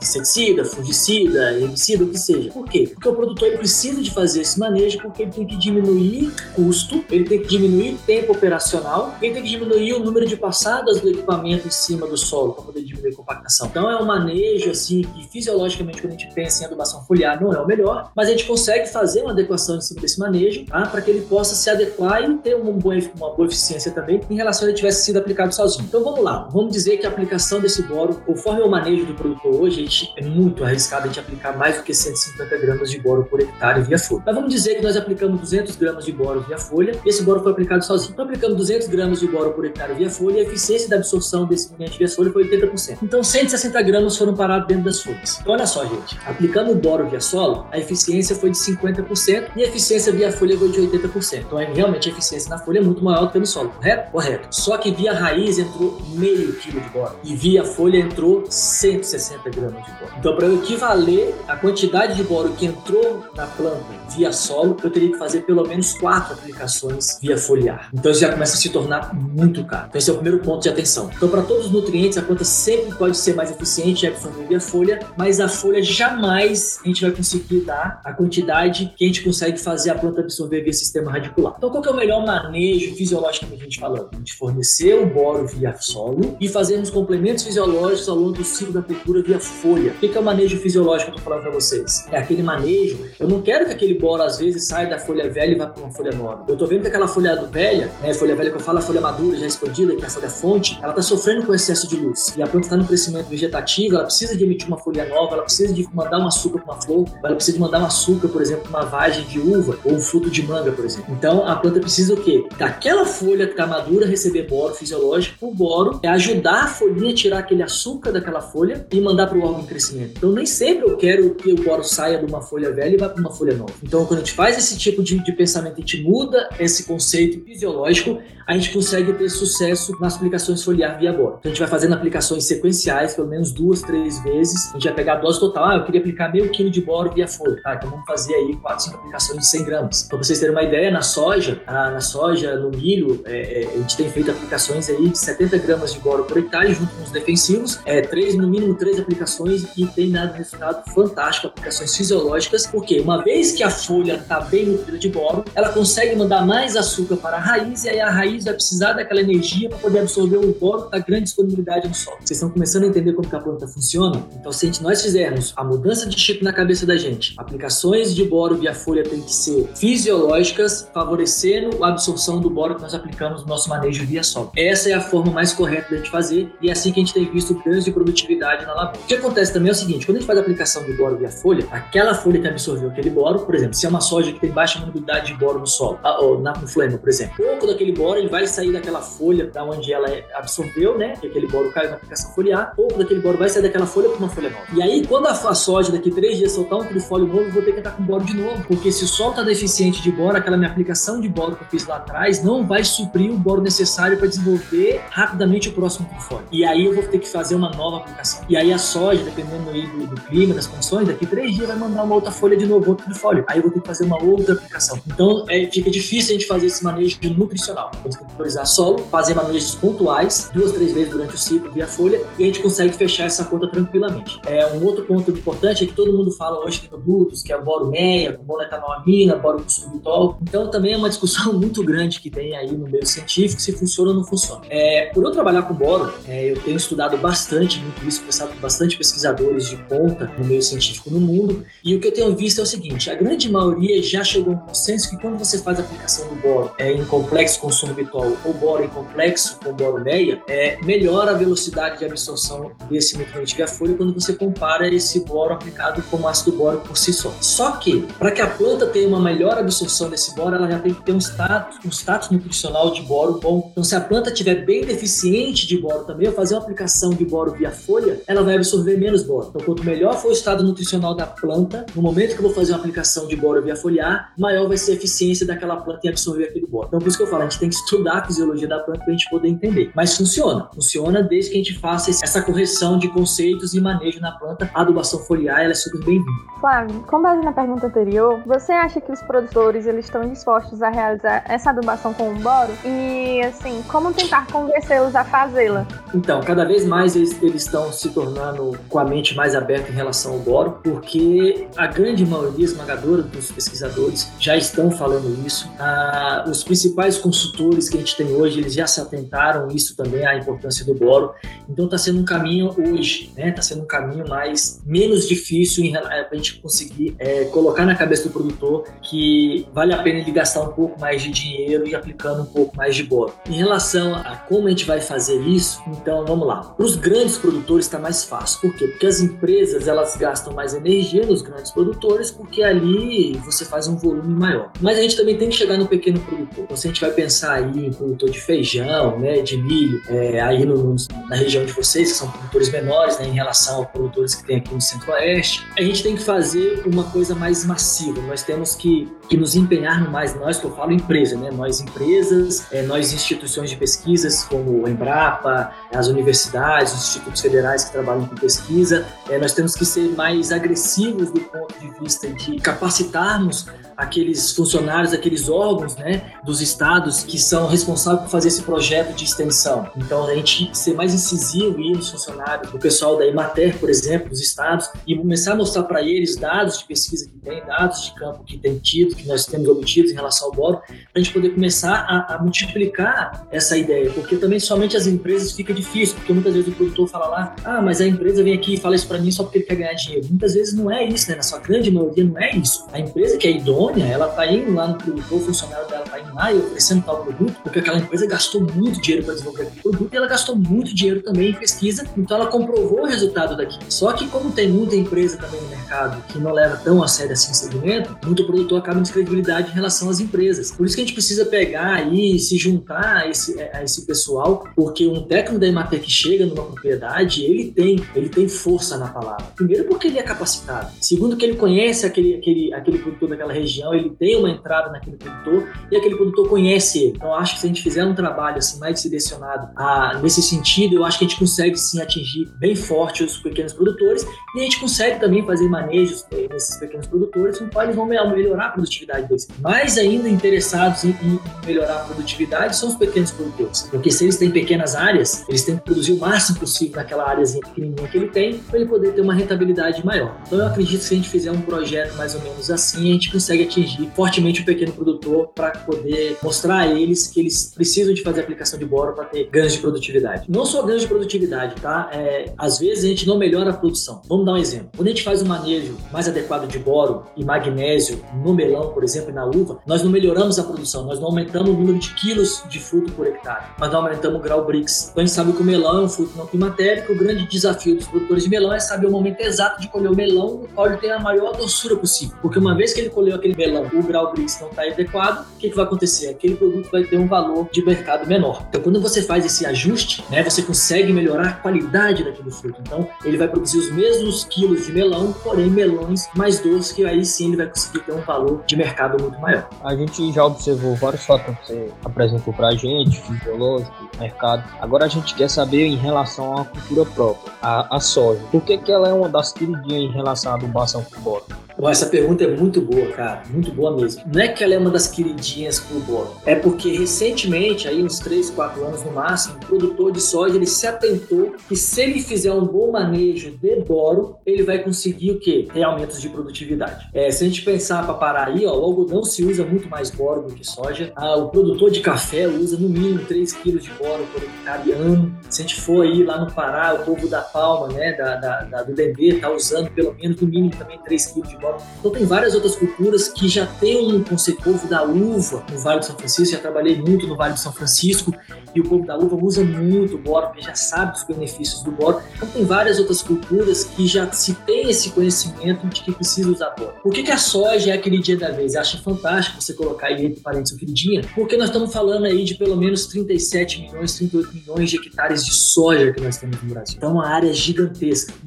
Inseticida, 0.00 0.64
fungicida, 0.64 1.58
herbicida, 1.58 2.04
o 2.04 2.08
que 2.08 2.18
seja. 2.18 2.50
Por 2.50 2.68
quê? 2.68 2.90
Porque 2.92 3.08
o 3.08 3.14
produtor 3.14 3.52
precisa 3.52 4.02
de 4.02 4.10
fazer 4.10 4.42
esse 4.42 4.58
manejo 4.58 4.98
porque 5.00 5.22
ele 5.22 5.32
tem 5.32 5.46
que 5.46 5.56
diminuir 5.56 6.32
custo, 6.54 7.04
ele 7.10 7.24
tem 7.24 7.40
que 7.40 7.48
diminuir 7.48 7.96
tempo 8.06 8.32
operacional, 8.32 9.14
ele 9.20 9.34
tem 9.34 9.42
que 9.42 9.48
diminuir 9.48 9.94
o 9.94 10.00
número 10.00 10.26
de 10.26 10.36
passadas 10.36 11.00
do 11.00 11.08
equipamento 11.08 11.66
em 11.66 11.70
cima 11.70 12.06
do 12.06 12.16
solo 12.16 12.52
para 12.52 12.64
poder 12.64 12.82
diminuir 12.82 13.12
a 13.12 13.16
compactação. 13.16 13.66
Então 13.66 13.90
é 13.90 14.00
um 14.00 14.04
manejo 14.04 14.70
assim 14.70 15.02
que 15.02 15.28
fisiologicamente 15.28 16.00
quando 16.00 16.14
a 16.14 16.16
gente 16.16 16.32
pensa 16.34 16.62
em 16.62 16.66
adubação 16.66 17.04
foliar 17.04 17.40
não 17.40 17.52
é 17.52 17.60
o 17.60 17.66
melhor, 17.66 18.10
mas 18.14 18.28
a 18.28 18.30
gente 18.30 18.44
consegue 18.44 18.88
fazer 18.88 19.22
uma 19.22 19.32
adequação 19.32 19.76
em 19.76 19.80
cima 19.80 20.00
desse 20.00 20.18
manejo 20.18 20.64
tá? 20.66 20.86
para 20.86 21.00
que 21.00 21.10
ele 21.10 21.22
possa 21.22 21.54
se 21.54 21.68
adequar 21.70 22.22
e 22.22 22.36
ter 22.38 22.54
uma 22.54 22.72
boa, 22.72 22.96
uma 23.16 23.34
boa 23.34 23.46
eficiência 23.46 23.90
também 23.90 24.20
em 24.28 24.36
relação 24.36 24.66
a 24.66 24.68
ele 24.68 24.76
tivesse 24.76 25.04
sido 25.04 25.18
aplicado 25.18 25.54
sozinho. 25.54 25.84
Então 25.84 26.02
vamos 26.02 26.22
lá, 26.22 26.48
vamos 26.52 26.72
dizer 26.72 26.98
que 26.98 27.06
a 27.06 27.08
aplicação 27.08 27.60
desse 27.60 27.82
boro, 27.82 28.20
conforme 28.26 28.62
o 28.62 28.68
manejo 28.68 29.06
do 29.06 29.14
produtor 29.14 29.54
hoje, 29.54 29.85
gente 29.86 30.12
é 30.16 30.24
muito 30.24 30.64
arriscado 30.64 31.04
a 31.04 31.06
gente 31.06 31.20
aplicar 31.20 31.56
mais 31.56 31.76
do 31.76 31.82
que 31.82 31.94
150 31.94 32.56
gramas 32.58 32.90
de 32.90 32.98
boro 32.98 33.24
por 33.24 33.40
hectare 33.40 33.82
via 33.82 33.98
folha. 33.98 34.22
Mas 34.26 34.34
vamos 34.34 34.52
dizer 34.52 34.76
que 34.76 34.82
nós 34.82 34.96
aplicamos 34.96 35.40
200 35.40 35.76
gramas 35.76 36.04
de 36.04 36.12
boro 36.12 36.40
via 36.42 36.58
folha 36.58 36.98
esse 37.04 37.22
boro 37.22 37.42
foi 37.42 37.52
aplicado 37.52 37.84
sozinho. 37.84 38.12
Então 38.12 38.24
aplicamos 38.24 38.56
200 38.56 38.88
gramas 38.88 39.20
de 39.20 39.28
boro 39.28 39.52
por 39.52 39.64
hectare 39.64 39.94
via 39.94 40.10
folha 40.10 40.40
a 40.40 40.42
eficiência 40.42 40.88
da 40.88 40.96
absorção 40.96 41.46
desse 41.46 41.70
nutriente 41.70 41.98
via 41.98 42.08
folha 42.08 42.32
foi 42.32 42.48
80%. 42.48 42.98
Então 43.02 43.22
160 43.22 43.82
gramas 43.82 44.16
foram 44.16 44.34
parados 44.34 44.66
dentro 44.66 44.84
das 44.84 45.00
folhas. 45.00 45.38
Então 45.40 45.52
olha 45.52 45.66
só, 45.66 45.84
gente, 45.84 46.18
aplicando 46.26 46.72
o 46.72 46.74
boro 46.74 47.08
via 47.08 47.20
solo, 47.20 47.66
a 47.70 47.78
eficiência 47.78 48.34
foi 48.34 48.50
de 48.50 48.56
50% 48.56 49.50
e 49.56 49.62
a 49.62 49.68
eficiência 49.68 50.12
via 50.12 50.32
folha 50.32 50.58
foi 50.58 50.70
de 50.70 50.80
80%. 50.80 51.44
Então 51.46 51.58
realmente 51.58 52.08
a 52.08 52.12
eficiência 52.12 52.50
na 52.50 52.58
folha 52.58 52.78
é 52.78 52.82
muito 52.82 53.04
maior 53.04 53.26
do 53.26 53.32
que 53.32 53.38
no 53.38 53.46
solo, 53.46 53.70
correto? 53.70 54.10
Correto. 54.10 54.48
Só 54.50 54.76
que 54.76 54.90
via 54.90 55.12
raiz 55.12 55.58
entrou 55.58 56.00
meio 56.14 56.54
quilo 56.54 56.80
de 56.80 56.88
boro 56.90 57.16
e 57.22 57.34
via 57.34 57.64
folha 57.64 57.98
entrou 57.98 58.44
160 58.48 59.50
gramas 59.50 59.75
de 59.82 59.90
boro. 59.92 60.12
Então 60.18 60.36
para 60.36 60.46
eu 60.46 60.56
equivaler 60.56 61.34
a 61.48 61.56
quantidade 61.56 62.14
de 62.14 62.22
boro 62.22 62.50
que 62.50 62.66
entrou 62.66 63.24
na 63.34 63.46
planta 63.46 63.84
via 64.16 64.32
solo, 64.32 64.76
eu 64.82 64.90
teria 64.90 65.10
que 65.10 65.18
fazer 65.18 65.42
pelo 65.42 65.66
menos 65.66 65.92
quatro 65.94 66.34
aplicações 66.34 67.18
via 67.20 67.36
foliar. 67.36 67.90
Então 67.92 68.10
isso 68.10 68.20
já 68.20 68.32
começa 68.32 68.54
a 68.54 68.58
se 68.58 68.68
tornar 68.70 69.14
muito 69.14 69.64
caro. 69.64 69.86
Então 69.88 69.98
esse 69.98 70.10
é 70.10 70.12
o 70.12 70.16
primeiro 70.16 70.42
ponto 70.42 70.62
de 70.62 70.68
atenção. 70.68 71.10
Então 71.14 71.28
para 71.28 71.42
todos 71.42 71.66
os 71.66 71.72
nutrientes 71.72 72.18
a 72.18 72.22
planta 72.22 72.44
sempre 72.44 72.94
pode 72.94 73.16
ser 73.16 73.34
mais 73.34 73.50
eficiente 73.50 74.04
e 74.04 74.08
absorver 74.08 74.46
via 74.46 74.60
folha, 74.60 75.00
mas 75.16 75.40
a 75.40 75.48
folha 75.48 75.82
jamais 75.82 76.78
a 76.84 76.88
gente 76.88 77.02
vai 77.02 77.10
conseguir 77.10 77.60
dar 77.60 78.00
a 78.04 78.12
quantidade 78.12 78.92
que 78.96 79.04
a 79.04 79.06
gente 79.06 79.22
consegue 79.22 79.58
fazer 79.58 79.90
a 79.90 79.94
planta 79.94 80.20
absorver 80.20 80.62
via 80.62 80.72
sistema 80.72 81.10
radicular. 81.10 81.54
Então 81.56 81.70
qual 81.70 81.82
que 81.82 81.88
é 81.88 81.92
o 81.92 81.96
melhor 81.96 82.24
manejo 82.24 82.94
fisiologicamente 82.94 83.60
a 83.60 83.64
gente 83.64 83.80
falando? 83.80 84.08
A 84.12 84.16
gente 84.16 84.34
fornecer 84.34 84.94
o 84.94 85.06
boro 85.06 85.46
via 85.46 85.74
solo 85.78 86.36
e 86.40 86.48
fazermos 86.48 86.90
complementos 86.90 87.44
fisiológicos 87.44 88.08
ao 88.08 88.16
longo 88.16 88.32
do 88.32 88.44
ciclo 88.44 88.72
da 88.72 88.82
cultura 88.82 89.22
via 89.22 89.40
folha. 89.40 89.65
O 89.66 89.98
que 89.98 90.16
é 90.16 90.20
o 90.20 90.22
manejo 90.22 90.58
fisiológico 90.58 91.10
que 91.10 91.18
eu 91.18 91.22
tô 91.22 91.28
falando 91.28 91.42
para 91.42 91.50
vocês? 91.50 92.06
É 92.12 92.18
aquele 92.18 92.42
manejo. 92.42 92.98
Eu 93.18 93.28
não 93.28 93.42
quero 93.42 93.66
que 93.66 93.72
aquele 93.72 93.94
boro 93.94 94.22
às 94.22 94.38
vezes 94.38 94.68
saia 94.68 94.88
da 94.88 94.98
folha 94.98 95.28
velha 95.28 95.52
e 95.52 95.54
vá 95.56 95.66
para 95.66 95.82
uma 95.82 95.92
folha 95.92 96.12
nova. 96.12 96.44
Eu 96.48 96.56
tô 96.56 96.66
vendo 96.66 96.82
que 96.82 96.88
aquela 96.88 97.08
folha 97.08 97.34
velha, 97.46 97.90
né, 98.00 98.14
folha 98.14 98.36
velha 98.36 98.50
que 98.50 98.56
eu 98.56 98.60
falo, 98.60 98.78
a 98.78 98.82
folha 98.82 99.00
madura 99.00 99.36
já 99.36 99.46
expandida, 99.46 99.96
que 99.96 100.04
é 100.04 100.06
a 100.06 100.10
folha 100.10 100.30
fonte, 100.30 100.78
ela 100.80 100.92
tá 100.92 101.02
sofrendo 101.02 101.44
com 101.44 101.52
excesso 101.52 101.88
de 101.88 101.96
luz. 101.96 102.32
E 102.36 102.42
a 102.42 102.46
planta 102.46 102.66
está 102.66 102.76
no 102.76 102.84
crescimento 102.84 103.26
vegetativo, 103.26 103.96
ela 103.96 104.04
precisa 104.04 104.36
de 104.36 104.44
emitir 104.44 104.68
uma 104.68 104.78
folha 104.78 105.04
nova, 105.08 105.34
ela 105.34 105.42
precisa 105.42 105.74
de 105.74 105.86
mandar 105.92 106.18
um 106.18 106.26
açúcar 106.26 106.60
para 106.60 106.74
uma 106.74 106.82
flor, 106.82 107.08
ela 107.24 107.34
precisa 107.34 107.56
de 107.56 107.60
mandar 107.60 107.80
um 107.80 107.86
açúcar, 107.86 108.28
por 108.28 108.40
exemplo, 108.40 108.68
uma 108.68 108.84
vagem 108.84 109.24
de 109.24 109.40
uva 109.40 109.76
ou 109.84 109.94
um 109.94 110.00
fruto 110.00 110.30
de 110.30 110.42
manga, 110.42 110.70
por 110.70 110.84
exemplo. 110.84 111.12
Então 111.12 111.46
a 111.46 111.56
planta 111.56 111.80
precisa 111.80 112.14
o 112.14 112.16
quê? 112.16 112.46
Daquela 112.56 113.04
folha 113.04 113.46
que 113.46 113.52
está 113.52 113.66
madura 113.66 114.06
receber 114.06 114.44
boro 114.44 114.74
fisiológico, 114.74 115.46
o 115.46 115.52
boro 115.52 115.98
é 116.02 116.08
ajudar 116.08 116.64
a 116.64 116.68
folhinha 116.68 117.10
a 117.10 117.14
tirar 117.14 117.38
aquele 117.38 117.62
açúcar 117.62 118.12
daquela 118.12 118.40
folha 118.40 118.86
e 118.92 119.00
mandar 119.00 119.26
para 119.26 119.38
o 119.38 119.42
órgão 119.42 119.55
em 119.60 119.66
crescimento. 119.66 120.14
Então 120.16 120.32
nem 120.32 120.46
sempre 120.46 120.88
eu 120.88 120.96
quero 120.96 121.34
que 121.34 121.52
o 121.52 121.56
boro 121.56 121.82
saia 121.82 122.18
de 122.18 122.26
uma 122.26 122.40
folha 122.40 122.72
velha 122.72 122.94
e 122.94 122.96
vá 122.96 123.08
para 123.08 123.20
uma 123.20 123.32
folha 123.32 123.54
nova. 123.54 123.72
Então 123.82 124.04
quando 124.06 124.20
a 124.20 124.24
gente 124.24 124.32
faz 124.32 124.56
esse 124.56 124.78
tipo 124.78 125.02
de, 125.02 125.22
de 125.22 125.32
pensamento, 125.32 125.74
a 125.74 125.80
gente 125.80 126.02
muda 126.02 126.48
esse 126.58 126.84
conceito 126.84 127.44
fisiológico, 127.44 128.20
a 128.46 128.54
gente 128.54 128.72
consegue 128.72 129.12
ter 129.14 129.28
sucesso 129.28 129.96
nas 130.00 130.14
aplicações 130.16 130.62
foliar 130.62 130.98
via 130.98 131.12
boro. 131.12 131.36
Então 131.40 131.50
a 131.50 131.54
gente 131.54 131.58
vai 131.58 131.68
fazendo 131.68 131.94
aplicações 131.94 132.44
sequenciais, 132.44 133.14
pelo 133.14 133.26
menos 133.26 133.50
duas, 133.50 133.82
três 133.82 134.22
vezes. 134.22 134.70
A 134.70 134.74
gente 134.74 134.84
vai 134.84 134.94
pegar 134.94 135.14
a 135.14 135.16
dose 135.16 135.40
total. 135.40 135.64
Ah, 135.64 135.76
eu 135.76 135.84
queria 135.84 136.00
aplicar 136.00 136.32
meio 136.32 136.48
quilo 136.50 136.70
de 136.70 136.80
boro 136.80 137.12
via 137.12 137.26
folha. 137.26 137.60
Tá, 137.62 137.74
então 137.74 137.90
vamos 137.90 138.06
fazer 138.06 138.34
aí 138.34 138.54
quatro, 138.56 138.84
cinco 138.84 138.98
aplicações 138.98 139.40
de 139.40 139.46
100 139.48 139.64
gramas. 139.64 140.02
Para 140.04 140.18
vocês 140.18 140.38
terem 140.38 140.54
uma 140.54 140.62
ideia, 140.62 140.90
na 140.90 141.02
soja, 141.02 141.60
na 141.66 142.00
soja, 142.00 142.56
no 142.56 142.70
milho, 142.70 143.20
é, 143.24 143.62
é, 143.62 143.66
a 143.66 143.78
gente 143.78 143.96
tem 143.96 144.08
feito 144.10 144.30
aplicações 144.30 144.88
aí 144.88 145.08
de 145.08 145.18
70 145.18 145.58
gramas 145.58 145.92
de 145.92 145.98
boro 145.98 146.24
por 146.24 146.38
hectare, 146.38 146.72
junto 146.72 146.94
com 146.94 147.02
os 147.02 147.10
defensivos, 147.10 147.80
é, 147.84 148.00
três, 148.00 148.36
no 148.36 148.46
mínimo 148.46 148.74
três 148.74 148.98
aplicações 148.98 149.45
e 149.76 149.86
tem 149.86 150.10
dado 150.10 150.34
resultado 150.34 150.90
fantástico, 150.92 151.48
aplicações 151.48 151.96
fisiológicas, 151.96 152.66
porque 152.66 153.00
uma 153.00 153.22
vez 153.22 153.52
que 153.52 153.62
a 153.62 153.70
folha 153.70 154.14
está 154.14 154.40
bem 154.40 154.66
nutrida 154.66 154.98
de 154.98 155.08
boro, 155.08 155.44
ela 155.54 155.70
consegue 155.70 156.16
mandar 156.16 156.44
mais 156.44 156.76
açúcar 156.76 157.16
para 157.16 157.36
a 157.36 157.40
raiz 157.40 157.84
e 157.84 157.88
aí 157.88 158.00
a 158.00 158.10
raiz 158.10 158.44
vai 158.44 158.54
precisar 158.54 158.92
daquela 158.94 159.20
energia 159.20 159.68
para 159.68 159.78
poder 159.78 160.00
absorver 160.00 160.38
o 160.38 160.52
boro 160.52 160.88
da 160.90 160.98
grande 160.98 161.24
disponibilidade 161.24 161.88
no 161.88 161.94
solo. 161.94 162.16
Vocês 162.18 162.32
estão 162.32 162.50
começando 162.50 162.84
a 162.84 162.86
entender 162.86 163.12
como 163.12 163.28
que 163.28 163.36
a 163.36 163.40
planta 163.40 163.66
funciona? 163.66 164.26
Então, 164.34 164.52
se 164.52 164.82
nós 164.82 165.02
fizermos 165.02 165.52
a 165.56 165.62
mudança 165.62 166.08
de 166.08 166.18
chip 166.18 166.42
na 166.42 166.52
cabeça 166.52 166.84
da 166.86 166.96
gente, 166.96 167.34
aplicações 167.36 168.14
de 168.14 168.24
boro 168.24 168.56
via 168.56 168.74
folha 168.74 169.02
têm 169.02 169.20
que 169.20 169.32
ser 169.32 169.68
fisiológicas, 169.74 170.88
favorecendo 170.92 171.84
a 171.84 171.88
absorção 171.88 172.40
do 172.40 172.50
boro 172.50 172.74
que 172.74 172.82
nós 172.82 172.94
aplicamos 172.94 173.42
no 173.42 173.48
nosso 173.48 173.68
manejo 173.68 174.04
via 174.06 174.22
solo. 174.22 174.50
Essa 174.56 174.90
é 174.90 174.94
a 174.94 175.00
forma 175.00 175.30
mais 175.30 175.52
correta 175.52 175.96
de 175.96 176.10
fazer 176.10 176.52
e 176.60 176.68
é 176.68 176.72
assim 176.72 176.92
que 176.92 177.00
a 177.00 177.04
gente 177.04 177.14
tem 177.14 177.30
visto 177.30 177.54
ganhos 177.64 177.84
de 177.84 177.92
produtividade 177.92 178.64
na 178.66 178.74
lavoura. 178.74 178.98
O 178.98 179.06
que 179.06 179.14
acontece 179.14 179.35
também 179.52 179.68
é 179.68 179.72
o 179.72 179.74
seguinte, 179.74 180.06
quando 180.06 180.16
a 180.16 180.20
gente 180.20 180.26
faz 180.26 180.38
a 180.38 180.42
aplicação 180.42 180.84
de 180.84 180.92
boro 180.92 181.16
via 181.16 181.30
folha, 181.30 181.66
aquela 181.70 182.14
folha 182.14 182.40
que 182.40 182.48
absorveu 182.48 182.90
aquele 182.90 183.10
boro, 183.10 183.40
por 183.40 183.54
exemplo, 183.54 183.74
se 183.74 183.86
é 183.86 183.88
uma 183.88 184.00
soja 184.00 184.32
que 184.32 184.40
tem 184.40 184.50
baixa 184.50 184.78
mobilidade 184.78 185.32
de 185.32 185.34
boro 185.34 185.58
no 185.58 185.66
solo, 185.66 185.98
ou 186.20 186.40
na, 186.40 186.52
no 186.52 186.66
flema, 186.66 186.98
por 186.98 187.08
exemplo, 187.08 187.36
pouco 187.36 187.66
daquele 187.66 187.92
boro 187.92 188.18
ele 188.18 188.28
vai 188.28 188.46
sair 188.46 188.72
daquela 188.72 189.00
folha 189.00 189.46
da 189.46 189.64
onde 189.64 189.92
ela 189.92 190.08
absorveu, 190.34 190.96
né, 190.98 191.14
que 191.20 191.26
aquele 191.26 191.46
boro 191.46 191.70
caiu 191.72 191.90
na 191.90 191.96
aplicação 191.96 192.32
foliar, 192.32 192.74
pouco 192.74 192.98
daquele 192.98 193.20
boro 193.20 193.38
vai 193.38 193.48
sair 193.48 193.62
daquela 193.62 193.86
folha 193.86 194.08
para 194.08 194.18
uma 194.18 194.28
folha 194.28 194.50
nova. 194.50 194.64
E 194.74 194.82
aí, 194.82 195.06
quando 195.06 195.26
a, 195.26 195.30
a 195.30 195.54
soja 195.54 195.92
daqui 195.92 196.10
três 196.10 196.38
dias 196.38 196.52
soltar 196.52 196.78
um 196.78 196.84
trifólio 196.84 197.26
novo, 197.26 197.42
eu 197.42 197.52
vou 197.52 197.62
ter 197.62 197.72
que 197.72 197.80
entrar 197.80 197.92
com 197.92 198.02
boro 198.02 198.24
de 198.24 198.36
novo, 198.36 198.64
porque 198.66 198.90
se 198.90 199.04
o 199.04 199.06
solo 199.06 199.30
está 199.30 199.42
deficiente 199.42 200.02
de 200.02 200.10
boro, 200.10 200.36
aquela 200.36 200.56
minha 200.56 200.70
aplicação 200.70 201.20
de 201.20 201.28
boro 201.28 201.56
que 201.56 201.62
eu 201.62 201.68
fiz 201.68 201.86
lá 201.86 201.96
atrás 201.96 202.42
não 202.42 202.66
vai 202.66 202.84
suprir 202.84 203.30
o 203.30 203.36
boro 203.36 203.60
necessário 203.60 204.16
para 204.16 204.26
desenvolver 204.26 205.02
rapidamente 205.10 205.68
o 205.68 205.72
próximo 205.72 206.08
trifólio. 206.08 206.46
E 206.50 206.64
aí 206.64 206.84
eu 206.84 206.94
vou 206.94 207.04
ter 207.04 207.18
que 207.18 207.28
fazer 207.28 207.54
uma 207.54 207.70
nova 207.70 207.98
aplicação. 207.98 208.44
E 208.48 208.56
aí 208.56 208.72
a 208.72 208.78
soja, 208.78 209.25
dependendo 209.26 209.70
aí 209.70 209.86
do, 209.86 210.06
do 210.06 210.20
clima, 210.22 210.54
das 210.54 210.66
condições, 210.66 211.06
daqui 211.06 211.26
três 211.26 211.54
dias 211.54 211.66
vai 211.66 211.76
mandar 211.76 212.04
uma 212.04 212.14
outra 212.14 212.30
folha 212.30 212.56
de 212.56 212.66
novo, 212.66 212.90
outro 212.90 213.04
trifólio. 213.04 213.44
Aí 213.48 213.58
eu 213.58 213.62
vou 213.62 213.72
ter 213.72 213.80
que 213.80 213.86
fazer 213.86 214.04
uma 214.04 214.22
outra 214.22 214.54
aplicação. 214.54 215.00
Então 215.06 215.44
é, 215.48 215.66
fica 215.70 215.90
difícil 215.90 216.30
a 216.30 216.38
gente 216.38 216.46
fazer 216.46 216.66
esse 216.66 216.84
manejo 216.84 217.18
nutricional. 217.36 217.90
Então, 217.98 218.12
você 218.12 218.18
tem 218.18 218.26
que 218.26 218.34
priorizar 218.34 218.66
solo, 218.66 218.98
fazer 219.10 219.34
manejos 219.34 219.74
pontuais, 219.74 220.50
duas, 220.54 220.72
três 220.72 220.92
vezes 220.92 221.10
durante 221.10 221.34
o 221.34 221.38
ciclo 221.38 221.70
via 221.70 221.86
folha, 221.86 222.20
e 222.38 222.44
a 222.44 222.46
gente 222.46 222.60
consegue 222.60 222.92
fechar 222.92 223.24
essa 223.24 223.44
conta 223.44 223.68
tranquilamente. 223.68 224.40
É, 224.46 224.72
um 224.72 224.84
outro 224.84 225.04
ponto 225.04 225.30
importante 225.30 225.84
é 225.84 225.86
que 225.86 225.92
todo 225.92 226.12
mundo 226.12 226.30
fala 226.30 226.64
hoje 226.64 226.80
que 226.80 226.88
produtos, 226.88 227.42
que 227.42 227.52
é 227.52 227.60
boro 227.60 227.90
meia, 227.90 228.38
boro 228.42 228.62
etanolamina, 228.62 229.36
boro 229.36 229.64
subitol. 229.66 230.38
Então 230.42 230.70
também 230.70 230.94
é 230.94 230.96
uma 230.96 231.08
discussão 231.08 231.52
muito 231.58 231.82
grande 231.82 232.20
que 232.20 232.30
tem 232.30 232.56
aí 232.56 232.70
no 232.72 232.88
meio 232.88 233.06
científico 233.06 233.60
se 233.60 233.72
funciona 233.72 234.10
ou 234.10 234.16
não 234.16 234.24
funciona. 234.24 234.62
É, 234.68 235.10
por 235.12 235.24
eu 235.24 235.30
trabalhar 235.30 235.62
com 235.62 235.74
boro, 235.74 236.12
é, 236.28 236.52
eu 236.52 236.60
tenho 236.60 236.76
estudado 236.76 237.16
bastante 237.16 237.80
muito 237.80 238.06
isso, 238.06 238.22
com 238.22 238.60
bastante 238.60 238.96
pesquisadores 239.16 239.68
de 239.70 239.76
ponta 239.76 240.30
no 240.38 240.44
meio 240.44 240.62
científico 240.62 241.10
no 241.10 241.18
mundo, 241.18 241.64
e 241.82 241.94
o 241.94 242.00
que 242.00 242.08
eu 242.08 242.12
tenho 242.12 242.36
visto 242.36 242.60
é 242.60 242.62
o 242.62 242.66
seguinte: 242.66 243.10
a 243.10 243.14
grande 243.14 243.50
maioria 243.50 244.02
já 244.02 244.22
chegou 244.22 244.52
a 244.52 244.56
um 244.56 244.58
consenso 244.60 245.10
que 245.10 245.16
quando 245.16 245.38
você 245.38 245.58
faz 245.58 245.78
a 245.78 245.82
aplicação 245.82 246.28
do 246.28 246.34
boro 246.36 246.70
é, 246.78 246.92
em 246.92 247.04
complexo 247.04 247.60
com 247.60 247.70
subitol 247.70 248.36
ou 248.44 248.52
boro 248.52 248.84
em 248.84 248.88
complexo 248.88 249.58
com 249.64 249.72
boro 249.72 250.02
meia, 250.02 250.42
é, 250.48 250.76
melhora 250.84 251.30
a 251.30 251.34
velocidade 251.34 251.98
de 251.98 252.04
absorção 252.04 252.72
desse 252.90 253.16
nutriente 253.16 253.56
via 253.56 253.66
folha 253.66 253.94
quando 253.94 254.12
você 254.12 254.34
compara 254.34 254.86
esse 254.92 255.20
boro 255.20 255.54
aplicado 255.54 256.02
com 256.10 256.26
ácido 256.28 256.56
bórico 256.56 256.88
por 256.88 256.96
si 256.96 257.12
só. 257.12 257.32
Só 257.40 257.72
que, 257.72 258.02
para 258.18 258.30
que 258.30 258.42
a 258.42 258.46
planta 258.46 258.86
tenha 258.86 259.08
uma 259.08 259.20
melhor 259.20 259.58
absorção 259.58 260.10
desse 260.10 260.34
boro, 260.34 260.54
ela 260.54 260.70
já 260.70 260.78
tem 260.78 260.92
que 260.92 261.02
ter 261.02 261.12
um 261.12 261.18
status, 261.18 261.78
um 261.84 261.90
status 261.90 262.30
nutricional 262.30 262.92
de 262.92 263.02
boro 263.02 263.40
bom. 263.40 263.70
Então, 263.72 263.82
se 263.82 263.94
a 263.94 264.00
planta 264.00 264.30
estiver 264.30 264.64
bem 264.64 264.84
deficiente 264.84 265.66
de 265.66 265.78
boro 265.78 266.04
também, 266.04 266.26
eu 266.26 266.32
fazer 266.32 266.54
uma 266.54 266.62
aplicação 266.62 267.10
de 267.10 267.24
boro 267.24 267.52
via 267.52 267.70
folha, 267.70 268.20
ela 268.26 268.42
vai 268.42 268.56
absorver 268.56 268.96
menos 269.06 269.22
boro. 269.22 269.46
Então, 269.48 269.62
quanto 269.64 269.84
melhor 269.84 270.14
for 270.18 270.28
o 270.28 270.32
estado 270.32 270.64
nutricional 270.64 271.14
da 271.14 271.26
planta, 271.26 271.86
no 271.94 272.02
momento 272.02 272.32
que 272.32 272.38
eu 272.38 272.42
vou 272.42 272.52
fazer 272.52 272.72
uma 272.72 272.78
aplicação 272.78 273.26
de 273.26 273.36
boro 273.36 273.62
via 273.62 273.76
foliar, 273.76 274.32
maior 274.36 274.66
vai 274.66 274.76
ser 274.76 274.92
a 274.92 274.94
eficiência 274.94 275.46
daquela 275.46 275.76
planta 275.76 276.00
em 276.04 276.10
absorver 276.10 276.44
aquele 276.44 276.66
boro. 276.66 276.88
Então, 276.88 276.98
por 276.98 277.08
isso 277.08 277.16
que 277.16 277.22
eu 277.22 277.28
falo, 277.28 277.42
a 277.42 277.44
gente 277.44 277.58
tem 277.58 277.68
que 277.68 277.76
estudar 277.76 278.18
a 278.18 278.24
fisiologia 278.24 278.66
da 278.66 278.80
planta 278.80 279.00
para 279.00 279.08
a 279.08 279.12
gente 279.12 279.28
poder 279.30 279.48
entender. 279.48 279.92
Mas 279.94 280.16
funciona. 280.16 280.68
Funciona 280.74 281.22
desde 281.22 281.52
que 281.52 281.56
a 281.56 281.62
gente 281.62 281.78
faça 281.78 282.10
essa 282.10 282.42
correção 282.42 282.98
de 282.98 283.08
conceitos 283.08 283.74
e 283.74 283.80
manejo 283.80 284.20
na 284.20 284.32
planta. 284.32 284.68
A 284.74 284.80
adubação 284.80 285.20
foliar, 285.20 285.60
ela 285.60 285.72
é 285.72 285.74
super 285.74 286.04
bem-vinda. 286.04 286.56
Flávio, 286.60 287.00
com 287.02 287.22
base 287.22 287.42
na 287.42 287.52
pergunta 287.52 287.86
anterior, 287.86 288.42
você 288.44 288.72
acha 288.72 289.00
que 289.00 289.12
os 289.12 289.20
produtores 289.22 289.86
eles 289.86 290.06
estão 290.06 290.28
dispostos 290.28 290.82
a 290.82 290.88
realizar 290.88 291.44
essa 291.46 291.70
adubação 291.70 292.12
com 292.12 292.30
o 292.30 292.34
boro? 292.34 292.72
E, 292.84 293.40
assim, 293.42 293.82
como 293.88 294.12
tentar 294.12 294.46
convencê-los 294.50 295.14
a 295.14 295.24
fazê-la? 295.24 295.86
Então, 296.14 296.40
cada 296.40 296.64
vez 296.64 296.84
mais 296.84 297.14
eles, 297.14 297.40
eles 297.42 297.62
estão 297.62 297.92
se 297.92 298.10
tornando 298.10 298.76
com 298.88 298.98
a 298.98 299.04
mente 299.04 299.34
mais 299.34 299.54
aberta 299.54 299.90
em 299.90 299.94
relação 299.94 300.34
ao 300.34 300.38
boro, 300.38 300.80
porque 300.82 301.66
a 301.76 301.86
grande 301.86 302.24
maioria 302.24 302.64
esmagadora 302.64 303.22
dos 303.22 303.50
pesquisadores 303.50 304.30
já 304.38 304.56
estão 304.56 304.90
falando 304.90 305.46
isso. 305.46 305.68
Ah, 305.78 306.44
os 306.48 306.62
principais 306.62 307.18
consultores 307.18 307.88
que 307.88 307.96
a 307.96 308.00
gente 308.00 308.16
tem 308.16 308.28
hoje, 308.32 308.60
eles 308.60 308.74
já 308.74 308.86
se 308.86 309.00
atentaram 309.00 309.68
isso 309.68 309.96
também, 309.96 310.26
a 310.26 310.36
importância 310.36 310.84
do 310.84 310.94
boro. 310.94 311.32
Então 311.68 311.86
está 311.86 311.98
sendo 311.98 312.20
um 312.20 312.24
caminho 312.24 312.74
hoje, 312.78 313.32
né? 313.36 313.50
Está 313.50 313.62
sendo 313.62 313.82
um 313.82 313.86
caminho 313.86 314.28
mais 314.28 314.80
menos 314.84 315.28
difícil 315.28 315.90
para 315.90 316.28
a 316.30 316.34
gente 316.34 316.60
conseguir 316.60 317.14
é, 317.18 317.44
colocar 317.46 317.84
na 317.84 317.94
cabeça 317.94 318.24
do 318.24 318.30
produtor 318.30 318.84
que 319.02 319.66
vale 319.72 319.92
a 319.92 320.02
pena 320.02 320.20
ele 320.20 320.30
gastar 320.30 320.62
um 320.62 320.72
pouco 320.72 321.00
mais 321.00 321.22
de 321.22 321.30
dinheiro 321.30 321.86
e 321.86 321.94
aplicando 321.94 322.42
um 322.42 322.46
pouco 322.46 322.76
mais 322.76 322.94
de 322.94 323.02
boro. 323.02 323.32
Em 323.48 323.54
relação 323.54 324.14
a 324.14 324.36
como 324.36 324.66
a 324.66 324.70
gente 324.70 324.84
vai 324.84 325.00
fazer 325.00 325.40
isso, 325.40 325.82
então 325.88 326.24
vamos 326.24 326.46
lá. 326.46 326.62
Para 326.62 326.84
os 326.84 326.96
grandes 326.96 327.38
produtores 327.38 327.86
está 327.86 327.98
mais 327.98 328.24
fácil. 328.24 328.60
Por 328.60 328.75
quê? 328.76 328.86
Porque 328.86 329.06
as 329.06 329.20
empresas 329.20 329.88
elas 329.88 330.16
gastam 330.16 330.52
mais 330.52 330.74
energia 330.74 331.24
nos 331.26 331.42
grandes 331.42 331.70
produtores, 331.70 332.30
porque 332.30 332.62
ali 332.62 333.34
você 333.44 333.64
faz 333.64 333.88
um 333.88 333.96
volume 333.96 334.34
maior. 334.34 334.70
Mas 334.80 334.98
a 334.98 335.02
gente 335.02 335.16
também 335.16 335.36
tem 335.36 335.48
que 335.48 335.56
chegar 335.56 335.76
no 335.76 335.86
pequeno 335.86 336.20
produtor. 336.20 336.64
Então, 336.64 336.76
se 336.76 336.86
a 336.86 336.90
gente 336.90 337.00
vai 337.00 337.10
pensar 337.10 337.54
aí 337.54 337.86
em 337.86 337.92
produtor 337.92 338.30
de 338.30 338.40
feijão, 338.40 339.18
né, 339.18 339.40
de 339.40 339.56
milho, 339.56 340.00
é, 340.08 340.40
aí 340.40 340.64
no, 340.64 340.94
na 341.28 341.36
região 341.36 341.64
de 341.64 341.72
vocês, 341.72 342.12
que 342.12 342.18
são 342.18 342.30
produtores 342.30 342.70
menores, 342.70 343.18
né, 343.18 343.26
em 343.26 343.32
relação 343.32 343.76
aos 343.76 343.88
produtores 343.88 344.34
que 344.34 344.44
tem 344.44 344.56
aqui 344.56 344.72
no 344.72 344.80
Centro-Oeste, 344.80 345.66
a 345.76 345.82
gente 345.82 346.02
tem 346.02 346.14
que 346.14 346.22
fazer 346.22 346.82
uma 346.86 347.04
coisa 347.04 347.34
mais 347.34 347.64
massiva. 347.64 348.20
Nós 348.22 348.42
temos 348.42 348.74
que, 348.74 349.08
que 349.28 349.36
nos 349.36 349.54
empenhar 349.54 350.02
no 350.02 350.10
mais, 350.10 350.34
nós 350.34 350.58
que 350.58 350.64
eu 350.64 350.74
falo 350.74 350.92
empresa, 350.92 351.36
né, 351.36 351.50
nós 351.50 351.80
empresas, 351.80 352.66
é, 352.72 352.82
nós 352.82 353.12
instituições 353.12 353.70
de 353.70 353.76
pesquisas 353.76 354.44
como 354.44 354.82
o 354.82 354.88
Embrapa, 354.88 355.72
as 355.92 356.08
universidades, 356.08 356.92
os 356.92 357.08
institutos 357.08 357.40
federais 357.40 357.84
que 357.84 357.92
trabalham 357.92 358.26
com 358.26 358.34
pesquisa, 358.66 359.06
é, 359.28 359.38
nós 359.38 359.52
temos 359.52 359.74
que 359.74 359.84
ser 359.84 360.10
mais 360.16 360.50
agressivos 360.50 361.30
do 361.30 361.40
ponto 361.40 361.78
de 361.78 361.90
vista 362.00 362.28
de 362.28 362.56
capacitarmos 362.60 363.66
aqueles 363.96 364.52
funcionários, 364.52 365.12
aqueles 365.12 365.48
órgãos 365.48 365.96
né, 365.96 366.34
dos 366.44 366.60
estados 366.60 367.22
que 367.22 367.38
são 367.38 367.66
responsáveis 367.66 368.24
por 368.24 368.30
fazer 368.30 368.48
esse 368.48 368.62
projeto 368.62 369.14
de 369.14 369.24
extensão. 369.24 369.88
Então, 369.96 370.26
a 370.26 370.34
gente 370.34 370.76
ser 370.76 370.94
mais 370.94 371.14
incisivo 371.14 371.80
e 371.80 371.92
ir 371.92 371.96
nos 371.96 372.10
funcionários, 372.10 372.70
do 372.70 372.78
pessoal 372.78 373.16
da 373.16 373.26
Emater, 373.26 373.78
por 373.78 373.88
exemplo, 373.88 374.28
dos 374.28 374.40
estados, 374.40 374.90
e 375.06 375.16
começar 375.16 375.52
a 375.52 375.56
mostrar 375.56 375.84
para 375.84 376.02
eles 376.02 376.36
dados 376.36 376.78
de 376.78 376.84
pesquisa 376.84 377.26
que 377.26 377.38
tem, 377.38 377.64
dados 377.64 378.04
de 378.04 378.14
campo 378.14 378.44
que 378.44 378.58
tem 378.58 378.78
tido, 378.78 379.14
que 379.14 379.26
nós 379.26 379.46
temos 379.46 379.66
obtido 379.68 380.10
em 380.10 380.14
relação 380.14 380.48
ao 380.48 380.54
boro, 380.54 380.78
para 380.86 380.96
a 381.14 381.18
gente 381.18 381.32
poder 381.32 381.50
começar 381.50 381.94
a, 382.08 382.34
a, 382.34 382.42
multiplicar 382.42 383.46
essa 383.50 383.78
ideia, 383.78 384.10
porque 384.10 384.36
também 384.36 384.60
somente 384.60 384.96
as 384.96 385.06
empresas 385.06 385.52
fica 385.52 385.72
difícil, 385.72 386.16
porque 386.16 386.32
muitas 386.32 386.52
vezes 386.52 386.68
o 386.68 386.72
produtor 386.72 387.08
fala 387.08 387.28
lá, 387.28 387.56
ah, 387.64 387.80
mas 387.80 388.00
a 388.00 388.06
empresa 388.06 388.42
vem 388.42 388.54
aqui 388.56 388.74
e 388.74 388.76
fala 388.76 388.94
isso 388.94 389.06
para 389.06 389.18
mim 389.18 389.30
só 389.30 389.42
porque 389.42 389.58
ele 389.58 389.64
quer 389.64 389.76
ganhar 389.76 389.94
dinheiro. 389.94 390.26
Muitas 390.28 390.54
vezes 390.54 390.74
não 390.74 390.90
é 390.90 391.04
isso, 391.04 391.30
né? 391.30 391.36
Na 391.36 391.42
sua 391.42 391.58
grande 391.58 391.90
maioria 391.90 392.24
não 392.24 392.38
é 392.38 392.56
isso. 392.56 392.86
A 392.92 392.98
empresa 392.98 393.36
que 393.36 393.46
é 393.46 393.50
idônea 393.52 394.04
ela 394.04 394.28
está 394.28 394.46
indo 394.46 394.72
lá 394.74 394.88
no 394.88 394.98
produtor, 394.98 395.38
o 395.38 395.44
funcionário 395.44 395.88
dela 395.88 396.04
está 396.04 396.20
indo 396.20 396.34
lá 396.34 396.52
e 396.52 396.58
oferecendo 396.58 397.04
tal 397.04 397.22
produto, 397.22 397.54
porque 397.62 397.78
aquela 397.78 397.98
empresa 397.98 398.26
gastou 398.26 398.60
muito 398.60 399.00
dinheiro 399.00 399.24
para 399.24 399.34
desenvolver 399.34 399.62
aquele 399.62 399.80
produto 399.82 400.12
e 400.12 400.16
ela 400.16 400.26
gastou 400.26 400.56
muito 400.56 400.94
dinheiro 400.94 401.22
também 401.22 401.50
em 401.50 401.54
pesquisa, 401.54 402.06
então 402.16 402.36
ela 402.36 402.46
comprovou 402.46 403.02
o 403.02 403.06
resultado 403.06 403.56
daqui. 403.56 403.78
Só 403.88 404.12
que 404.12 404.26
como 404.28 404.50
tem 404.50 404.68
muita 404.68 404.96
empresa 404.96 405.36
também 405.36 405.60
no 405.60 405.68
mercado 405.68 406.22
que 406.28 406.38
não 406.38 406.52
leva 406.52 406.76
tão 406.76 407.02
a 407.02 407.08
sério 407.08 407.32
assim 407.32 407.52
o 407.52 407.54
segmento, 407.54 408.16
muito 408.24 408.44
produtor 408.46 408.78
acaba 408.78 408.98
em 408.98 409.02
descredibilidade 409.02 409.70
em 409.70 409.74
relação 409.74 410.08
às 410.08 410.20
empresas. 410.20 410.70
Por 410.70 410.86
isso 410.86 410.94
que 410.94 411.02
a 411.02 411.04
gente 411.04 411.14
precisa 411.14 411.44
pegar 411.44 411.94
aí 411.94 412.36
e 412.36 412.38
se 412.38 412.56
juntar 412.56 413.22
a 413.22 413.28
esse, 413.28 413.60
a 413.60 413.82
esse 413.82 414.06
pessoal, 414.06 414.64
porque 414.74 415.06
um 415.06 415.22
técnico 415.22 415.60
da 415.60 415.66
Emater 415.66 416.00
que 416.00 416.10
chega 416.10 416.46
numa 416.46 416.64
propriedade, 416.64 417.44
ele 417.44 417.70
tem, 417.70 418.04
ele 418.14 418.28
tem 418.28 418.45
força 418.48 418.96
na 418.96 419.08
palavra. 419.08 419.46
Primeiro 419.54 419.84
porque 419.84 420.08
ele 420.08 420.18
é 420.18 420.22
capacitado. 420.22 420.90
Segundo 421.00 421.36
que 421.36 421.44
ele 421.44 421.56
conhece 421.56 422.06
aquele, 422.06 422.34
aquele, 422.34 422.74
aquele 422.74 422.98
produtor 422.98 423.28
daquela 423.28 423.52
região 423.52 423.94
ele 423.94 424.10
tem 424.10 424.36
uma 424.36 424.50
entrada 424.50 424.90
naquele 424.90 425.16
produtor 425.16 425.68
e 425.90 425.96
aquele 425.96 426.16
produtor 426.16 426.48
conhece 426.48 427.04
ele. 427.04 427.12
Então, 427.16 427.34
acho 427.34 427.54
que 427.54 427.60
se 427.60 427.66
a 427.66 427.68
gente 427.68 427.82
fizer 427.82 428.04
um 428.04 428.14
trabalho 428.14 428.58
assim 428.58 428.78
mais 428.78 429.02
direcionado 429.02 429.68
a, 429.76 430.18
nesse 430.22 430.42
sentido, 430.42 430.96
eu 430.96 431.04
acho 431.04 431.18
que 431.18 431.24
a 431.24 431.28
gente 431.28 431.38
consegue 431.38 431.76
sim 431.76 432.00
atingir 432.00 432.46
bem 432.58 432.74
forte 432.74 433.24
os 433.24 433.38
pequenos 433.38 433.72
produtores 433.72 434.26
e 434.54 434.60
a 434.60 434.62
gente 434.62 434.80
consegue 434.80 435.20
também 435.20 435.44
fazer 435.44 435.68
manejos 435.68 436.24
eh, 436.32 436.48
nesses 436.50 436.76
pequenos 436.78 437.06
produtores 437.06 437.58
com 437.58 437.68
quais 437.68 437.94
vão 437.94 438.06
melhorar 438.06 438.66
a 438.66 438.70
produtividade 438.70 439.28
deles. 439.28 439.48
Mais 439.60 439.98
ainda 439.98 440.28
interessados 440.28 441.04
em, 441.04 441.10
em 441.10 441.40
melhorar 441.66 442.02
a 442.02 442.04
produtividade 442.04 442.76
são 442.76 442.88
os 442.88 442.96
pequenos 442.96 443.30
produtores, 443.30 443.82
porque 443.82 444.10
se 444.10 444.24
eles 444.24 444.36
têm 444.36 444.50
pequenas 444.50 444.94
áreas, 444.94 445.44
eles 445.48 445.64
têm 445.64 445.76
que 445.76 445.82
produzir 445.82 446.12
o 446.12 446.18
máximo 446.18 446.58
possível 446.58 446.96
naquela 446.96 447.28
áreazinha 447.28 447.60
pequenininha 447.66 448.08
que 448.08 448.16
ele 448.16 448.28
tem 448.36 448.58
para 448.58 448.78
ele 448.78 448.86
poder 448.86 449.14
ter 449.14 449.22
uma 449.22 449.32
rentabilidade 449.32 450.04
maior. 450.04 450.36
Então, 450.46 450.58
eu 450.58 450.66
acredito 450.66 450.98
que 450.98 451.04
se 451.06 451.14
a 451.14 451.16
gente 451.16 451.30
fizer 451.30 451.50
um 451.50 451.62
projeto 451.62 452.14
mais 452.18 452.34
ou 452.34 452.42
menos 452.42 452.70
assim, 452.70 453.08
a 453.08 453.12
gente 453.14 453.32
consegue 453.32 453.62
atingir 453.62 454.10
fortemente 454.14 454.60
o 454.60 454.64
pequeno 454.66 454.92
produtor 454.92 455.48
para 455.54 455.70
poder 455.70 456.36
mostrar 456.42 456.80
a 456.80 456.86
eles 456.86 457.28
que 457.28 457.40
eles 457.40 457.72
precisam 457.74 458.12
de 458.12 458.22
fazer 458.22 458.42
aplicação 458.42 458.78
de 458.78 458.84
boro 458.84 459.14
para 459.14 459.24
ter 459.24 459.48
ganhos 459.50 459.72
de 459.72 459.78
produtividade. 459.78 460.44
Não 460.50 460.66
só 460.66 460.82
ganhos 460.82 461.00
de 461.00 461.08
produtividade, 461.08 461.80
tá? 461.80 462.10
É, 462.12 462.52
às 462.58 462.78
vezes 462.78 463.04
a 463.04 463.08
gente 463.08 463.26
não 463.26 463.38
melhora 463.38 463.70
a 463.70 463.72
produção. 463.72 464.20
Vamos 464.28 464.44
dar 464.44 464.52
um 464.52 464.58
exemplo. 464.58 464.90
Quando 464.94 465.06
a 465.06 465.10
gente 465.10 465.22
faz 465.22 465.40
um 465.40 465.46
manejo 465.46 465.96
mais 466.12 466.28
adequado 466.28 466.68
de 466.68 466.78
boro 466.78 467.22
e 467.38 467.42
magnésio 467.42 468.22
no 468.44 468.52
melão, 468.52 468.90
por 468.90 469.02
exemplo, 469.02 469.30
e 469.30 469.32
na 469.32 469.46
uva, 469.46 469.78
nós 469.86 470.02
não 470.02 470.10
melhoramos 470.10 470.58
a 470.58 470.62
produção, 470.62 471.06
nós 471.06 471.18
não 471.18 471.28
aumentamos 471.28 471.70
o 471.70 471.72
número 471.72 471.98
de 471.98 472.12
quilos 472.12 472.62
de 472.68 472.78
fruto 472.80 473.10
por 473.12 473.26
hectare, 473.26 473.64
mas 473.80 473.90
não 473.90 474.00
aumentamos 474.00 474.38
o 474.38 474.42
grau 474.42 474.62
BRICS. 474.66 475.08
Então 475.10 475.22
a 475.22 475.26
gente 475.26 475.34
sabe 475.34 475.54
que 475.54 475.62
o 475.62 475.64
melão 475.64 476.00
é 476.00 476.02
um 476.02 476.08
fruto 476.08 476.36
não 476.36 476.46
climatérico, 476.46 477.14
o 477.14 477.16
grande 477.16 477.46
desafio 477.46 477.96
dos 477.96 478.06
produtores 478.06 478.25
de 478.34 478.48
melão 478.48 478.72
é 478.72 478.78
saber 478.78 479.06
o 479.06 479.10
momento 479.10 479.40
exato 479.40 479.80
de 479.80 479.88
colher 479.88 480.10
o 480.10 480.16
melão 480.16 480.58
no 480.58 480.68
qual 480.68 480.86
ele 480.86 480.96
tem 480.96 481.10
a 481.10 481.18
maior 481.18 481.56
doçura 481.56 481.96
possível. 481.96 482.36
Porque 482.42 482.58
uma 482.58 482.74
vez 482.74 482.92
que 482.92 483.00
ele 483.00 483.10
colheu 483.10 483.36
aquele 483.36 483.54
melão, 483.54 483.86
o 483.92 484.02
grau 484.02 484.32
BRICS 484.32 484.60
não 484.60 484.68
está 484.68 484.82
adequado, 484.82 485.46
o 485.46 485.58
que, 485.58 485.70
que 485.70 485.76
vai 485.76 485.84
acontecer? 485.84 486.28
Aquele 486.28 486.56
produto 486.56 486.90
vai 486.90 487.04
ter 487.04 487.18
um 487.18 487.26
valor 487.26 487.68
de 487.70 487.84
mercado 487.84 488.26
menor. 488.26 488.64
Então, 488.68 488.80
quando 488.80 489.00
você 489.00 489.22
faz 489.22 489.44
esse 489.44 489.64
ajuste, 489.66 490.24
né, 490.30 490.42
você 490.42 490.62
consegue 490.62 491.12
melhorar 491.12 491.48
a 491.48 491.52
qualidade 491.52 492.24
daquele 492.24 492.50
fruto. 492.50 492.80
Então, 492.80 493.08
ele 493.24 493.36
vai 493.36 493.48
produzir 493.48 493.78
os 493.78 493.90
mesmos 493.92 494.44
quilos 494.44 494.86
de 494.86 494.92
melão, 494.92 495.32
porém 495.32 495.68
melões 495.70 496.28
mais 496.34 496.60
doces, 496.60 496.92
que 496.92 497.04
aí 497.04 497.24
sim 497.24 497.48
ele 497.48 497.56
vai 497.56 497.66
conseguir 497.66 498.00
ter 498.00 498.12
um 498.12 498.20
valor 498.20 498.62
de 498.66 498.76
mercado 498.76 499.22
muito 499.22 499.38
maior. 499.40 499.68
A 499.82 499.94
gente 499.94 500.32
já 500.32 500.44
observou 500.44 500.94
vários 500.96 501.24
fatores 501.24 501.58
que 501.60 501.66
você 501.66 501.90
apresentou 502.04 502.52
para 502.52 502.68
a 502.68 502.74
gente, 502.74 503.20
fisiológico, 503.20 503.92
mercado. 504.18 504.64
Agora 504.80 505.04
a 505.04 505.08
gente 505.08 505.34
quer 505.34 505.48
saber 505.48 505.86
em 505.86 505.96
relação 505.96 506.56
à 506.56 506.64
cultura 506.64 507.04
própria, 507.04 507.52
a, 507.60 507.96
a 507.96 508.00
soja. 508.16 508.40
Por 508.50 508.62
que, 508.62 508.78
que 508.78 508.90
ela 508.90 509.08
é 509.08 509.12
uma 509.12 509.28
das 509.28 509.52
queridinhas 509.52 510.04
em 510.04 510.10
relação 510.10 510.52
à 510.52 510.54
adubação 510.54 511.04
por 511.04 511.20
bora? 511.20 511.66
Bom, 511.78 511.90
essa 511.90 512.06
pergunta 512.06 512.42
é 512.42 512.46
muito 512.46 512.80
boa, 512.80 513.06
cara. 513.08 513.42
Muito 513.50 513.70
boa 513.70 513.94
mesmo. 513.94 514.22
Não 514.32 514.40
é 514.40 514.48
que 514.48 514.64
ela 514.64 514.72
é 514.72 514.78
uma 514.78 514.88
das 514.88 515.06
queridinhas 515.08 515.78
pro 515.78 516.00
boro. 516.00 516.30
É 516.46 516.54
porque 516.54 516.90
recentemente, 516.96 517.86
aí 517.86 518.02
uns 518.02 518.18
3, 518.18 518.48
4 518.48 518.82
anos 518.82 519.04
no 519.04 519.12
máximo, 519.12 519.56
o 519.56 519.66
produtor 519.66 520.10
de 520.10 520.20
soja 520.22 520.56
ele 520.56 520.64
se 520.64 520.86
atentou 520.86 521.54
que 521.68 521.76
se 521.76 522.00
ele 522.00 522.22
fizer 522.22 522.50
um 522.50 522.64
bom 522.64 522.90
manejo 522.90 523.50
de 523.50 523.76
boro, 523.80 524.36
ele 524.46 524.62
vai 524.62 524.78
conseguir 524.78 525.32
o 525.32 525.38
quê? 525.38 525.68
Ter 525.70 525.82
aumentos 525.82 526.18
de 526.18 526.30
produtividade. 526.30 527.08
É, 527.12 527.30
se 527.30 527.44
a 527.44 527.46
gente 527.46 527.62
pensar 527.62 528.06
para 528.06 528.14
parar 528.14 528.48
aí, 528.48 528.64
ó, 528.64 528.74
o 528.74 528.82
algodão 528.82 529.22
se 529.22 529.44
usa 529.44 529.62
muito 529.62 529.86
mais 529.90 530.10
boro 530.10 530.48
do 530.48 530.54
que 530.54 530.64
soja. 530.64 531.12
Ah, 531.14 531.36
o 531.36 531.50
produtor 531.50 531.90
de 531.90 532.00
café 532.00 532.48
usa 532.48 532.78
no 532.78 532.88
mínimo 532.88 533.26
3 533.26 533.52
kg 533.52 533.78
de 533.78 533.90
boro 533.90 534.26
por 534.32 534.42
hectare 534.42 534.92
ano. 534.92 535.36
Se 535.50 535.60
a 535.60 535.66
gente 535.66 535.78
for 535.78 536.06
aí 536.06 536.24
lá 536.24 536.40
no 536.42 536.50
Pará, 536.50 536.94
o 536.94 537.04
povo 537.04 537.28
da 537.28 537.42
palma, 537.42 537.92
né, 537.96 538.12
da, 538.12 538.36
da, 538.36 538.62
da 538.62 538.82
do 538.82 538.94
Dendê, 538.94 539.34
tá 539.40 539.50
usando 539.50 539.90
pelo 539.90 540.14
menos 540.14 540.40
no 540.40 540.46
mínimo 540.46 540.70
também 540.76 540.98
3 541.02 541.26
kg 541.26 541.48
de 541.48 541.56
boro 541.58 541.76
então 541.98 542.10
tem 542.10 542.24
várias 542.24 542.54
outras 542.54 542.76
culturas 542.76 543.28
que 543.28 543.48
já 543.48 543.66
têm 543.66 544.14
um 544.14 544.22
conceito 544.22 544.62
povo 544.62 544.88
da 544.88 545.02
uva 545.04 545.64
no 545.70 545.78
Vale 545.78 546.00
do 546.00 546.06
São 546.06 546.16
Francisco, 546.16 546.52
já 546.52 546.60
trabalhei 546.60 546.96
muito 546.96 547.26
no 547.26 547.36
Vale 547.36 547.54
do 547.54 547.58
São 547.60 547.72
Francisco 547.72 548.34
e 548.74 548.80
o 548.80 548.84
povo 548.84 549.06
da 549.06 549.16
uva 549.16 549.36
usa 549.36 549.64
muito 549.64 550.16
o 550.16 550.18
boro, 550.18 550.48
porque 550.48 550.60
já 550.60 550.74
sabe 550.74 551.12
dos 551.12 551.24
benefícios 551.24 551.82
do 551.82 551.90
boro. 551.90 552.20
Então 552.34 552.48
tem 552.48 552.64
várias 552.64 552.98
outras 552.98 553.22
culturas 553.22 553.84
que 553.84 554.06
já 554.06 554.30
se 554.32 554.54
tem 554.66 554.90
esse 554.90 555.10
conhecimento 555.10 555.86
de 555.86 556.02
que 556.02 556.12
precisa 556.12 556.50
usar 556.50 556.70
boro. 556.70 556.94
Por 557.02 557.12
que, 557.12 557.22
que 557.22 557.30
a 557.30 557.38
soja 557.38 557.90
é 557.90 557.94
aquele 557.94 558.18
dia 558.18 558.36
da 558.36 558.50
vez? 558.50 558.74
Eu 558.74 558.80
acho 558.80 559.02
fantástico 559.02 559.62
você 559.62 559.72
colocar 559.72 560.08
aí 560.08 560.26
entre 560.26 560.40
parênteses 560.40 560.76
aquele 560.76 560.92
dia, 560.92 561.22
porque 561.34 561.56
nós 561.56 561.68
estamos 561.68 561.92
falando 561.92 562.26
aí 562.26 562.44
de 562.44 562.54
pelo 562.54 562.76
menos 562.76 563.06
37 563.06 563.82
milhões, 563.82 564.14
38 564.14 564.54
milhões 564.54 564.90
de 564.90 564.96
hectares 564.96 565.44
de 565.44 565.54
soja 565.54 566.12
que 566.12 566.20
nós 566.20 566.36
temos 566.36 566.60
no 566.62 566.68
Brasil. 566.68 566.96
Então 566.96 567.10
é 567.10 567.12
uma 567.12 567.28
área 567.28 567.52
gigantesca. 567.52 567.85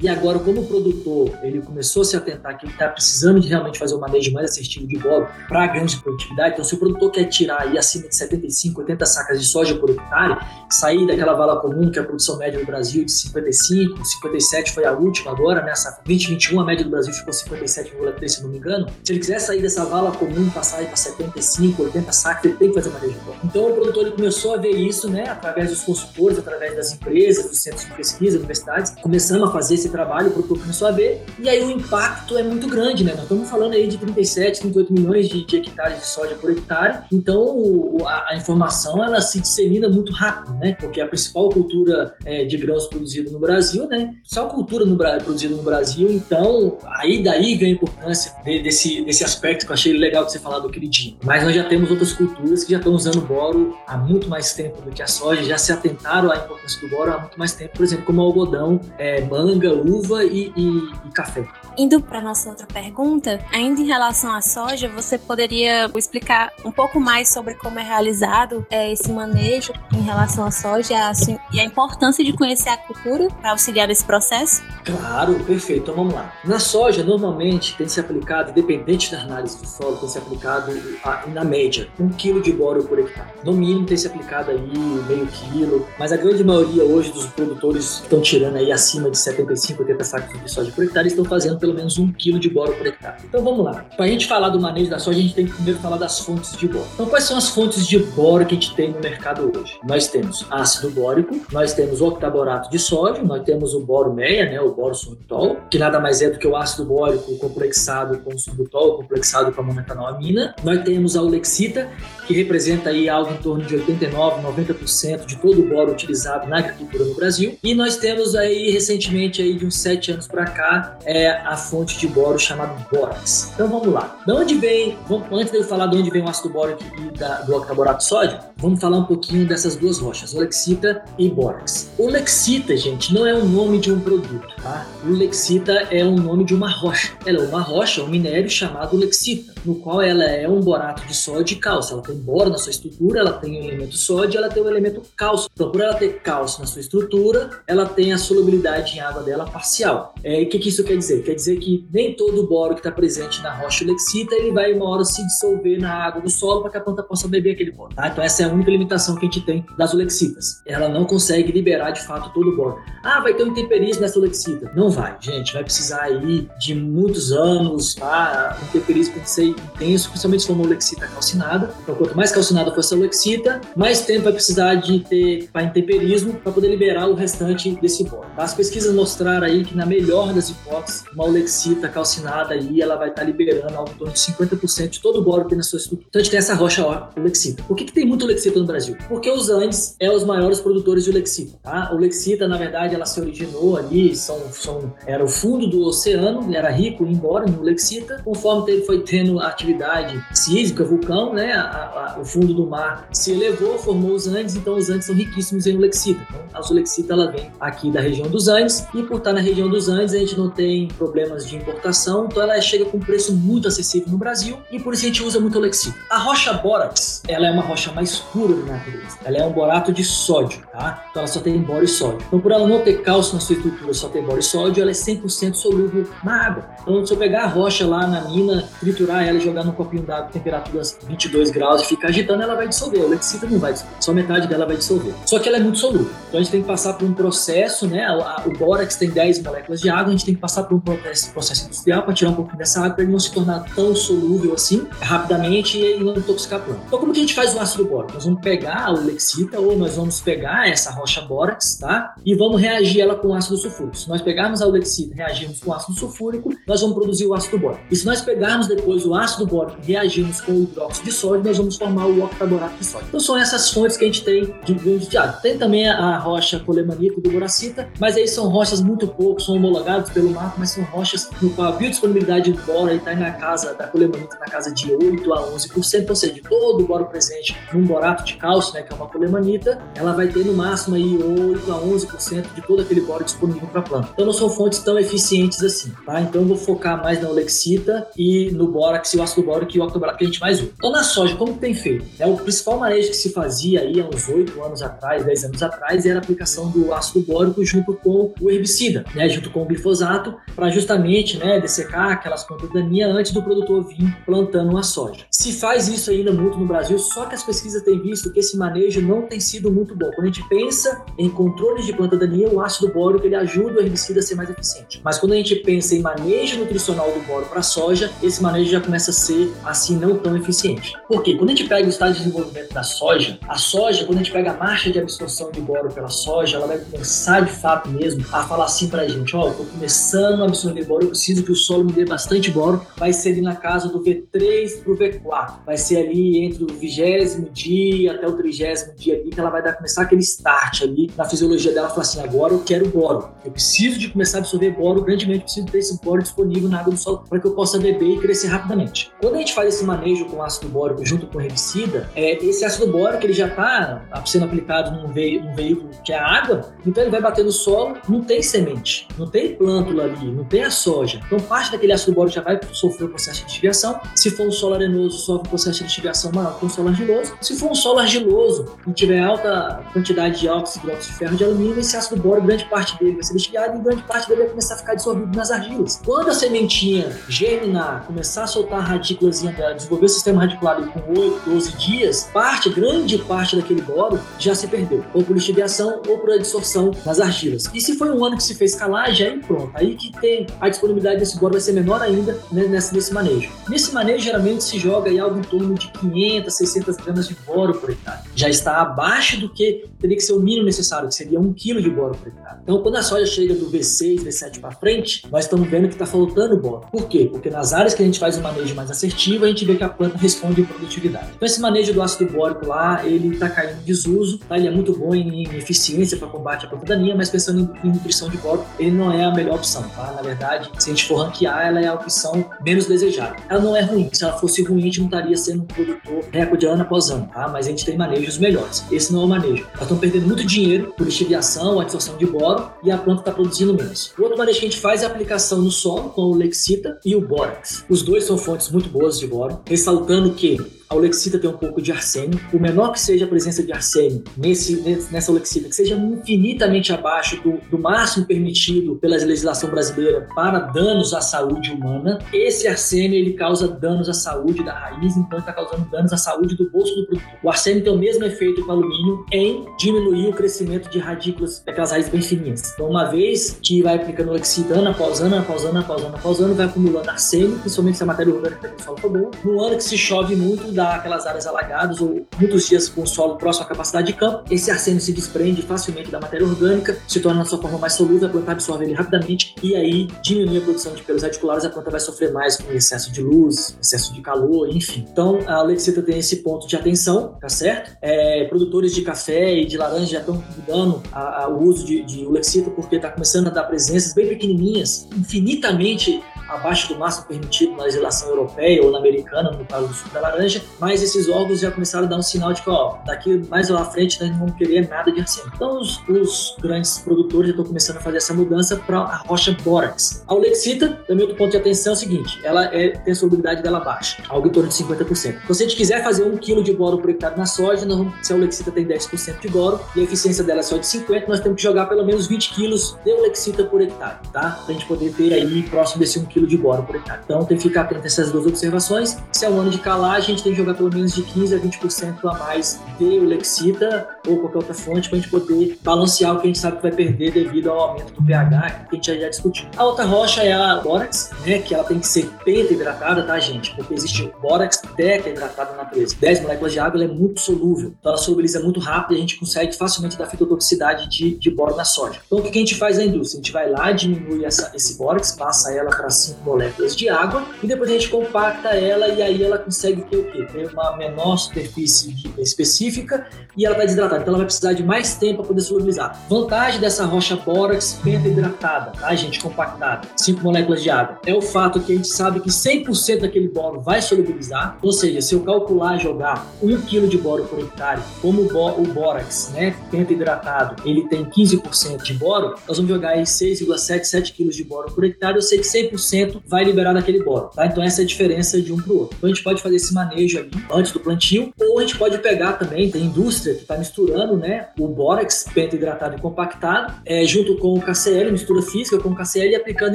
E 0.00 0.08
agora, 0.08 0.38
como 0.38 0.62
o 0.62 0.66
produtor 0.66 1.38
ele 1.42 1.60
começou 1.60 2.02
a 2.02 2.04
se 2.04 2.16
atentar 2.16 2.58
que 2.58 2.66
ele 2.66 2.72
está 2.72 2.88
precisando 2.88 3.40
de 3.40 3.48
realmente 3.48 3.78
fazer 3.78 3.94
um 3.94 4.00
manejo 4.00 4.32
mais 4.32 4.50
assertivo 4.50 4.86
de 4.86 4.98
boro 4.98 5.28
para 5.48 5.66
ganhos 5.68 5.92
de 5.92 6.02
produtividade. 6.02 6.54
Então, 6.54 6.64
se 6.64 6.74
o 6.74 6.78
produtor 6.78 7.10
quer 7.10 7.24
tirar 7.24 7.62
aí 7.62 7.78
acima 7.78 8.08
de 8.08 8.16
75, 8.16 8.80
80 8.80 9.06
sacas 9.06 9.40
de 9.40 9.46
soja 9.46 9.76
por 9.76 9.90
hectare, 9.90 10.38
sair 10.70 11.06
daquela 11.06 11.34
vala 11.34 11.60
comum, 11.60 11.90
que 11.90 11.98
é 11.98 12.02
a 12.02 12.04
produção 12.04 12.36
média 12.36 12.58
do 12.58 12.66
Brasil 12.66 13.04
de 13.04 13.12
55, 13.12 14.04
57 14.04 14.72
foi 14.72 14.84
a 14.84 14.92
última 14.92 15.30
agora, 15.30 15.62
nessa 15.62 15.90
né? 15.90 15.96
2021 16.04 16.60
a 16.60 16.64
média 16.64 16.84
do 16.84 16.90
Brasil 16.90 17.12
ficou 17.12 17.32
57,3, 17.32 18.28
se 18.28 18.42
não 18.42 18.50
me 18.50 18.58
engano. 18.58 18.86
Se 19.04 19.12
ele 19.12 19.20
quiser 19.20 19.38
sair 19.38 19.62
dessa 19.62 19.84
vala 19.84 20.12
comum, 20.12 20.48
passar 20.50 20.78
aí 20.78 20.86
para 20.86 20.96
75, 20.96 21.82
80 21.82 22.12
sacas, 22.12 22.44
ele 22.44 22.54
tem 22.54 22.68
que 22.68 22.74
fazer 22.74 22.90
manejo 22.90 23.14
de 23.14 23.20
boro. 23.20 23.38
Então, 23.44 23.70
o 23.70 23.74
produtor 23.74 24.06
ele 24.06 24.16
começou 24.16 24.54
a 24.54 24.56
ver 24.58 24.70
isso, 24.70 25.08
né, 25.08 25.28
através 25.28 25.70
dos 25.70 25.82
consultores, 25.82 26.38
através 26.38 26.76
das 26.76 26.92
empresas, 26.92 27.48
dos 27.48 27.58
centros 27.58 27.84
de 27.84 27.92
pesquisa, 27.92 28.38
universidades, 28.38 28.92
começamos 29.02 29.29
a 29.44 29.50
fazer 29.50 29.74
esse 29.74 29.88
trabalho, 29.88 30.28
o 30.28 30.32
produtor 30.32 30.60
começou 30.60 30.88
a 30.88 30.90
ver, 30.90 31.22
e 31.38 31.48
aí 31.48 31.62
o 31.64 31.70
impacto 31.70 32.36
é 32.36 32.42
muito 32.42 32.68
grande, 32.68 33.04
né? 33.04 33.12
Nós 33.12 33.22
estamos 33.22 33.48
falando 33.48 33.72
aí 33.72 33.86
de 33.86 33.98
37, 33.98 34.60
38 34.60 34.92
milhões 34.92 35.28
de, 35.28 35.44
de 35.44 35.56
hectares 35.56 36.00
de 36.00 36.06
soja 36.06 36.34
por 36.34 36.50
hectare, 36.50 37.04
então 37.12 37.40
o, 37.40 38.06
a, 38.06 38.30
a, 38.30 38.36
informação 38.36 39.02
ela 39.02 39.20
se 39.20 39.40
dissemina 39.40 39.88
muito 39.88 40.12
rápido, 40.12 40.54
né? 40.54 40.76
Porque 40.78 41.00
a 41.00 41.06
principal 41.06 41.48
cultura 41.48 42.14
é, 42.24 42.44
de 42.44 42.56
grãos 42.56 42.86
produzida 42.86 43.30
no 43.30 43.38
Brasil, 43.38 43.86
né? 43.88 44.14
Só 44.24 44.46
cultura 44.46 44.84
no, 44.84 44.96
produzida 44.96 45.54
no 45.54 45.62
Brasil, 45.62 46.10
então 46.10 46.78
aí 46.86 47.22
daí 47.22 47.56
vem 47.56 47.70
a 47.70 47.74
importância 47.74 48.32
de, 48.44 48.62
desse, 48.62 49.04
desse 49.04 49.24
aspecto 49.24 49.66
que 49.66 49.72
eu 49.72 49.74
achei 49.74 49.92
legal 49.92 50.24
de 50.24 50.32
você 50.32 50.38
falar 50.38 50.60
do 50.60 50.68
queridinho. 50.68 51.16
Mas 51.24 51.44
nós 51.44 51.54
já 51.54 51.64
temos 51.64 51.90
outras 51.90 52.12
culturas 52.12 52.64
que 52.64 52.72
já 52.72 52.78
estão 52.78 52.92
usando 52.92 53.20
boro 53.20 53.76
há 53.86 53.96
muito 53.96 54.28
mais 54.28 54.52
tempo 54.52 54.82
do 54.82 54.90
que 54.90 55.02
a 55.02 55.06
soja, 55.06 55.42
já 55.42 55.58
se 55.58 55.72
atentaram 55.72 56.30
à 56.30 56.36
importância 56.36 56.80
do 56.80 56.88
boro 56.88 57.12
há 57.12 57.18
muito 57.18 57.38
mais 57.38 57.52
tempo, 57.52 57.76
por 57.76 57.84
exemplo, 57.84 58.04
como 58.04 58.20
o 58.20 58.24
algodão, 58.24 58.80
é, 58.98 59.19
manga, 59.22 59.72
uva 59.72 60.24
e, 60.24 60.52
e, 60.56 60.78
e 61.06 61.10
café. 61.12 61.46
Indo 61.76 62.00
para 62.00 62.20
nossa 62.20 62.50
outra 62.50 62.66
pergunta, 62.66 63.40
ainda 63.52 63.80
em 63.80 63.86
relação 63.86 64.32
à 64.32 64.40
soja, 64.40 64.88
você 64.88 65.18
poderia 65.18 65.90
explicar 65.96 66.52
um 66.64 66.72
pouco 66.72 67.00
mais 67.00 67.28
sobre 67.28 67.54
como 67.54 67.78
é 67.78 67.82
realizado 67.82 68.66
é, 68.70 68.92
esse 68.92 69.10
manejo 69.12 69.72
em 69.92 70.02
relação 70.02 70.44
à 70.44 70.50
soja 70.50 71.08
assim, 71.08 71.38
e 71.52 71.60
a 71.60 71.64
importância 71.64 72.24
de 72.24 72.32
conhecer 72.32 72.70
a 72.70 72.76
cultura 72.76 73.28
para 73.40 73.52
auxiliar 73.52 73.88
nesse 73.88 74.04
processo? 74.04 74.62
Claro, 74.84 75.34
perfeito. 75.44 75.82
Então 75.82 75.94
vamos 75.94 76.14
lá. 76.14 76.32
Na 76.44 76.58
soja, 76.58 77.02
normalmente 77.02 77.76
tem 77.76 77.88
se 77.88 78.00
aplicado, 78.00 78.52
dependente 78.52 79.10
da 79.10 79.20
análise 79.20 79.58
do 79.58 79.66
solo, 79.66 79.96
tem 79.96 80.08
se 80.08 80.18
aplicado 80.18 80.72
a, 81.04 81.26
na 81.28 81.44
média 81.44 81.88
um 81.98 82.08
quilo 82.08 82.42
de 82.42 82.52
boro 82.52 82.84
por 82.84 82.98
hectare. 82.98 83.28
No 83.44 83.52
mínimo 83.52 83.86
tem 83.86 83.96
se 83.96 84.06
aplicado 84.06 84.50
aí 84.50 84.78
meio 85.08 85.26
quilo, 85.26 85.86
mas 85.98 86.12
a 86.12 86.16
grande 86.16 86.44
maioria 86.44 86.84
hoje 86.84 87.12
dos 87.12 87.26
produtores 87.26 88.00
estão 88.02 88.20
tirando 88.20 88.56
aí 88.56 88.72
acima 88.72 89.09
de 89.10 89.18
75, 89.18 89.82
80 89.82 90.04
sacos 90.04 90.40
de 90.40 90.50
soja 90.50 90.70
por 90.72 90.84
hectare 90.84 91.08
estão 91.08 91.24
fazendo 91.24 91.58
pelo 91.58 91.74
menos 91.74 91.98
um 91.98 92.12
quilo 92.12 92.38
de 92.38 92.48
boro 92.48 92.72
por 92.72 92.86
hectare. 92.86 93.22
Então 93.24 93.42
vamos 93.42 93.64
lá. 93.64 93.84
Para 93.96 94.04
a 94.04 94.08
gente 94.08 94.26
falar 94.26 94.50
do 94.50 94.60
manejo 94.60 94.90
da 94.90 94.98
soja, 94.98 95.18
a 95.18 95.22
gente 95.22 95.34
tem 95.34 95.46
que 95.46 95.52
primeiro 95.52 95.78
falar 95.80 95.96
das 95.96 96.20
fontes 96.20 96.56
de 96.56 96.68
boro. 96.68 96.86
Então 96.94 97.06
quais 97.06 97.24
são 97.24 97.36
as 97.36 97.48
fontes 97.48 97.86
de 97.86 97.98
boro 97.98 98.46
que 98.46 98.54
a 98.54 98.60
gente 98.60 98.74
tem 98.74 98.90
no 98.92 99.00
mercado 99.00 99.50
hoje? 99.58 99.78
Nós 99.84 100.08
temos 100.08 100.46
ácido 100.50 100.90
bórico, 100.90 101.38
nós 101.52 101.74
temos 101.74 102.00
octaborato 102.00 102.70
de 102.70 102.78
sódio, 102.78 103.24
nós 103.24 103.42
temos 103.42 103.74
o 103.74 103.80
boro 103.80 104.12
meia, 104.12 104.48
né, 104.48 104.60
o 104.60 104.72
boro 104.72 104.94
sorbitol, 104.94 105.56
que 105.70 105.78
nada 105.78 105.98
mais 105.98 106.22
é 106.22 106.30
do 106.30 106.38
que 106.38 106.46
o 106.46 106.56
ácido 106.56 106.84
bórico 106.84 107.36
complexado 107.38 108.18
com 108.20 108.36
sorbitol, 108.38 108.96
complexado 108.96 109.52
com 109.52 109.60
a 109.60 109.64
monetanolamina. 109.64 110.54
Nós 110.62 110.82
temos 110.84 111.16
a 111.16 111.22
ulexita, 111.22 111.88
que 112.26 112.34
representa 112.34 112.90
aí 112.90 113.08
algo 113.08 113.32
em 113.32 113.38
torno 113.38 113.64
de 113.64 113.74
89, 113.74 114.42
90% 114.42 115.26
de 115.26 115.36
todo 115.36 115.60
o 115.60 115.68
boro 115.68 115.92
utilizado 115.92 116.48
na 116.48 116.58
agricultura 116.58 117.04
no 117.04 117.14
Brasil. 117.14 117.58
E 117.62 117.74
nós 117.74 117.96
temos 117.96 118.36
aí 118.36 118.70
recentemente 118.70 118.99
aí 119.08 119.54
de 119.54 119.64
uns 119.64 119.76
sete 119.76 120.12
anos 120.12 120.26
para 120.26 120.44
cá 120.46 120.98
é 121.04 121.30
a 121.30 121.56
fonte 121.56 121.98
de 121.98 122.06
boro 122.06 122.38
chamada 122.38 122.74
bórax. 122.92 123.50
Então 123.54 123.68
vamos 123.68 123.88
lá. 123.88 124.20
De 124.26 124.32
onde 124.32 124.54
vem? 124.56 124.98
Vamos, 125.08 125.26
antes 125.32 125.50
de 125.50 125.58
eu 125.58 125.64
falar 125.64 125.86
de 125.86 125.96
onde 125.96 126.10
vem 126.10 126.22
o 126.22 126.28
ácido 126.28 126.50
bórico 126.50 126.82
e 126.98 127.18
da, 127.18 127.42
do 127.42 127.56
octaborato 127.56 127.98
de 127.98 128.04
sódio, 128.04 128.38
vamos 128.56 128.80
falar 128.80 128.98
um 128.98 129.04
pouquinho 129.04 129.46
dessas 129.46 129.76
duas 129.76 129.98
rochas, 129.98 130.34
olexita 130.34 131.02
e 131.18 131.28
bórax. 131.28 131.90
Olexita, 131.98 132.76
gente, 132.76 133.14
não 133.14 133.26
é 133.26 133.34
o 133.34 133.44
nome 133.44 133.78
de 133.78 133.92
um 133.92 134.00
produto, 134.00 134.54
tá? 134.62 134.86
Olexita 135.06 135.72
é 135.90 136.04
o 136.04 136.16
nome 136.16 136.44
de 136.44 136.54
uma 136.54 136.70
rocha. 136.70 137.12
Ela 137.24 137.44
é 137.44 137.46
uma 137.46 137.60
rocha, 137.60 138.02
um 138.02 138.08
minério 138.08 138.50
chamado 138.50 138.96
olexita, 138.96 139.54
no 139.64 139.76
qual 139.76 140.02
ela 140.02 140.24
é 140.24 140.48
um 140.48 140.60
borato 140.60 141.06
de 141.06 141.14
sódio 141.14 141.54
e 141.54 141.60
cálcio. 141.60 141.94
Ela 141.94 142.02
tem 142.02 142.16
boro 142.16 142.50
na 142.50 142.58
sua 142.58 142.70
estrutura, 142.70 143.20
ela 143.20 143.32
tem 143.32 143.60
o 143.60 143.64
elemento 143.64 143.96
sódio, 143.96 144.38
ela 144.38 144.48
tem 144.48 144.62
o 144.62 144.68
elemento 144.68 145.02
cálcio. 145.16 145.48
Então, 145.52 145.70
por 145.70 145.80
ela 145.80 145.94
ter 145.94 146.20
cálcio 146.20 146.60
na 146.60 146.66
sua 146.66 146.80
estrutura, 146.80 147.50
ela 147.66 147.86
tem 147.86 148.12
a 148.12 148.18
solubilidade 148.18 148.89
em 148.96 149.00
água 149.00 149.22
dela 149.22 149.44
parcial. 149.44 150.14
É, 150.22 150.42
e 150.42 150.44
o 150.44 150.48
que, 150.48 150.58
que 150.58 150.68
isso 150.68 150.84
quer 150.84 150.96
dizer? 150.96 151.22
Quer 151.22 151.34
dizer 151.34 151.58
que 151.58 151.86
nem 151.92 152.14
todo 152.14 152.42
o 152.42 152.46
boro 152.46 152.74
que 152.74 152.80
está 152.80 152.90
presente 152.90 153.42
na 153.42 153.54
rocha 153.54 153.84
lexita 153.84 154.34
ele 154.34 154.52
vai 154.52 154.72
uma 154.72 154.88
hora 154.88 155.04
se 155.04 155.24
dissolver 155.24 155.78
na 155.78 155.92
água 155.92 156.20
do 156.20 156.30
solo 156.30 156.62
para 156.62 156.70
que 156.70 156.78
a 156.78 156.80
planta 156.80 157.02
possa 157.02 157.28
beber 157.28 157.52
aquele 157.52 157.70
boro. 157.70 157.94
Tá? 157.94 158.08
Então, 158.08 158.22
essa 158.22 158.42
é 158.42 158.46
a 158.46 158.48
única 158.48 158.70
limitação 158.70 159.14
que 159.16 159.26
a 159.26 159.30
gente 159.30 159.40
tem 159.42 159.64
das 159.76 159.92
olexitas. 159.94 160.62
Ela 160.66 160.88
não 160.88 161.04
consegue 161.04 161.52
liberar 161.52 161.90
de 161.90 162.00
fato 162.02 162.32
todo 162.32 162.50
o 162.50 162.56
boro. 162.56 162.78
Ah, 163.02 163.20
vai 163.20 163.34
ter 163.34 163.44
um 163.44 163.48
intemperismo 163.48 164.02
nessa 164.02 164.18
olexita. 164.18 164.70
Não 164.74 164.90
vai, 164.90 165.16
gente. 165.20 165.52
Vai 165.52 165.62
precisar 165.62 166.02
aí 166.02 166.48
de 166.58 166.74
muitos 166.74 167.32
anos, 167.32 167.94
tá? 167.94 168.58
O 168.60 168.64
intemperismo 168.66 169.14
tem 169.14 169.22
que 169.22 169.30
ser 169.30 169.44
intenso, 169.44 170.08
principalmente 170.08 170.40
se 170.40 170.46
for 170.46 170.54
uma 170.54 170.64
olexita 170.64 171.06
calcinada. 171.06 171.74
Então, 171.82 171.94
quanto 171.94 172.16
mais 172.16 172.32
calcinada 172.32 172.70
for 172.70 172.80
essa 172.80 172.96
lexita, 172.96 173.60
mais 173.76 174.02
tempo 174.02 174.24
vai 174.24 174.32
precisar 174.32 174.74
de 174.76 175.00
ter 175.00 175.48
para 175.52 175.62
intemperismo 175.62 176.34
para 176.34 176.52
poder 176.52 176.68
liberar 176.68 177.08
o 177.08 177.14
restante 177.14 177.70
desse 177.80 178.04
boro. 178.04 178.26
Tá? 178.36 178.42
As 178.42 178.54
pesquisas 178.54 178.79
mostraram 178.88 179.46
aí 179.46 179.64
que 179.64 179.76
na 179.76 179.86
melhor 179.86 180.32
das 180.32 180.50
hipóteses, 180.50 181.04
uma 181.12 181.24
olexita 181.24 181.88
calcinada 181.88 182.54
aí, 182.54 182.80
ela 182.80 182.96
vai 182.96 183.08
estar 183.08 183.22
tá 183.22 183.26
liberando 183.26 183.90
em 183.90 183.94
torno 183.94 184.12
de 184.12 184.20
50% 184.20 184.88
de 184.88 185.00
todo 185.00 185.20
o 185.20 185.22
boro 185.22 185.42
que 185.44 185.50
tem 185.50 185.58
na 185.58 185.64
sua 185.64 185.78
estrutura. 185.78 186.06
Então 186.08 186.20
a 186.20 186.22
gente 186.22 186.30
tem 186.30 186.38
essa 186.38 186.54
rocha 186.54 187.10
olexita. 187.16 187.62
Por 187.64 187.76
que, 187.76 187.84
que 187.84 187.92
tem 187.92 188.06
muito 188.06 188.24
olexita 188.24 188.58
no 188.58 188.66
Brasil? 188.66 188.96
Porque 189.08 189.30
os 189.30 189.50
Andes 189.50 189.96
é 189.98 190.10
os 190.10 190.24
maiores 190.24 190.60
produtores 190.60 191.04
de 191.04 191.10
olexita. 191.10 191.58
Tá? 191.62 191.90
Olexita, 191.92 192.46
na 192.46 192.56
verdade, 192.56 192.94
ela 192.94 193.06
se 193.06 193.20
originou 193.20 193.76
ali, 193.76 194.14
são, 194.14 194.38
são, 194.52 194.92
era 195.06 195.24
o 195.24 195.28
fundo 195.28 195.66
do 195.66 195.82
oceano, 195.82 196.54
era 196.54 196.70
rico 196.70 197.04
em 197.04 197.14
boro, 197.14 197.48
em 197.48 197.56
olexita. 197.58 198.20
Conforme 198.24 198.72
ele 198.72 198.82
foi 198.82 199.00
tendo 199.02 199.40
atividade 199.40 200.22
sísmica, 200.32 200.84
vulcão, 200.84 201.32
né, 201.32 201.52
a, 201.52 202.14
a, 202.16 202.20
o 202.20 202.24
fundo 202.24 202.54
do 202.54 202.66
mar 202.66 203.08
se 203.12 203.32
elevou, 203.32 203.78
formou 203.78 204.12
os 204.12 204.26
Andes, 204.26 204.54
então 204.54 204.76
os 204.76 204.90
Andes 204.90 205.06
são 205.06 205.14
riquíssimos 205.14 205.66
em 205.66 205.76
ulexita. 205.76 206.20
Então, 206.28 206.40
a 206.52 206.70
ulexita 206.70 207.12
ela 207.12 207.30
vem 207.30 207.50
aqui 207.58 207.90
da 207.90 208.00
região 208.00 208.28
dos 208.28 208.48
Andes 208.48 208.59
e 208.94 209.02
por 209.02 209.18
estar 209.18 209.32
na 209.32 209.40
região 209.40 209.68
dos 209.68 209.88
Andes 209.88 210.14
a 210.14 210.18
gente 210.18 210.36
não 210.36 210.50
tem 210.50 210.88
problemas 210.88 211.46
de 211.46 211.56
importação, 211.56 212.26
então 212.26 212.42
ela 212.42 212.60
chega 212.60 212.84
com 212.84 212.98
um 212.98 213.00
preço 213.00 213.32
muito 213.32 213.68
acessível 213.68 214.08
no 214.10 214.18
Brasil 214.18 214.58
e 214.70 214.78
por 214.78 214.92
isso 214.92 215.04
a 215.04 215.06
gente 215.06 215.22
usa 215.22 215.40
muito 215.40 215.58
ulexita. 215.58 215.96
A 216.10 216.18
rocha 216.18 216.52
bórax, 216.52 217.22
ela 217.28 217.46
é 217.46 217.50
uma 217.50 217.62
rocha 217.62 217.92
mais 217.92 218.16
pura 218.16 218.54
da 218.54 218.72
natureza. 218.72 219.18
Ela 219.24 219.38
é 219.38 219.44
um 219.44 219.52
borato 219.52 219.92
de 219.92 220.04
sódio, 220.04 220.62
tá? 220.72 221.06
Então 221.10 221.22
ela 221.22 221.28
só 221.28 221.40
tem 221.40 221.58
boro 221.60 221.84
e 221.84 221.88
sódio. 221.88 222.18
Então 222.26 222.40
por 222.40 222.52
ela 222.52 222.66
não 222.66 222.80
ter 222.80 223.02
cálcio 223.02 223.34
na 223.34 223.40
sua 223.40 223.56
estrutura, 223.56 223.94
só 223.94 224.08
ter 224.08 224.22
boro 224.22 224.38
e 224.38 224.42
sódio, 224.42 224.82
ela 224.82 224.90
é 224.90 224.94
100% 224.94 225.54
solúvel 225.54 226.06
na 226.22 226.46
água. 226.46 226.70
Então 226.82 227.06
se 227.06 227.12
eu 227.12 227.18
pegar 227.18 227.44
a 227.44 227.46
rocha 227.46 227.86
lá 227.86 228.06
na 228.06 228.22
mina, 228.28 228.68
triturar 228.80 229.26
ela 229.26 229.38
e 229.38 229.40
jogar 229.40 229.64
num 229.64 229.72
copinho 229.72 230.02
d'água, 230.02 230.30
temperatura 230.30 230.82
22 231.06 231.50
graus 231.50 231.82
e 231.82 231.86
ficar 231.86 232.08
agitando, 232.08 232.42
ela 232.42 232.54
vai 232.54 232.68
dissolver. 232.68 233.04
A 233.04 233.08
lexita 233.08 233.46
não 233.46 233.58
vai 233.58 233.72
dissolver, 233.72 233.96
só 234.00 234.12
metade 234.12 234.46
dela 234.46 234.66
vai 234.66 234.76
dissolver. 234.76 235.14
Só 235.24 235.38
que 235.38 235.48
ela 235.48 235.58
é 235.58 235.60
muito 235.60 235.78
solúvel. 235.78 236.10
Então 236.28 236.40
a 236.40 236.42
gente 236.42 236.52
tem 236.52 236.62
que 236.62 236.66
passar 236.66 236.94
por 236.94 237.06
um 237.06 237.12
processo, 237.12 237.86
né? 237.86 238.06
O 238.50 238.58
bórax 238.58 238.96
tem 238.96 239.08
10 239.08 239.42
moléculas 239.42 239.80
de 239.80 239.88
água, 239.88 240.08
a 240.08 240.10
gente 240.10 240.24
tem 240.24 240.34
que 240.34 240.40
passar 240.40 240.64
por 240.64 240.74
um 240.74 240.80
processo, 240.80 241.66
industrial 241.66 242.02
para 242.02 242.12
tirar 242.12 242.30
um 242.30 242.34
pouquinho 242.34 242.58
dessa 242.58 242.80
água 242.80 242.94
para 242.94 243.04
ele 243.04 243.12
não 243.12 243.20
se 243.20 243.32
tornar 243.32 243.64
tão 243.74 243.94
solúvel 243.94 244.54
assim, 244.54 244.86
rapidamente 245.00 245.78
e 245.78 246.02
não 246.02 246.16
intoxicar 246.16 246.58
a 246.58 246.62
planta. 246.62 246.80
Então 246.86 246.98
como 246.98 247.12
que 247.12 247.18
a 247.18 247.22
gente 247.22 247.34
faz 247.34 247.54
o 247.54 247.60
ácido 247.60 247.84
bórico? 247.84 248.14
Nós 248.14 248.24
vamos 248.24 248.40
pegar 248.40 248.86
a 248.86 248.90
lexita 248.90 249.60
ou 249.60 249.76
nós 249.76 249.96
vamos 249.96 250.20
pegar 250.20 250.68
essa 250.68 250.90
rocha 250.90 251.20
bórax, 251.22 251.76
tá? 251.76 252.14
E 252.24 252.34
vamos 252.34 252.60
reagir 252.60 253.00
ela 253.00 253.14
com 253.14 253.32
ácido 253.34 253.56
sulfúrico. 253.56 253.96
Se 253.96 254.08
nós 254.08 254.20
pegarmos 254.20 254.60
a 254.60 254.66
lexita 254.66 255.14
e 255.14 255.16
reagirmos 255.16 255.60
com 255.60 255.72
ácido 255.72 255.96
sulfúrico, 255.96 256.52
nós 256.66 256.80
vamos 256.80 256.96
produzir 256.96 257.26
o 257.26 257.34
ácido 257.34 257.58
bórico. 257.58 257.84
E 257.90 257.94
se 257.94 258.04
nós 258.04 258.20
pegarmos 258.20 258.66
depois 258.66 259.06
o 259.06 259.14
ácido 259.14 259.46
bórico 259.46 259.78
e 259.82 259.92
reagirmos 259.92 260.40
com 260.40 260.52
o 260.52 260.62
hidróxido 260.64 261.04
de 261.04 261.12
sódio, 261.12 261.44
nós 261.44 261.56
vamos 261.56 261.76
formar 261.76 262.06
o 262.06 262.24
octaborato 262.24 262.76
de 262.78 262.84
sódio. 262.84 263.06
Então 263.08 263.20
são 263.20 263.36
essas 263.36 263.70
fontes 263.70 263.96
que 263.96 264.04
a 264.04 264.08
gente 264.08 264.24
tem 264.24 264.54
de 264.64 264.74
vinhos 264.74 265.08
de 265.08 265.16
água. 265.16 265.34
Tem 265.40 265.56
também 265.56 265.88
a 265.88 266.18
rocha 266.18 266.58
colemanita 266.58 267.20
do 267.20 267.30
boracita, 267.30 267.88
mas 268.00 268.16
aí 268.16 268.26
são 268.26 268.39
rochas 268.48 268.80
muito 268.80 269.06
pouco, 269.06 269.40
são 269.40 269.56
homologados 269.56 270.10
pelo 270.10 270.30
marco, 270.30 270.56
mas 270.58 270.70
são 270.70 270.84
rochas 270.84 271.28
no 271.40 271.50
qual 271.50 271.68
a 271.68 271.72
biodisponibilidade 271.72 272.52
do 272.52 272.62
boro 272.62 272.92
está 272.92 273.14
na 273.14 273.32
casa 273.32 273.74
da 273.74 273.86
colemanita 273.86 274.36
na 274.38 274.46
casa 274.46 274.72
de 274.72 274.92
8 274.92 275.32
a 275.32 275.52
11%, 275.52 276.08
ou 276.08 276.16
seja, 276.16 276.32
de 276.32 276.40
todo 276.40 276.82
o 276.82 276.86
boro 276.86 277.06
presente 277.06 277.56
num 277.72 277.84
borato 277.84 278.24
de 278.24 278.36
cálcio, 278.36 278.74
né, 278.74 278.82
que 278.82 278.92
é 278.92 278.96
uma 278.96 279.06
colemanita, 279.06 279.80
ela 279.94 280.12
vai 280.12 280.28
ter 280.28 280.44
no 280.44 280.52
máximo 280.52 280.96
aí 280.96 281.16
8 281.16 281.72
a 281.72 281.80
11% 281.80 282.54
de 282.54 282.62
todo 282.62 282.82
aquele 282.82 283.00
boro 283.00 283.24
disponível 283.24 283.68
para 283.68 283.80
a 283.80 283.84
planta. 283.84 284.08
Então 284.12 284.26
não 284.26 284.32
são 284.32 284.48
fontes 284.48 284.78
tão 284.80 284.98
eficientes 284.98 285.62
assim, 285.62 285.92
tá? 286.04 286.20
Então 286.20 286.42
eu 286.42 286.48
vou 286.48 286.56
focar 286.56 287.02
mais 287.02 287.20
na 287.22 287.28
olexita 287.28 288.06
e 288.16 288.50
no 288.52 288.68
bórax 288.68 289.12
o 289.14 289.22
ácido 289.22 289.46
bórico 289.46 289.76
e 289.76 289.80
o 289.80 289.84
octoborato 289.84 290.18
que 290.18 290.24
a 290.24 290.26
gente 290.26 290.40
mais 290.40 290.60
usa. 290.60 290.70
Então 290.76 290.90
na 290.90 291.02
soja, 291.02 291.36
como 291.36 291.54
bem 291.54 291.74
feito. 291.74 292.04
É 292.18 292.26
o 292.26 292.36
principal 292.36 292.78
manejo 292.78 293.08
que 293.08 293.16
se 293.16 293.30
fazia 293.30 293.80
aí 293.80 294.00
há 294.00 294.04
uns 294.06 294.28
8 294.28 294.62
anos 294.62 294.82
atrás, 294.82 295.24
10 295.24 295.44
anos 295.44 295.62
atrás, 295.62 296.06
era 296.06 296.18
a 296.18 296.22
aplicação 296.22 296.70
do 296.70 296.92
ácido 296.92 297.20
bórico 297.20 297.64
junto 297.64 297.94
com 297.94 298.29
o 298.40 298.50
herbicida, 298.50 299.04
né, 299.14 299.28
junto 299.28 299.50
com 299.50 299.62
o 299.62 299.64
glifosato, 299.64 300.34
para 300.54 300.70
justamente 300.70 301.38
né, 301.38 301.60
dessecar 301.60 302.12
aquelas 302.12 302.44
plantas 302.44 302.72
daninhas 302.72 303.14
antes 303.14 303.32
do 303.32 303.42
produtor 303.42 303.86
vir 303.86 304.16
plantando 304.24 304.76
a 304.76 304.82
soja. 304.82 305.24
Se 305.30 305.52
faz 305.52 305.88
isso 305.88 306.10
ainda 306.10 306.32
muito 306.32 306.58
no 306.58 306.66
Brasil, 306.66 306.98
só 306.98 307.26
que 307.26 307.34
as 307.34 307.42
pesquisas 307.42 307.82
têm 307.82 308.00
visto 308.00 308.32
que 308.32 308.40
esse 308.40 308.56
manejo 308.56 309.00
não 309.00 309.22
tem 309.22 309.40
sido 309.40 309.72
muito 309.72 309.94
bom. 309.96 310.10
Quando 310.14 310.28
a 310.28 310.32
gente 310.32 310.46
pensa 310.48 311.04
em 311.18 311.28
controle 311.28 311.82
de 311.82 311.92
planta 311.92 312.16
daninha, 312.16 312.48
o 312.48 312.60
ácido 312.60 312.92
bórico 312.92 313.26
ele 313.26 313.34
ajuda 313.34 313.80
o 313.80 313.82
herbicida 313.82 314.20
a 314.20 314.22
ser 314.22 314.34
mais 314.34 314.50
eficiente. 314.50 315.00
Mas 315.04 315.18
quando 315.18 315.32
a 315.32 315.36
gente 315.36 315.56
pensa 315.56 315.94
em 315.94 316.00
manejo 316.00 316.58
nutricional 316.58 317.10
do 317.12 317.20
boro 317.26 317.46
para 317.46 317.62
soja, 317.62 318.10
esse 318.22 318.42
manejo 318.42 318.70
já 318.70 318.80
começa 318.80 319.10
a 319.10 319.14
ser 319.14 319.52
assim 319.64 319.96
não 319.96 320.16
tão 320.16 320.36
eficiente. 320.36 320.92
Por 321.08 321.22
quê? 321.22 321.36
Quando 321.36 321.50
a 321.50 321.54
gente 321.54 321.68
pega 321.68 321.86
o 321.86 321.90
estado 321.90 322.12
de 322.12 322.18
desenvolvimento 322.18 322.72
da 322.72 322.82
soja, 322.82 323.38
a 323.48 323.56
soja, 323.56 324.04
quando 324.04 324.18
a 324.18 324.22
gente 324.22 324.32
pega 324.32 324.52
a 324.52 324.56
marcha 324.56 324.90
de 324.90 324.98
absorção 324.98 325.50
de 325.50 325.60
boro 325.60 325.92
pela 325.92 326.08
soja, 326.08 326.56
ela 326.56 326.66
vai 326.66 326.78
começar 326.78 327.40
de 327.40 327.52
fato 327.52 327.88
mesmo 327.88 328.19
a 328.32 328.42
falar 328.44 328.64
assim 328.64 328.88
para 328.88 329.02
a 329.02 329.08
gente: 329.08 329.34
ó, 329.36 329.48
oh, 329.48 329.52
tô 329.52 329.64
começando 329.64 330.42
a 330.42 330.46
absorver 330.46 330.84
boro, 330.84 331.04
eu 331.04 331.08
preciso 331.10 331.42
que 331.42 331.52
o 331.52 331.56
solo 331.56 331.84
me 331.84 331.92
dê 331.92 332.04
bastante 332.04 332.50
boro. 332.50 332.84
Vai 332.96 333.12
ser 333.12 333.30
ali 333.30 333.40
na 333.40 333.56
casa 333.56 333.88
do 333.88 334.02
V3 334.02 334.82
para 334.82 334.92
o 334.92 334.96
V4. 334.96 335.54
Vai 335.66 335.76
ser 335.76 335.98
ali 335.98 336.44
entre 336.44 336.64
o 336.64 336.66
vigésimo 336.66 337.48
dia 337.50 338.12
até 338.12 338.26
o 338.26 338.32
trigésimo 338.32 338.94
dia 338.96 339.14
ali 339.14 339.30
que 339.30 339.40
ela 339.40 339.50
vai 339.50 339.62
dar, 339.62 339.74
começar 339.74 340.02
aquele 340.02 340.22
start 340.22 340.82
ali 340.82 341.10
na 341.16 341.24
fisiologia 341.24 341.72
dela, 341.72 341.88
falar 341.88 342.02
assim: 342.02 342.20
agora 342.20 342.52
eu 342.52 342.60
quero 342.60 342.88
boro. 342.88 343.28
Eu 343.44 343.50
preciso 343.50 343.98
de 343.98 344.08
começar 344.08 344.38
a 344.38 344.40
absorver 344.40 344.70
boro, 344.70 345.02
grandemente 345.02 345.44
preciso 345.44 345.66
ter 345.66 345.78
esse 345.78 346.00
boro 346.02 346.22
disponível 346.22 346.68
na 346.68 346.80
água 346.80 346.92
do 346.92 346.98
solo 346.98 347.24
para 347.28 347.38
que 347.38 347.46
eu 347.46 347.52
possa 347.52 347.78
beber 347.78 348.16
e 348.16 348.18
crescer 348.18 348.48
rapidamente. 348.48 349.10
Quando 349.20 349.36
a 349.36 349.38
gente 349.38 349.54
faz 349.54 349.74
esse 349.74 349.84
manejo 349.84 350.26
com 350.26 350.42
ácido 350.42 350.68
bórico 350.68 351.04
junto 351.04 351.26
com 351.26 351.40
herbicida, 351.40 352.08
é, 352.14 352.32
esse 352.44 352.64
ácido 352.64 352.90
bórico 352.90 353.24
ele 353.24 353.32
já 353.32 353.46
está 353.46 354.02
sendo 354.24 354.44
aplicado 354.44 354.90
num, 354.92 355.08
num 355.08 355.54
veículo 355.54 355.90
que 356.04 356.12
é 356.12 356.18
a 356.18 356.26
água, 356.26 356.72
então 356.86 357.02
ele 357.02 357.10
vai 357.10 357.20
bater 357.20 357.44
no 357.44 357.52
solo, 357.52 357.96
não 358.10 358.22
tem 358.22 358.42
semente, 358.42 359.06
não 359.16 359.26
tem 359.26 359.54
plântula 359.54 360.04
ali, 360.04 360.30
não 360.30 360.44
tem 360.44 360.64
a 360.64 360.70
soja. 360.70 361.20
Então 361.26 361.38
parte 361.38 361.70
daquele 361.70 361.92
ácido 361.92 362.12
bórico 362.12 362.34
já 362.34 362.42
vai 362.42 362.58
sofrer 362.72 363.04
o 363.04 363.08
processo 363.08 363.40
de 363.40 363.44
lixiviação. 363.46 364.00
Se 364.14 364.30
for 364.30 364.46
um 364.46 364.52
solo 364.52 364.74
arenoso, 364.74 365.18
sofre 365.18 365.46
o 365.46 365.50
processo 365.50 365.78
de 365.78 365.84
lixiviação 365.84 366.32
maior 366.32 366.58
que 366.58 366.66
um 366.66 366.68
solo 366.68 366.88
argiloso. 366.88 367.34
Se 367.40 367.56
for 367.56 367.70
um 367.70 367.74
solo 367.74 368.00
argiloso 368.00 368.76
e 368.86 368.92
tiver 368.92 369.22
alta 369.22 369.84
quantidade 369.92 370.40
de 370.40 370.48
óxido, 370.48 370.90
de 370.90 371.12
ferro, 371.12 371.36
de 371.36 371.44
alumínio, 371.44 371.78
esse 371.78 371.96
ácido 371.96 372.20
bórico, 372.20 372.46
grande 372.46 372.64
parte 372.64 372.98
dele 372.98 373.14
vai 373.14 373.22
ser 373.22 373.34
lixiviado 373.34 373.78
e 373.78 373.82
grande 373.82 374.02
parte 374.02 374.28
dele 374.28 374.42
vai 374.42 374.50
começar 374.50 374.74
a 374.74 374.78
ficar 374.78 374.94
dissolvido 374.94 375.36
nas 375.36 375.50
argilas. 375.50 376.00
Quando 376.04 376.28
a 376.30 376.34
sementinha 376.34 377.16
germinar, 377.28 378.04
começar 378.06 378.44
a 378.44 378.46
soltar 378.46 378.80
a 378.80 378.82
radícula 378.82 379.30
dela, 379.30 379.74
desenvolver 379.74 380.06
o 380.06 380.08
sistema 380.08 380.40
radicular 380.40 380.80
com 380.88 381.20
8, 381.20 381.50
12 381.50 381.76
dias, 381.76 382.28
parte, 382.32 382.68
grande 382.70 383.18
parte 383.18 383.56
daquele 383.56 383.82
boro 383.82 384.20
já 384.38 384.54
se 384.54 384.66
perdeu, 384.66 385.04
ou 385.14 385.22
por 385.22 385.34
lixiviação 385.34 386.00
ou 386.08 386.18
por 386.18 386.30
adsorção 386.30 386.90
nas 387.04 387.20
argilas. 387.20 387.70
E 387.72 387.80
se 387.80 387.96
foi 388.00 388.10
um 388.10 388.24
ano 388.24 388.34
que 388.34 388.42
se 388.42 388.54
fez 388.54 388.74
calagem, 388.74 389.26
aí 389.26 389.38
pronto, 389.40 389.70
aí 389.74 389.94
que 389.94 390.10
tem 390.22 390.46
a 390.58 390.70
disponibilidade 390.70 391.20
desse 391.20 391.38
boro 391.38 391.52
vai 391.52 391.60
ser 391.60 391.72
menor 391.72 392.00
ainda 392.00 392.32
né, 392.50 392.66
nesse, 392.66 392.94
nesse 392.94 393.12
manejo. 393.12 393.50
Nesse 393.68 393.92
manejo, 393.92 394.24
geralmente 394.24 394.64
se 394.64 394.78
joga 394.78 395.10
aí 395.10 395.18
algo 395.18 395.38
em 395.38 395.42
torno 395.42 395.74
de 395.74 395.88
500, 395.92 396.56
600 396.56 396.96
gramas 396.96 397.28
de 397.28 397.36
boro 397.46 397.74
por 397.74 397.90
hectare. 397.90 398.22
Já 398.34 398.48
está 398.48 398.80
abaixo 398.80 399.38
do 399.38 399.50
que 399.50 399.84
teria 399.98 400.16
que 400.16 400.22
ser 400.22 400.32
o 400.32 400.40
mínimo 400.40 400.64
necessário, 400.64 401.08
que 401.08 401.14
seria 401.14 401.38
1 401.38 401.52
kg 401.52 401.82
de 401.82 401.90
boro 401.90 402.14
por 402.14 402.28
hectare. 402.28 402.60
Então, 402.62 402.82
quando 402.82 402.96
a 402.96 403.02
soja 403.02 403.26
chega 403.26 403.54
do 403.54 403.70
V6, 403.70 404.24
V7 404.24 404.60
para 404.60 404.70
frente, 404.70 405.26
nós 405.30 405.44
estamos 405.44 405.68
vendo 405.68 405.86
que 405.86 405.94
está 405.94 406.06
faltando 406.06 406.56
boro. 406.56 406.86
Por 406.90 407.06
quê? 407.06 407.28
Porque 407.30 407.50
nas 407.50 407.74
áreas 407.74 407.92
que 407.92 408.02
a 408.02 408.06
gente 408.06 408.18
faz 408.18 408.38
o 408.38 408.40
manejo 408.40 408.74
mais 408.74 408.90
assertivo, 408.90 409.44
a 409.44 409.48
gente 409.48 409.66
vê 409.66 409.76
que 409.76 409.84
a 409.84 409.90
planta 409.90 410.16
responde 410.16 410.62
em 410.62 410.64
produtividade. 410.64 411.32
Então, 411.36 411.44
esse 411.44 411.60
manejo 411.60 411.92
do 411.92 412.00
ácido 412.00 412.32
bórico 412.32 412.64
lá, 412.64 413.04
ele 413.04 413.34
está 413.34 413.50
caindo 413.50 413.78
em 413.82 413.84
desuso, 413.84 414.38
tá? 414.38 414.56
ele 414.56 414.68
é 414.68 414.70
muito 414.70 414.96
bom 414.96 415.14
em, 415.14 415.42
eficiência 415.54 416.16
para 416.16 416.28
combate 416.28 416.64
à 416.64 416.68
planta 416.68 416.86
daninha, 416.86 417.14
mas 417.14 417.28
pensando 417.28 417.60
em, 417.84 417.89
nutrição 417.90 418.28
de 418.28 418.36
boro, 418.38 418.64
ele 418.78 418.90
não 418.90 419.12
é 419.12 419.24
a 419.24 419.32
melhor 419.32 419.56
opção. 419.56 419.82
Tá? 419.94 420.12
Na 420.12 420.22
verdade, 420.22 420.70
se 420.78 420.90
a 420.90 420.94
gente 420.94 421.06
for 421.06 421.16
ranquear, 421.16 421.66
ela 421.66 421.80
é 421.80 421.86
a 421.86 421.94
opção 421.94 422.44
menos 422.64 422.86
desejada. 422.86 423.36
Ela 423.48 423.60
não 423.60 423.76
é 423.76 423.82
ruim. 423.82 424.08
Se 424.12 424.24
ela 424.24 424.34
fosse 424.34 424.62
ruim, 424.62 424.80
a 424.80 424.84
gente 424.84 425.00
não 425.00 425.06
estaria 425.06 425.36
sendo 425.36 425.62
um 425.62 425.66
produtor 425.66 426.24
recorde 426.30 426.66
ano 426.66 426.82
após 426.82 427.10
ano, 427.10 427.28
tá? 427.32 427.48
mas 427.48 427.66
a 427.66 427.70
gente 427.70 427.84
tem 427.84 427.96
manejos 427.96 428.38
melhores. 428.38 428.84
Esse 428.90 429.12
não 429.12 429.22
é 429.22 429.24
o 429.24 429.28
manejo. 429.28 429.66
Nós 429.72 429.82
estamos 429.82 430.00
perdendo 430.00 430.26
muito 430.26 430.46
dinheiro 430.46 430.94
por 430.96 431.04
lixiviação, 431.04 431.80
absorção 431.80 432.16
de 432.16 432.26
boro, 432.26 432.70
e 432.82 432.90
a 432.90 432.98
planta 432.98 433.20
está 433.20 433.32
produzindo 433.32 433.74
menos. 433.74 434.12
O 434.18 434.22
outro 434.22 434.38
manejo 434.38 434.60
que 434.60 434.66
a 434.66 434.68
gente 434.68 434.80
faz 434.80 435.02
é 435.02 435.06
a 435.06 435.08
aplicação 435.08 435.60
no 435.60 435.70
solo 435.70 436.10
com 436.10 436.22
o 436.22 436.34
Lexita 436.34 436.98
e 437.04 437.14
o 437.14 437.20
Borax. 437.20 437.84
Os 437.88 438.02
dois 438.02 438.24
são 438.24 438.38
fontes 438.38 438.70
muito 438.70 438.88
boas 438.88 439.18
de 439.18 439.26
boro, 439.26 439.60
ressaltando 439.66 440.32
que 440.32 440.79
a 440.90 440.96
olexita 440.96 441.38
tem 441.38 441.48
um 441.48 441.56
pouco 441.56 441.80
de 441.80 441.92
arsênio. 441.92 442.38
O 442.52 442.58
menor 442.58 442.90
que 442.90 443.00
seja 443.00 443.24
a 443.24 443.28
presença 443.28 443.62
de 443.62 443.72
arsênio 443.72 444.24
nesse, 444.36 444.80
nessa 445.12 445.30
olexita, 445.30 445.68
que 445.68 445.76
seja 445.76 445.94
infinitamente 445.94 446.92
abaixo 446.92 447.40
do, 447.42 447.60
do 447.70 447.78
máximo 447.78 448.26
permitido 448.26 448.96
pela 448.96 449.16
legislação 449.16 449.70
brasileira 449.70 450.26
para 450.34 450.58
danos 450.58 451.14
à 451.14 451.20
saúde 451.20 451.70
humana, 451.70 452.18
esse 452.32 452.66
arsênio 452.66 453.16
ele 453.16 453.34
causa 453.34 453.68
danos 453.68 454.08
à 454.08 454.12
saúde 454.12 454.64
da 454.64 454.72
raiz, 454.72 455.16
então 455.16 455.38
está 455.38 455.52
causando 455.52 455.88
danos 455.92 456.12
à 456.12 456.16
saúde 456.16 456.56
do 456.56 456.68
bolso 456.68 456.92
do 456.96 457.06
produtor. 457.06 457.38
O 457.44 457.48
arsênio 457.48 457.84
tem 457.84 457.92
o 457.92 457.96
mesmo 457.96 458.24
efeito 458.24 458.60
que 458.60 458.68
o 458.68 458.72
alumínio 458.72 459.24
em 459.30 459.64
diminuir 459.78 460.30
o 460.30 460.32
crescimento 460.32 460.90
de 460.90 460.98
radículas 460.98 461.62
daquelas 461.64 461.92
raízes 461.92 462.10
bem 462.10 462.20
fininhas. 462.20 462.72
Então, 462.74 462.90
uma 462.90 463.04
vez 463.04 463.60
que 463.62 463.80
vai 463.80 463.94
aplicando 463.94 464.30
olexita 464.30 464.74
ano 464.74 464.88
após 464.88 465.20
ano, 465.20 465.38
após 465.38 465.64
ano, 465.64 465.78
após 465.78 466.02
ano, 466.02 466.16
após 466.16 466.40
ano, 466.40 466.54
vai 466.56 466.66
acumulando 466.66 467.08
arsênio, 467.08 467.60
principalmente 467.60 467.96
se 467.96 468.02
a 468.02 468.06
matéria 468.06 468.34
orgânica 468.34 468.68
do 468.68 468.82
solo 468.82 468.98
for 468.98 469.10
boa. 469.10 469.30
No 469.44 469.62
ano 469.62 469.76
que 469.76 469.84
se 469.84 469.96
chove 469.96 470.34
muito, 470.34 470.79
dá 470.80 470.94
aquelas 470.94 471.26
áreas 471.26 471.46
alagadas 471.46 472.00
ou 472.00 472.26
muitos 472.38 472.66
dias 472.66 472.88
com 472.88 473.02
o 473.02 473.06
solo 473.06 473.36
próximo 473.36 473.66
à 473.66 473.68
capacidade 473.68 474.06
de 474.06 474.14
campo, 474.14 474.44
esse 474.50 474.70
arsênio 474.70 475.00
se 475.00 475.12
desprende 475.12 475.60
facilmente 475.60 476.10
da 476.10 476.18
matéria 476.18 476.46
orgânica, 476.46 476.96
se 477.06 477.20
torna 477.20 477.40
na 477.40 477.44
sua 477.44 477.60
forma 477.60 477.76
mais 477.78 477.92
solúvel, 477.92 478.28
a 478.28 478.30
planta 478.30 478.52
absorve 478.52 478.86
ele 478.86 478.94
rapidamente 478.94 479.54
e 479.62 479.76
aí 479.76 480.08
diminui 480.22 480.56
a 480.56 480.60
produção 480.62 480.94
de 480.94 481.02
pelos 481.02 481.22
radiculares, 481.22 481.64
a 481.66 481.70
planta 481.70 481.90
vai 481.90 482.00
sofrer 482.00 482.32
mais 482.32 482.56
com 482.56 482.72
excesso 482.72 483.12
de 483.12 483.20
luz, 483.20 483.76
excesso 483.80 484.14
de 484.14 484.22
calor, 484.22 484.68
enfim. 484.70 485.06
Então 485.12 485.38
a 485.46 485.62
lexita 485.62 486.00
tem 486.00 486.18
esse 486.18 486.36
ponto 486.36 486.66
de 486.66 486.76
atenção, 486.76 487.36
tá 487.40 487.48
certo? 487.48 487.96
É, 488.00 488.44
produtores 488.44 488.94
de 488.94 489.02
café 489.02 489.54
e 489.54 489.66
de 489.66 489.76
laranja 489.76 490.06
já 490.06 490.20
estão 490.20 490.42
mudando 490.56 491.02
a, 491.12 491.44
a, 491.44 491.48
o 491.48 491.62
uso 491.62 491.84
de, 491.84 492.02
de 492.02 492.30
porque 492.74 492.96
está 492.96 493.10
começando 493.10 493.48
a 493.48 493.50
dar 493.50 493.64
presenças 493.64 494.14
bem 494.14 494.28
pequenininhas, 494.28 495.06
infinitamente 495.16 496.22
abaixo 496.50 496.88
do 496.88 496.98
máximo 496.98 497.26
permitido 497.26 497.76
na 497.76 497.84
legislação 497.84 498.28
europeia 498.28 498.82
ou 498.82 498.90
na 498.90 498.98
americana, 498.98 499.50
no 499.50 499.64
caso 499.64 499.86
do 499.86 499.94
suco 499.94 500.10
da 500.10 500.20
laranja, 500.20 500.62
mas 500.78 501.02
esses 501.02 501.28
órgãos 501.28 501.60
já 501.60 501.70
começaram 501.70 502.06
a 502.06 502.08
dar 502.08 502.16
um 502.16 502.22
sinal 502.22 502.52
de 502.52 502.62
que, 502.62 502.70
ó, 502.70 502.96
daqui 503.04 503.42
mais 503.48 503.68
lá 503.68 503.82
à 503.82 503.84
frente 503.84 504.20
nós 504.20 504.30
não 504.30 504.38
vamos 504.40 504.54
querer 504.56 504.88
nada 504.88 505.10
de 505.10 505.20
arsênio. 505.20 505.50
Então, 505.54 505.80
os, 505.80 506.00
os, 506.08 506.56
grandes 506.60 506.98
produtores 506.98 507.48
já 507.48 507.52
estão 507.52 507.64
começando 507.64 507.96
a 507.96 508.00
fazer 508.00 508.16
essa 508.18 508.34
mudança 508.34 508.76
para 508.76 508.98
a 508.98 509.16
rocha 509.16 509.56
bórax. 509.62 510.22
A 510.26 510.34
Olexita, 510.34 511.00
também 511.06 511.22
outro 511.22 511.36
ponto 511.36 511.50
de 511.50 511.56
atenção 511.56 511.92
é 511.92 511.96
o 511.96 511.98
seguinte, 511.98 512.40
ela 512.44 512.64
é, 512.74 512.90
tem 512.90 513.12
a 513.12 513.14
solubilidade 513.14 513.62
dela 513.62 513.80
baixa, 513.80 514.22
algo 514.28 514.48
em 514.48 514.50
torno 514.50 514.68
de 514.68 514.74
50%. 514.74 515.36
Então, 515.44 515.54
se 515.54 515.62
a 515.62 515.66
gente 515.66 515.76
quiser 515.76 516.02
fazer 516.02 516.24
um 516.24 516.36
quilo 516.36 516.62
de 516.62 516.72
boro 516.72 516.98
por 516.98 517.10
hectare 517.10 517.36
na 517.36 517.46
soja, 517.46 517.84
nós 517.84 517.98
vamos, 517.98 518.14
se 518.26 518.32
a 518.32 518.36
Olexita 518.36 518.70
tem 518.70 518.86
10% 518.86 519.40
de 519.40 519.48
boro 519.48 519.80
e 519.96 520.00
a 520.00 520.04
eficiência 520.04 520.44
dela 520.44 520.60
é 520.60 520.62
só 520.62 520.76
de 520.76 520.86
50%, 520.86 521.28
nós 521.28 521.40
temos 521.40 521.56
que 521.56 521.62
jogar 521.62 521.86
pelo 521.86 522.04
menos 522.04 522.26
20 522.26 522.54
quilos 522.54 522.96
de 523.04 523.12
Olexita 523.12 523.64
por 523.64 523.80
hectare, 523.80 524.18
tá? 524.32 524.60
Para 524.64 524.64
a 524.68 524.72
gente 524.72 524.86
poder 524.86 525.12
ter 525.12 525.32
aí 525.32 525.62
próximo 525.64 526.00
desse 526.00 526.18
1 526.18 526.24
quilo 526.26 526.46
de 526.46 526.56
boro 526.56 526.82
por 526.82 526.96
hectare. 526.96 527.20
Então 527.24 527.44
tem 527.44 527.56
que 527.56 527.62
ficar 527.62 527.82
atento 527.82 528.02
a 528.02 528.06
essas 528.06 528.30
duas 528.30 528.46
observações. 528.46 529.16
Se 529.32 529.44
é 529.44 529.50
um 529.50 529.60
ano 529.60 529.70
de 529.70 529.78
calagem, 529.78 530.34
a 530.34 530.36
gente 530.36 530.42
tem 530.42 530.54
que 530.54 530.59
jogar 530.60 530.74
pelo 530.74 530.90
menos 530.92 531.14
de 531.14 531.22
15 531.22 531.54
a 531.54 531.58
20% 531.58 532.18
a 532.24 532.38
mais 532.38 532.80
de 532.98 533.20
Lexita 533.20 534.08
ou 534.26 534.38
qualquer 534.38 534.58
outra 534.58 534.74
fonte 534.74 535.08
para 535.08 535.18
a 535.18 535.20
gente 535.20 535.30
poder 535.30 535.78
balancear 535.82 536.34
o 536.34 536.40
que 536.40 536.44
a 536.44 536.46
gente 536.46 536.58
sabe 536.58 536.76
que 536.76 536.82
vai 536.82 536.92
perder 536.92 537.32
devido 537.32 537.70
ao 537.70 537.80
aumento 537.80 538.12
do 538.12 538.24
pH 538.24 538.86
que 538.88 538.92
a 538.92 538.94
gente 538.96 539.20
já 539.20 539.28
discutiu. 539.28 539.66
A 539.76 539.84
outra 539.84 540.04
rocha 540.04 540.42
é 540.42 540.52
a 540.52 540.76
bórax, 540.76 541.30
né, 541.44 541.58
que 541.58 541.74
ela 541.74 541.84
tem 541.84 541.98
que 541.98 542.06
ser 542.06 542.26
penta 542.44 542.72
hidratada, 542.72 543.22
tá, 543.22 543.38
gente? 543.38 543.74
Porque 543.74 543.94
existe 543.94 544.30
bórax 544.40 544.82
teca 544.96 545.28
hidratado 545.28 545.72
na 545.72 545.84
natureza. 545.84 546.16
10 546.20 546.42
moléculas 546.42 546.72
de 546.72 546.78
água, 546.78 547.02
ela 547.02 547.10
é 547.10 547.14
muito 547.14 547.40
solúvel. 547.40 547.94
Então 547.98 548.12
ela 548.12 548.20
solubiliza 548.20 548.60
muito 548.60 548.80
rápido 548.80 549.14
e 549.14 549.16
a 549.18 549.20
gente 549.20 549.38
consegue 549.38 549.76
facilmente 549.76 550.16
dar 550.16 550.26
fitotoxicidade 550.26 551.08
de, 551.08 551.36
de 551.36 551.50
boro 551.50 551.76
na 551.76 551.84
soja. 551.84 552.20
Então 552.24 552.38
o 552.38 552.42
que 552.42 552.48
a 552.48 552.52
gente 552.52 552.74
faz 552.74 552.98
na 552.98 553.04
indústria? 553.04 553.40
A 553.40 553.42
gente 553.42 553.52
vai 553.52 553.70
lá, 553.70 553.92
diminui 553.92 554.44
essa, 554.44 554.70
esse 554.74 554.96
bórax, 554.96 555.32
passa 555.32 555.72
ela 555.72 555.90
para 555.90 556.08
5 556.10 556.44
moléculas 556.44 556.60
moléculas 556.60 556.96
de 556.96 557.08
água 557.08 557.44
e 557.62 557.66
depois 557.66 557.90
a 557.90 557.92
gente 557.92 558.08
compacta 558.08 558.68
ela 558.70 559.08
e 559.08 559.22
aí 559.22 559.42
ela 559.42 559.58
consegue 559.58 560.02
ter 560.02 560.16
o 560.16 560.30
quê? 560.30 560.46
Ter 560.52 560.72
uma 560.72 560.96
menor 560.96 561.36
superfície 561.36 562.14
específica 562.38 563.26
e 563.56 563.66
ela 563.66 563.74
está 563.74 563.84
desidratada. 563.84 564.22
Então 564.22 564.28
ela 564.32 564.38
vai 564.38 564.46
precisar 564.46 564.72
de 564.72 564.84
mais 564.84 565.14
tempo 565.16 565.38
para 565.38 565.46
poder 565.48 565.60
solubilizar. 565.60 566.24
Vantagem 566.28 566.80
dessa 566.80 567.04
rocha 567.04 567.36
bórax 567.36 567.98
penta-hidratada, 568.02 568.92
tá, 568.92 569.14
gente? 569.14 569.40
Compactada, 569.40 570.08
5 570.16 570.42
moléculas 570.42 570.82
de 570.82 570.90
água, 570.90 571.18
é 571.26 571.34
o 571.34 571.42
fato 571.42 571.80
que 571.80 571.92
a 571.92 571.96
gente 571.96 572.08
sabe 572.08 572.40
que 572.40 572.48
100% 572.48 573.20
daquele 573.20 573.48
boro 573.48 573.80
vai 573.80 574.00
solubilizar. 574.00 574.78
Ou 574.82 574.92
seja, 574.92 575.20
se 575.20 575.34
eu 575.34 575.40
calcular 575.42 575.98
jogar 575.98 576.46
1 576.62 576.82
kg 576.82 577.08
de 577.08 577.18
boro 577.18 577.44
por 577.44 577.58
hectare, 577.58 578.00
como 578.22 578.42
o, 578.42 578.82
bórax, 578.92 579.50
né, 579.54 579.74
penta-hidratado, 579.90 580.88
ele 580.88 581.08
tem 581.08 581.24
15% 581.24 582.02
de 582.02 582.14
boro, 582.14 582.54
nós 582.68 582.76
vamos 582.76 582.90
jogar 582.90 583.10
aí 583.10 583.22
6,7, 583.22 584.04
7 584.04 584.32
kg 584.32 584.50
de 584.50 584.64
boro 584.64 584.92
por 584.92 585.04
hectare. 585.04 585.36
Eu 585.36 585.42
sei 585.42 585.58
que 585.58 585.66
100% 585.66 586.42
vai 586.46 586.60
vai 586.60 586.64
liberar 586.64 586.92
daquele 586.92 587.22
boro, 587.22 587.48
tá? 587.48 587.66
Então 587.66 587.82
essa 587.82 588.02
é 588.02 588.04
a 588.04 588.06
diferença 588.06 588.60
de 588.60 588.72
um 588.72 588.76
para 588.76 588.92
o 588.92 588.98
outro. 588.98 589.16
Então 589.16 589.30
a 589.30 589.32
gente 589.32 589.42
pode 589.42 589.62
fazer 589.62 589.76
esse 589.76 589.94
manejo 589.94 590.29
manejo 590.30 590.38
ali, 590.38 590.50
antes 590.72 590.92
do 590.92 591.00
plantio, 591.00 591.52
ou 591.58 591.78
a 591.78 591.82
gente 591.82 591.96
pode 591.96 592.18
pegar 592.18 592.54
também, 592.54 592.90
tem 592.90 593.04
indústria 593.04 593.54
que 593.54 593.62
está 593.62 593.76
misturando 593.76 594.36
né, 594.36 594.68
o 594.78 594.86
bórax, 594.88 595.46
hidratado 595.56 596.16
e 596.16 596.20
compactado, 596.20 596.94
é, 597.04 597.24
junto 597.24 597.56
com 597.56 597.74
o 597.74 597.80
KCL, 597.80 598.30
mistura 598.32 598.62
física 598.62 598.98
com 598.98 599.10
o 599.10 599.14
KCL 599.14 599.50
e 599.50 599.56
aplicando 599.56 599.94